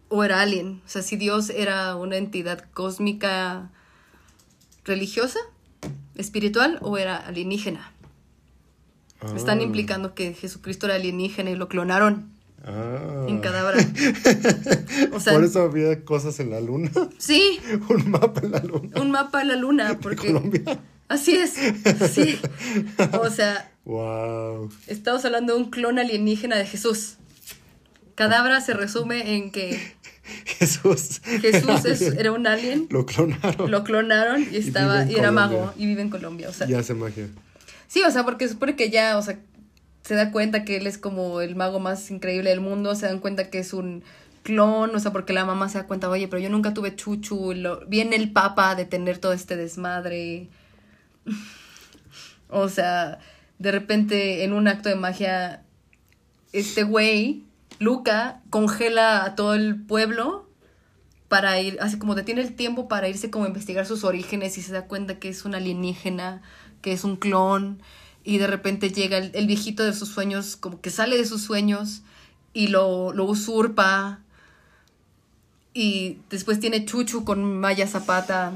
[0.09, 0.83] o era alien.
[0.85, 3.71] O sea, si Dios era una entidad cósmica
[4.85, 5.39] religiosa,
[6.17, 7.93] espiritual o era alienígena.
[9.37, 9.63] Están Ah.
[9.63, 12.33] implicando que Jesucristo era alienígena y lo clonaron
[12.67, 13.27] Ah.
[13.29, 13.77] en cadabra.
[15.13, 16.91] O sea, Por eso había cosas en la luna.
[17.19, 19.01] sí, Un mapa en la luna.
[19.01, 20.81] un mapa de la luna, porque Colombia.
[21.07, 21.53] así es,
[22.13, 22.37] sí.
[23.13, 24.71] O sea, Wow.
[24.89, 27.15] estamos hablando de un clon alienígena de Jesús.
[28.15, 29.78] Cadabra se resume en que
[30.45, 31.20] Jesús.
[31.24, 33.70] Jesús es- era un alien, Lo clonaron.
[33.70, 36.69] lo clonaron y estaba y era mago y vive en Colombia, o sea.
[36.69, 37.28] Y hace magia.
[37.89, 39.39] Sí, o sea, porque supone que ya, o sea,
[40.03, 43.19] se da cuenta que él es como el mago más increíble del mundo, se dan
[43.19, 44.03] cuenta que es un
[44.43, 47.53] clon, o sea, porque la mamá se da cuenta, oye, pero yo nunca tuve chuchu,
[47.55, 50.49] lo- viene el papa a detener todo este desmadre.
[52.49, 53.19] o sea,
[53.59, 55.62] de repente en un acto de magia,
[56.53, 57.45] este güey,
[57.81, 60.48] Luca, congela a todo el pueblo
[61.28, 64.62] para ir, así como detiene el tiempo para irse como a investigar sus orígenes y
[64.62, 66.43] se da cuenta que es un alienígena,
[66.82, 67.82] que es un clon,
[68.23, 71.43] y de repente llega el, el viejito de sus sueños, como que sale de sus
[71.43, 72.02] sueños
[72.52, 74.20] y lo, lo usurpa.
[75.73, 78.52] Y después tiene Chuchu con Maya Zapata,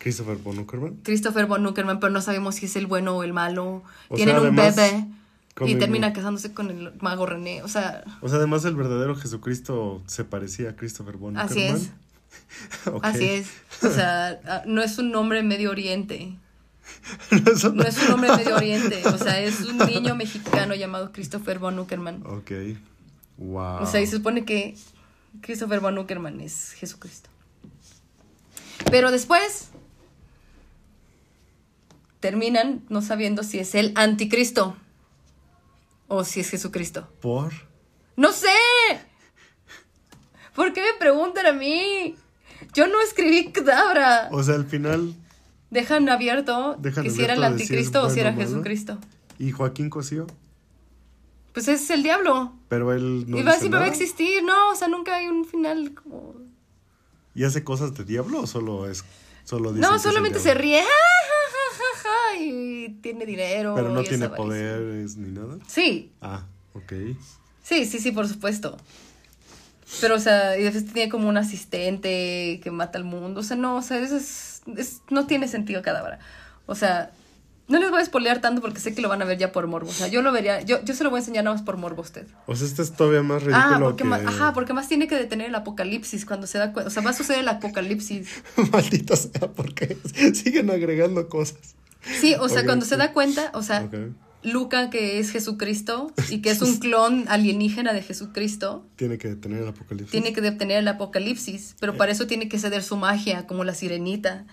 [0.00, 0.96] Christopher Von Uckerman.
[1.02, 3.82] Christopher Von Uckerman, pero no sabemos si es el bueno o el malo.
[4.08, 5.06] O Tienen sea, un bebé.
[5.54, 7.62] Con y el- termina casándose con el mago René.
[7.62, 11.90] O sea, O sea, además el verdadero Jesucristo se parecía a Christopher Von así es.
[13.02, 13.48] Así es.
[13.82, 16.36] O sea, no es un nombre Medio Oriente.
[17.52, 19.02] Eso No es un hombre Medio Oriente.
[19.06, 22.22] O sea, es un niño mexicano llamado Christopher von Uckerman.
[22.26, 22.50] Ok.
[23.38, 23.82] Wow.
[23.82, 24.76] O sea, y se supone que
[25.40, 27.30] Christopher von Uckerman es Jesucristo.
[28.90, 29.70] Pero después
[32.20, 34.76] terminan no sabiendo si es el anticristo
[36.10, 37.08] o si es Jesucristo.
[37.20, 37.52] ¿Por?
[38.16, 38.48] ¡No sé!
[40.54, 42.16] ¿Por qué me preguntan a mí?
[42.74, 44.28] Yo no escribí cadabra.
[44.32, 45.14] O sea, al final.
[45.70, 48.50] Dejan abierto Dejan que si era el anticristo o si era bueno.
[48.50, 48.98] Jesucristo.
[49.38, 50.26] ¿Y Joaquín Cosío?
[51.52, 52.54] Pues es el diablo.
[52.68, 55.28] Pero él no y va, dice siempre va a existir, no, o sea, nunca hay
[55.28, 56.34] un final como...
[57.36, 59.04] ¿Y hace cosas de diablo o solo es
[59.44, 63.74] solo dice No, solamente se ríe, ja, ja, ja, ja, ja, y tiene dinero.
[63.76, 65.56] Pero no y tiene poderes ni nada.
[65.68, 66.44] Sí, Ah,
[66.74, 66.92] ok.
[67.62, 68.76] sí, sí, sí, por supuesto.
[70.00, 73.40] Pero, o sea, y después tiene como un asistente que mata al mundo.
[73.40, 76.18] O sea, no, o sea, eso es, es- no tiene sentido cadáver.
[76.66, 77.10] O sea,
[77.66, 79.66] no les voy a spoilear tanto porque sé que lo van a ver ya por
[79.66, 79.90] morbo.
[79.90, 81.76] O sea, yo lo vería, yo, yo se lo voy a enseñar nada más por
[81.76, 82.26] morbo a usted.
[82.46, 84.08] O sea, este es todavía más ridículo Ah, porque que...
[84.08, 86.88] más, ajá, porque más tiene que detener el apocalipsis cuando se da cuenta.
[86.88, 88.28] O sea, va a suceder el apocalipsis.
[88.72, 89.96] Maldita sea, porque
[90.34, 91.74] siguen agregando cosas.
[92.02, 93.88] Sí, o sea, cuando se da cuenta, o sea.
[94.42, 99.62] Luca, que es Jesucristo y que es un clon alienígena de Jesucristo, Tiene que detener
[99.62, 100.10] el apocalipsis.
[100.10, 103.74] tiene que detener el apocalipsis, pero para eso tiene que ceder su magia, como la
[103.74, 104.46] sirenita.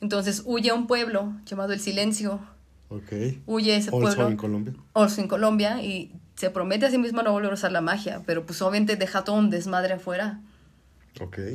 [0.00, 2.40] Entonces huye a un pueblo llamado El Silencio,
[2.88, 3.12] Ok.
[3.44, 4.72] huye a ese pueblo, en Colombia.
[4.94, 8.22] also en Colombia, y se promete a sí mismo no volver a usar la magia,
[8.24, 10.40] pero pues obviamente deja todo un desmadre afuera.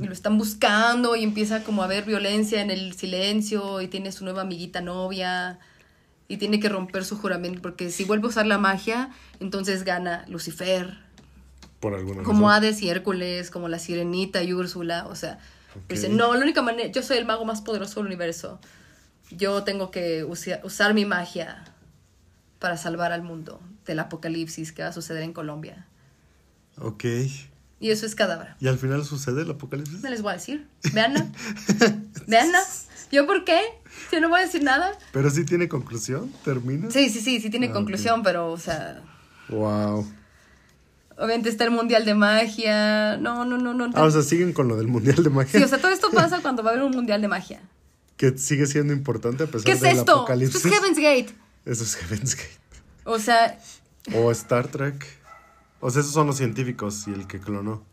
[0.02, 4.11] Y lo están buscando y empieza como a haber violencia en el silencio y tiene
[4.11, 5.60] su nueva amiguita novia
[6.30, 9.10] y tiene que romper su juramento porque si vuelve a usar la magia,
[9.40, 10.98] entonces gana Lucifer,
[11.81, 12.64] Por alguna como razón.
[12.64, 15.40] Hades y Hércules, como la Sirenita y Úrsula, o sea,
[15.76, 15.90] Ok.
[15.90, 18.60] dice, no, la única manera, yo soy el mago más poderoso del universo,
[19.31, 21.65] yo tengo que usia- usar mi magia
[22.60, 25.88] para salvar al mundo del apocalipsis que va a suceder en Colombia.
[26.77, 27.06] Ok.
[27.80, 28.56] Y eso es cadáver.
[28.60, 30.02] ¿Y al final sucede el apocalipsis?
[30.04, 30.68] No les voy a decir.
[30.94, 31.28] Veanla.
[32.28, 32.60] Veanla.
[33.12, 33.60] ¿Yo por qué?
[34.10, 34.92] Si no voy a decir nada.
[35.14, 36.92] Pero sí tiene conclusión, termina.
[36.92, 39.02] Sí, sí, sí, sí tiene Ah, conclusión, pero, o sea,
[39.50, 40.06] Wow.
[41.18, 43.18] obviamente está el Mundial de Magia.
[43.18, 43.90] No, no, no, no.
[43.96, 45.60] Ah, o sea, siguen con lo del Mundial de Magia.
[45.60, 47.62] sí, o sea, todo esto pasa cuando va a haber un Mundial de Magia.
[48.18, 50.18] que sigue siendo importante a pesar ¿Qué es del esto?
[50.18, 50.56] apocalipsis.
[50.58, 51.36] Esto es Heaven's Gate.
[51.66, 52.60] Eso es Heaven's Gate.
[53.06, 53.58] O sea,
[54.14, 55.06] O Star Trek.
[55.82, 57.84] O sea, esos son los científicos y el que clonó.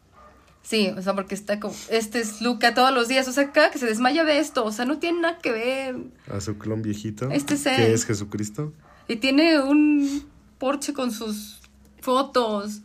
[0.62, 3.28] sí, o sea, porque está como, este es Luca todos los días.
[3.28, 4.64] O sea, cada que se desmaya ve esto.
[4.64, 5.96] O sea, no tiene nada que ver.
[6.30, 7.30] A su clon viejito.
[7.30, 7.76] Este es él.
[7.76, 8.72] Que es Jesucristo.
[9.08, 10.26] Y tiene un
[10.58, 11.60] Porsche con sus
[12.00, 12.80] fotos.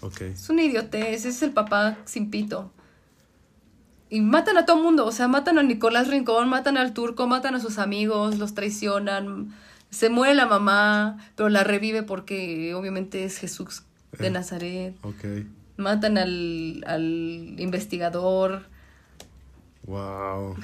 [0.00, 0.20] Ok.
[0.20, 2.70] Es una idiotez, ese es el papá sin pito.
[4.10, 7.54] Y matan a todo mundo, o sea, matan a Nicolás Rincón, matan al turco, matan
[7.56, 9.54] a sus amigos, los traicionan.
[9.90, 13.82] Se muere la mamá, pero la revive porque obviamente es Jesús
[14.18, 14.30] de.
[14.30, 14.94] Nazaret.
[15.02, 15.24] Ok.
[15.76, 18.66] Matan al, al investigador.
[19.84, 20.56] Wow.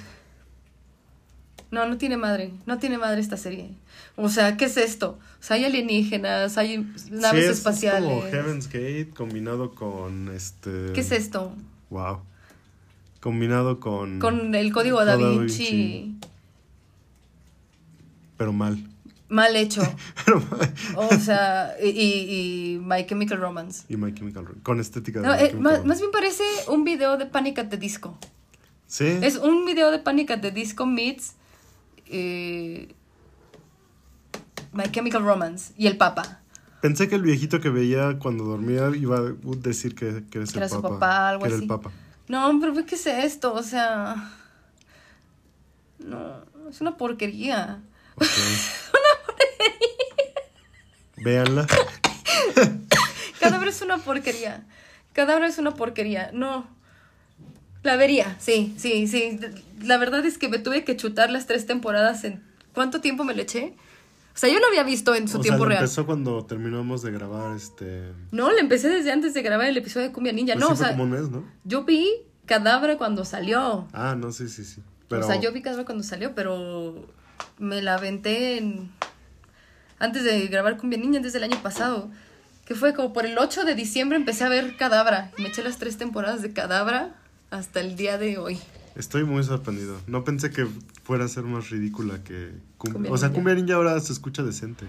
[1.70, 3.70] No, no tiene madre, no tiene madre esta serie.
[4.14, 5.18] O sea, ¿qué es esto?
[5.40, 6.78] O sea, hay alienígenas, hay
[7.10, 8.10] naves sí, es, espaciales.
[8.10, 10.92] Es como Heaven's Gate combinado con este.
[10.92, 11.52] ¿Qué es esto?
[11.90, 12.20] Wow.
[13.20, 14.20] Combinado con.
[14.20, 15.28] Con el código da Da.
[15.28, 16.16] Vinci.
[18.36, 18.78] Pero mal.
[19.34, 19.82] Mal hecho.
[20.96, 23.84] O sea, y, y, My Chemical Romance.
[23.88, 24.62] Y My Chemical Romance.
[24.62, 27.76] Con estética de No, My eh, más, bien parece un video de Panic at the
[27.76, 28.16] Disco.
[28.86, 29.06] Sí.
[29.22, 31.34] Es un video de Panic at the Disco meets
[32.06, 32.94] eh,
[34.72, 36.40] My Chemical Romance y el Papa.
[36.80, 40.58] Pensé que el viejito que veía cuando dormía iba a decir que, que, es Que
[40.58, 40.94] el era su papa.
[40.94, 41.64] papá, algo que era así.
[41.64, 41.90] el papa.
[42.28, 43.52] No, pero ¿qué es esto?
[43.52, 44.30] O sea.
[45.98, 47.82] No, es una porquería.
[48.14, 48.26] Ok.
[51.24, 51.66] Véanla.
[53.40, 54.64] Cadáver es una porquería.
[55.12, 56.30] Cadáver es una porquería.
[56.32, 56.66] No.
[57.82, 59.38] La vería, sí, sí, sí.
[59.82, 62.42] La verdad es que me tuve que chutar las tres temporadas en...
[62.72, 63.74] ¿Cuánto tiempo me le eché?
[64.34, 65.82] O sea, yo lo había visto en su o tiempo sea, real.
[65.84, 68.10] empezó cuando terminamos de grabar este.
[68.32, 70.54] No, le empecé desde antes de grabar el episodio de Cumbia Ninja.
[70.54, 71.44] Pues no, sí o fue sea, como un mes, ¿no?
[71.64, 72.10] yo vi
[72.46, 73.86] Cadáver cuando salió.
[73.92, 74.82] Ah, no, sí, sí, sí.
[75.08, 77.06] Pero O sea, yo vi Cadáver cuando salió, pero
[77.58, 78.90] me la aventé en...
[80.04, 82.10] antes de grabar Cumbia Ninja, antes del año pasado.
[82.64, 85.30] Que fue como por el 8 de diciembre empecé a ver Cadabra.
[85.36, 87.14] Y me eché las tres temporadas de Cadabra
[87.50, 88.58] hasta el día de hoy.
[88.96, 90.00] estoy muy sorprendido.
[90.06, 90.66] No pensé que
[91.02, 92.94] fuera a ser más ridícula que Cumbia.
[92.94, 93.34] Cumbia o sea, Ninja.
[93.38, 94.86] Cumbia Ninja ahora se escucha decente.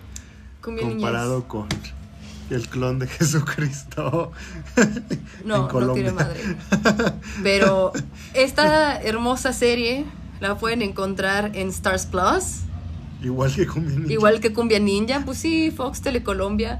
[0.62, 1.68] Cumbia comparado con
[2.50, 4.32] el clon de Jesucristo.
[5.44, 6.40] No, en no tiene madre.
[7.44, 7.92] Pero
[8.34, 10.06] esta hermosa serie
[10.40, 12.65] la pueden encontrar en Stars Plus.
[13.26, 14.14] Igual que Cumbia Ninja.
[14.14, 16.80] Igual que Cumbia Ninja, pues sí, Fox Telecolombia.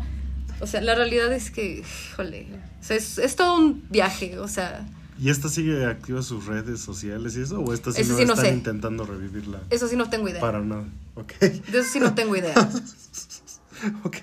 [0.62, 2.48] O sea, la realidad es que, híjole,
[2.80, 4.86] o sea, es, es todo un viaje, o sea,
[5.18, 7.62] ¿Y esta sigue activa sus redes sociales y eso?
[7.62, 8.54] ¿O esta sí Eso no sí no están sé.
[8.54, 9.62] intentando revivirla?
[9.70, 10.42] eso sí no tengo idea.
[10.42, 10.84] Para nada.
[11.16, 11.34] Ok.
[11.40, 12.54] De eso sí no tengo idea.
[14.04, 14.18] ok.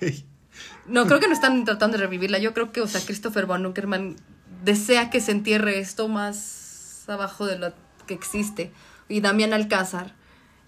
[0.86, 2.38] No, creo que no están tratando de revivirla.
[2.38, 4.16] Yo creo que, o sea, Christopher Von Uckerman
[4.64, 7.72] desea que se entierre esto más abajo de lo
[8.06, 8.70] que existe.
[9.08, 10.14] Y Damián Alcázar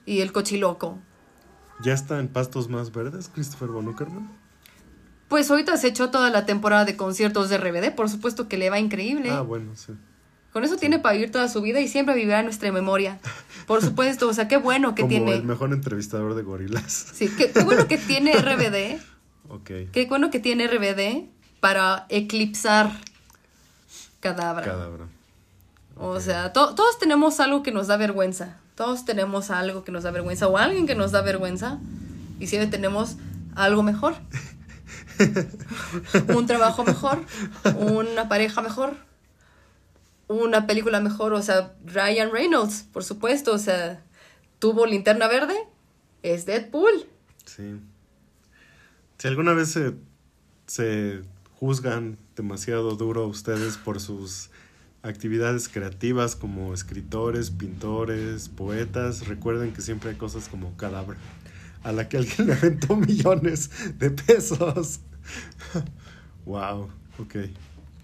[0.06, 0.98] y el cochiloco.
[1.82, 4.30] ¿Ya está en pastos más verdes, Christopher Von Uckerman?
[5.28, 8.70] Pues ahorita se echó toda la temporada de conciertos de RBD, por supuesto que le
[8.70, 9.30] va increíble.
[9.30, 9.92] Ah, bueno, sí.
[10.52, 13.18] Con eso tiene para vivir toda su vida y siempre vivirá en nuestra memoria.
[13.66, 15.34] Por supuesto, o sea, qué bueno que Como tiene.
[15.34, 16.92] el mejor entrevistador de gorilas.
[17.14, 19.00] Sí, qué, qué bueno que tiene RBD.
[19.48, 19.90] Ok.
[19.92, 21.28] Qué bueno que tiene RBD
[21.60, 22.92] para eclipsar
[24.20, 24.64] Cadabra.
[24.64, 25.06] Cadabra.
[25.96, 28.58] O sea, to- todos tenemos algo que nos da vergüenza.
[28.74, 31.78] Todos tenemos algo que nos da vergüenza o alguien que nos da vergüenza.
[32.40, 33.16] Y siempre tenemos
[33.54, 34.14] algo mejor.
[36.36, 37.24] un trabajo mejor,
[37.76, 38.96] una pareja mejor,
[40.28, 41.32] una película mejor.
[41.34, 43.52] O sea, Ryan Reynolds, por supuesto.
[43.52, 44.02] O sea,
[44.58, 45.54] tuvo linterna verde,
[46.22, 47.06] es Deadpool.
[47.44, 47.76] Sí.
[49.18, 49.94] Si alguna vez se,
[50.66, 51.22] se
[51.60, 54.50] juzgan demasiado duro ustedes por sus
[55.04, 61.18] actividades creativas como escritores, pintores, poetas, recuerden que siempre hay cosas como Cadabra,
[61.82, 65.00] a la que alguien le aventó millones de pesos.
[66.46, 67.34] wow, ok.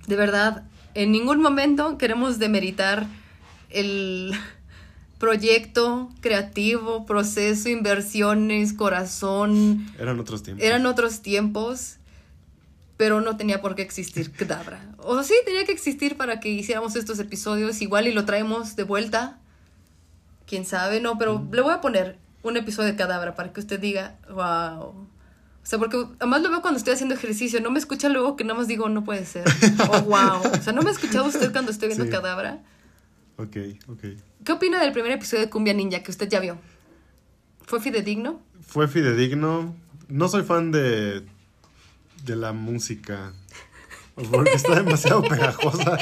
[0.06, 0.64] De verdad,
[0.94, 3.06] en ningún momento queremos demeritar
[3.70, 4.32] el
[5.18, 9.86] proyecto creativo, proceso, inversiones, corazón.
[9.98, 10.64] Eran otros tiempos.
[10.64, 11.97] Eran otros tiempos,
[13.01, 14.78] pero no tenía por qué existir Cadabra.
[14.98, 18.82] O sí, tenía que existir para que hiciéramos estos episodios igual y lo traemos de
[18.82, 19.39] vuelta.
[20.47, 23.81] Quién sabe, no, pero le voy a poner un episodio de Cadabra para que usted
[23.81, 24.89] diga, wow.
[24.89, 25.06] O
[25.62, 28.59] sea, porque además lo veo cuando estoy haciendo ejercicio, no me escucha luego que nada
[28.59, 29.44] más digo, no puede ser.
[29.89, 30.52] O wow.
[30.52, 32.10] O sea, no me ha escuchado usted cuando estoy viendo Sí.
[32.10, 32.62] Cadabra.
[33.39, 33.56] Ok,
[33.89, 34.05] ok.
[34.44, 36.59] ¿Qué opina del primer episodio de Cumbia Ninja que usted ya vio?
[37.62, 38.43] ¿Fue fidedigno?
[38.60, 39.74] Fue fidedigno.
[40.09, 41.24] No soy fan de,
[42.25, 43.33] de la música.
[44.31, 45.99] Porque está demasiado pegajosa.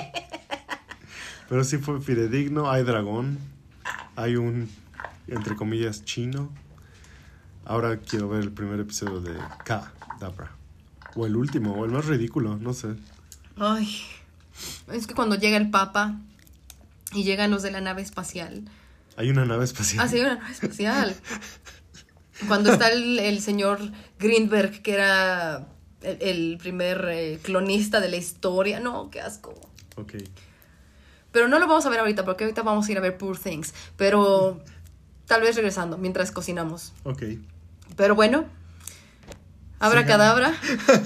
[1.48, 2.70] Pero sí fue fidedigno.
[2.70, 3.38] Hay dragón.
[4.16, 4.68] Hay un,
[5.28, 6.52] entre comillas, chino.
[7.64, 9.92] Ahora quiero ver el primer episodio de K.
[10.18, 10.50] Dabra.
[11.14, 12.88] O el último, o el más ridículo, no sé.
[13.56, 14.00] Ay,
[14.92, 16.16] es que cuando llega el Papa
[17.12, 18.64] y llegan los de la nave espacial.
[19.16, 20.04] Hay una nave espacial.
[20.04, 21.16] Ah, sí, una nave espacial.
[22.46, 23.80] Cuando está el, el señor
[24.18, 25.68] Greenberg, que era
[26.02, 28.80] el, el primer eh, clonista de la historia.
[28.80, 29.54] No, qué asco.
[29.96, 30.14] Ok.
[31.32, 33.38] Pero no lo vamos a ver ahorita, porque ahorita vamos a ir a ver Poor
[33.38, 33.74] Things.
[33.96, 34.62] Pero
[35.26, 36.92] tal vez regresando, mientras cocinamos.
[37.04, 37.22] Ok.
[37.96, 38.46] Pero bueno,
[39.80, 40.54] Abra cadabra,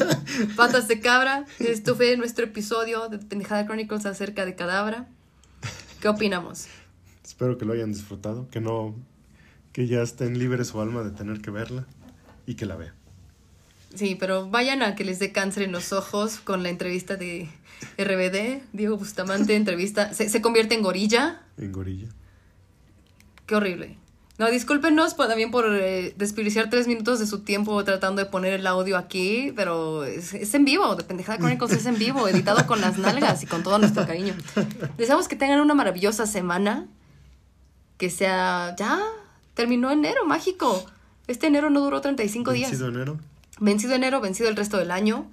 [0.56, 1.44] patas de cabra.
[1.58, 5.08] Esto fue nuestro episodio de Pendejada Chronicles acerca de cadabra.
[6.00, 6.68] ¿Qué opinamos?
[7.22, 8.48] Espero que lo hayan disfrutado.
[8.50, 8.94] Que no.
[9.72, 11.86] Que ya estén libres su alma de tener que verla.
[12.46, 12.94] Y que la vean.
[13.94, 17.48] Sí, pero vayan a que les dé cáncer en los ojos con la entrevista de
[17.98, 18.62] RBD.
[18.72, 20.14] Diego Bustamante entrevista.
[20.14, 21.42] Se, se convierte en gorilla.
[21.58, 22.08] En gorilla.
[23.46, 23.98] Qué horrible.
[24.38, 28.54] No, discúlpenos por- también por eh, desperdiciar tres minutos de su tiempo tratando de poner
[28.54, 32.66] el audio aquí, pero es, es en vivo, de Pendejada Chronicles es en vivo, editado
[32.66, 34.34] con las nalgas y con todo nuestro cariño.
[34.96, 36.86] Deseamos que tengan una maravillosa semana,
[37.98, 39.00] que sea, ya,
[39.54, 40.86] terminó enero, mágico.
[41.26, 42.70] Este enero no duró 35 días.
[42.70, 43.20] Vencido enero.
[43.62, 45.30] Vencido enero, vencido el resto del año,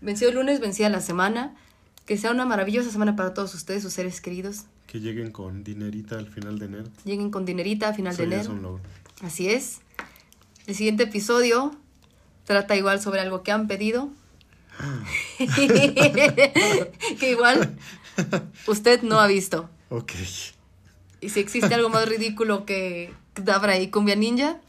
[0.00, 1.54] vencido el lunes, vencida la semana.
[2.06, 4.64] Que sea una maravillosa semana para todos ustedes, sus seres queridos.
[4.86, 6.84] Que lleguen con dinerita al final de enero.
[7.04, 8.54] Lleguen con dinerita a final Eso de ya es enero.
[8.56, 8.82] un logro.
[9.22, 9.80] Así es.
[10.66, 11.76] El siguiente episodio
[12.44, 14.10] trata igual sobre algo que han pedido.
[17.18, 17.76] que igual
[18.66, 19.68] usted no ha visto.
[19.90, 20.12] Ok.
[21.20, 24.60] Y si existe algo más ridículo que Dabra y Cumbia Ninja,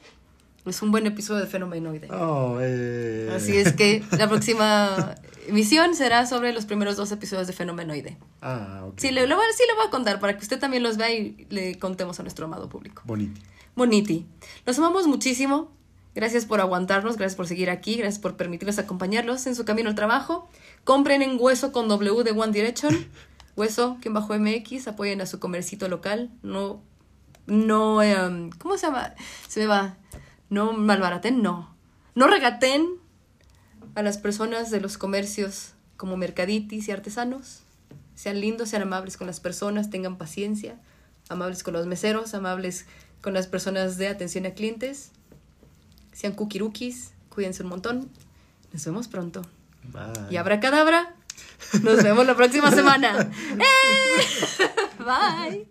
[0.65, 2.07] es un buen episodio de Fenomenoide.
[2.11, 3.29] Oh, eh.
[3.35, 5.15] Así es que la próxima
[5.47, 8.17] emisión será sobre los primeros dos episodios de Fenomenoide.
[8.41, 8.93] Ah, ok.
[8.99, 11.11] Sí, le, lo voy- sí le voy a contar para que usted también los vea
[11.11, 13.01] y le contemos a nuestro amado público.
[13.05, 13.41] Bonito.
[13.75, 14.25] Boniti.
[14.65, 15.71] Los amamos muchísimo.
[16.15, 19.95] Gracias por aguantarnos, gracias por seguir aquí, gracias por permitirnos acompañarlos en su camino al
[19.95, 20.47] trabajo.
[20.83, 23.07] Compren en Hueso con W de One Direction.
[23.57, 26.29] Hueso, quien bajo MX, apoyen a su comercito local.
[26.43, 26.81] No,
[27.47, 29.15] no, em, ¿cómo se llama?
[29.47, 29.97] Se me va.
[30.53, 31.75] No malbaraten, no.
[32.13, 32.87] No regaten
[33.95, 37.61] a las personas de los comercios como mercaditis y artesanos.
[38.13, 40.79] Sean lindos, sean amables con las personas, tengan paciencia,
[41.27, 42.85] amables con los meseros, amables
[43.21, 45.09] con las personas de atención a clientes.
[46.11, 48.11] Sean kukirukis, cuídense un montón.
[48.71, 49.41] Nos vemos pronto.
[49.91, 50.29] Bye.
[50.29, 51.15] Y abra cadabra.
[51.81, 53.27] Nos vemos la próxima semana.
[53.57, 54.21] ¡Eh!
[54.99, 55.67] Bye.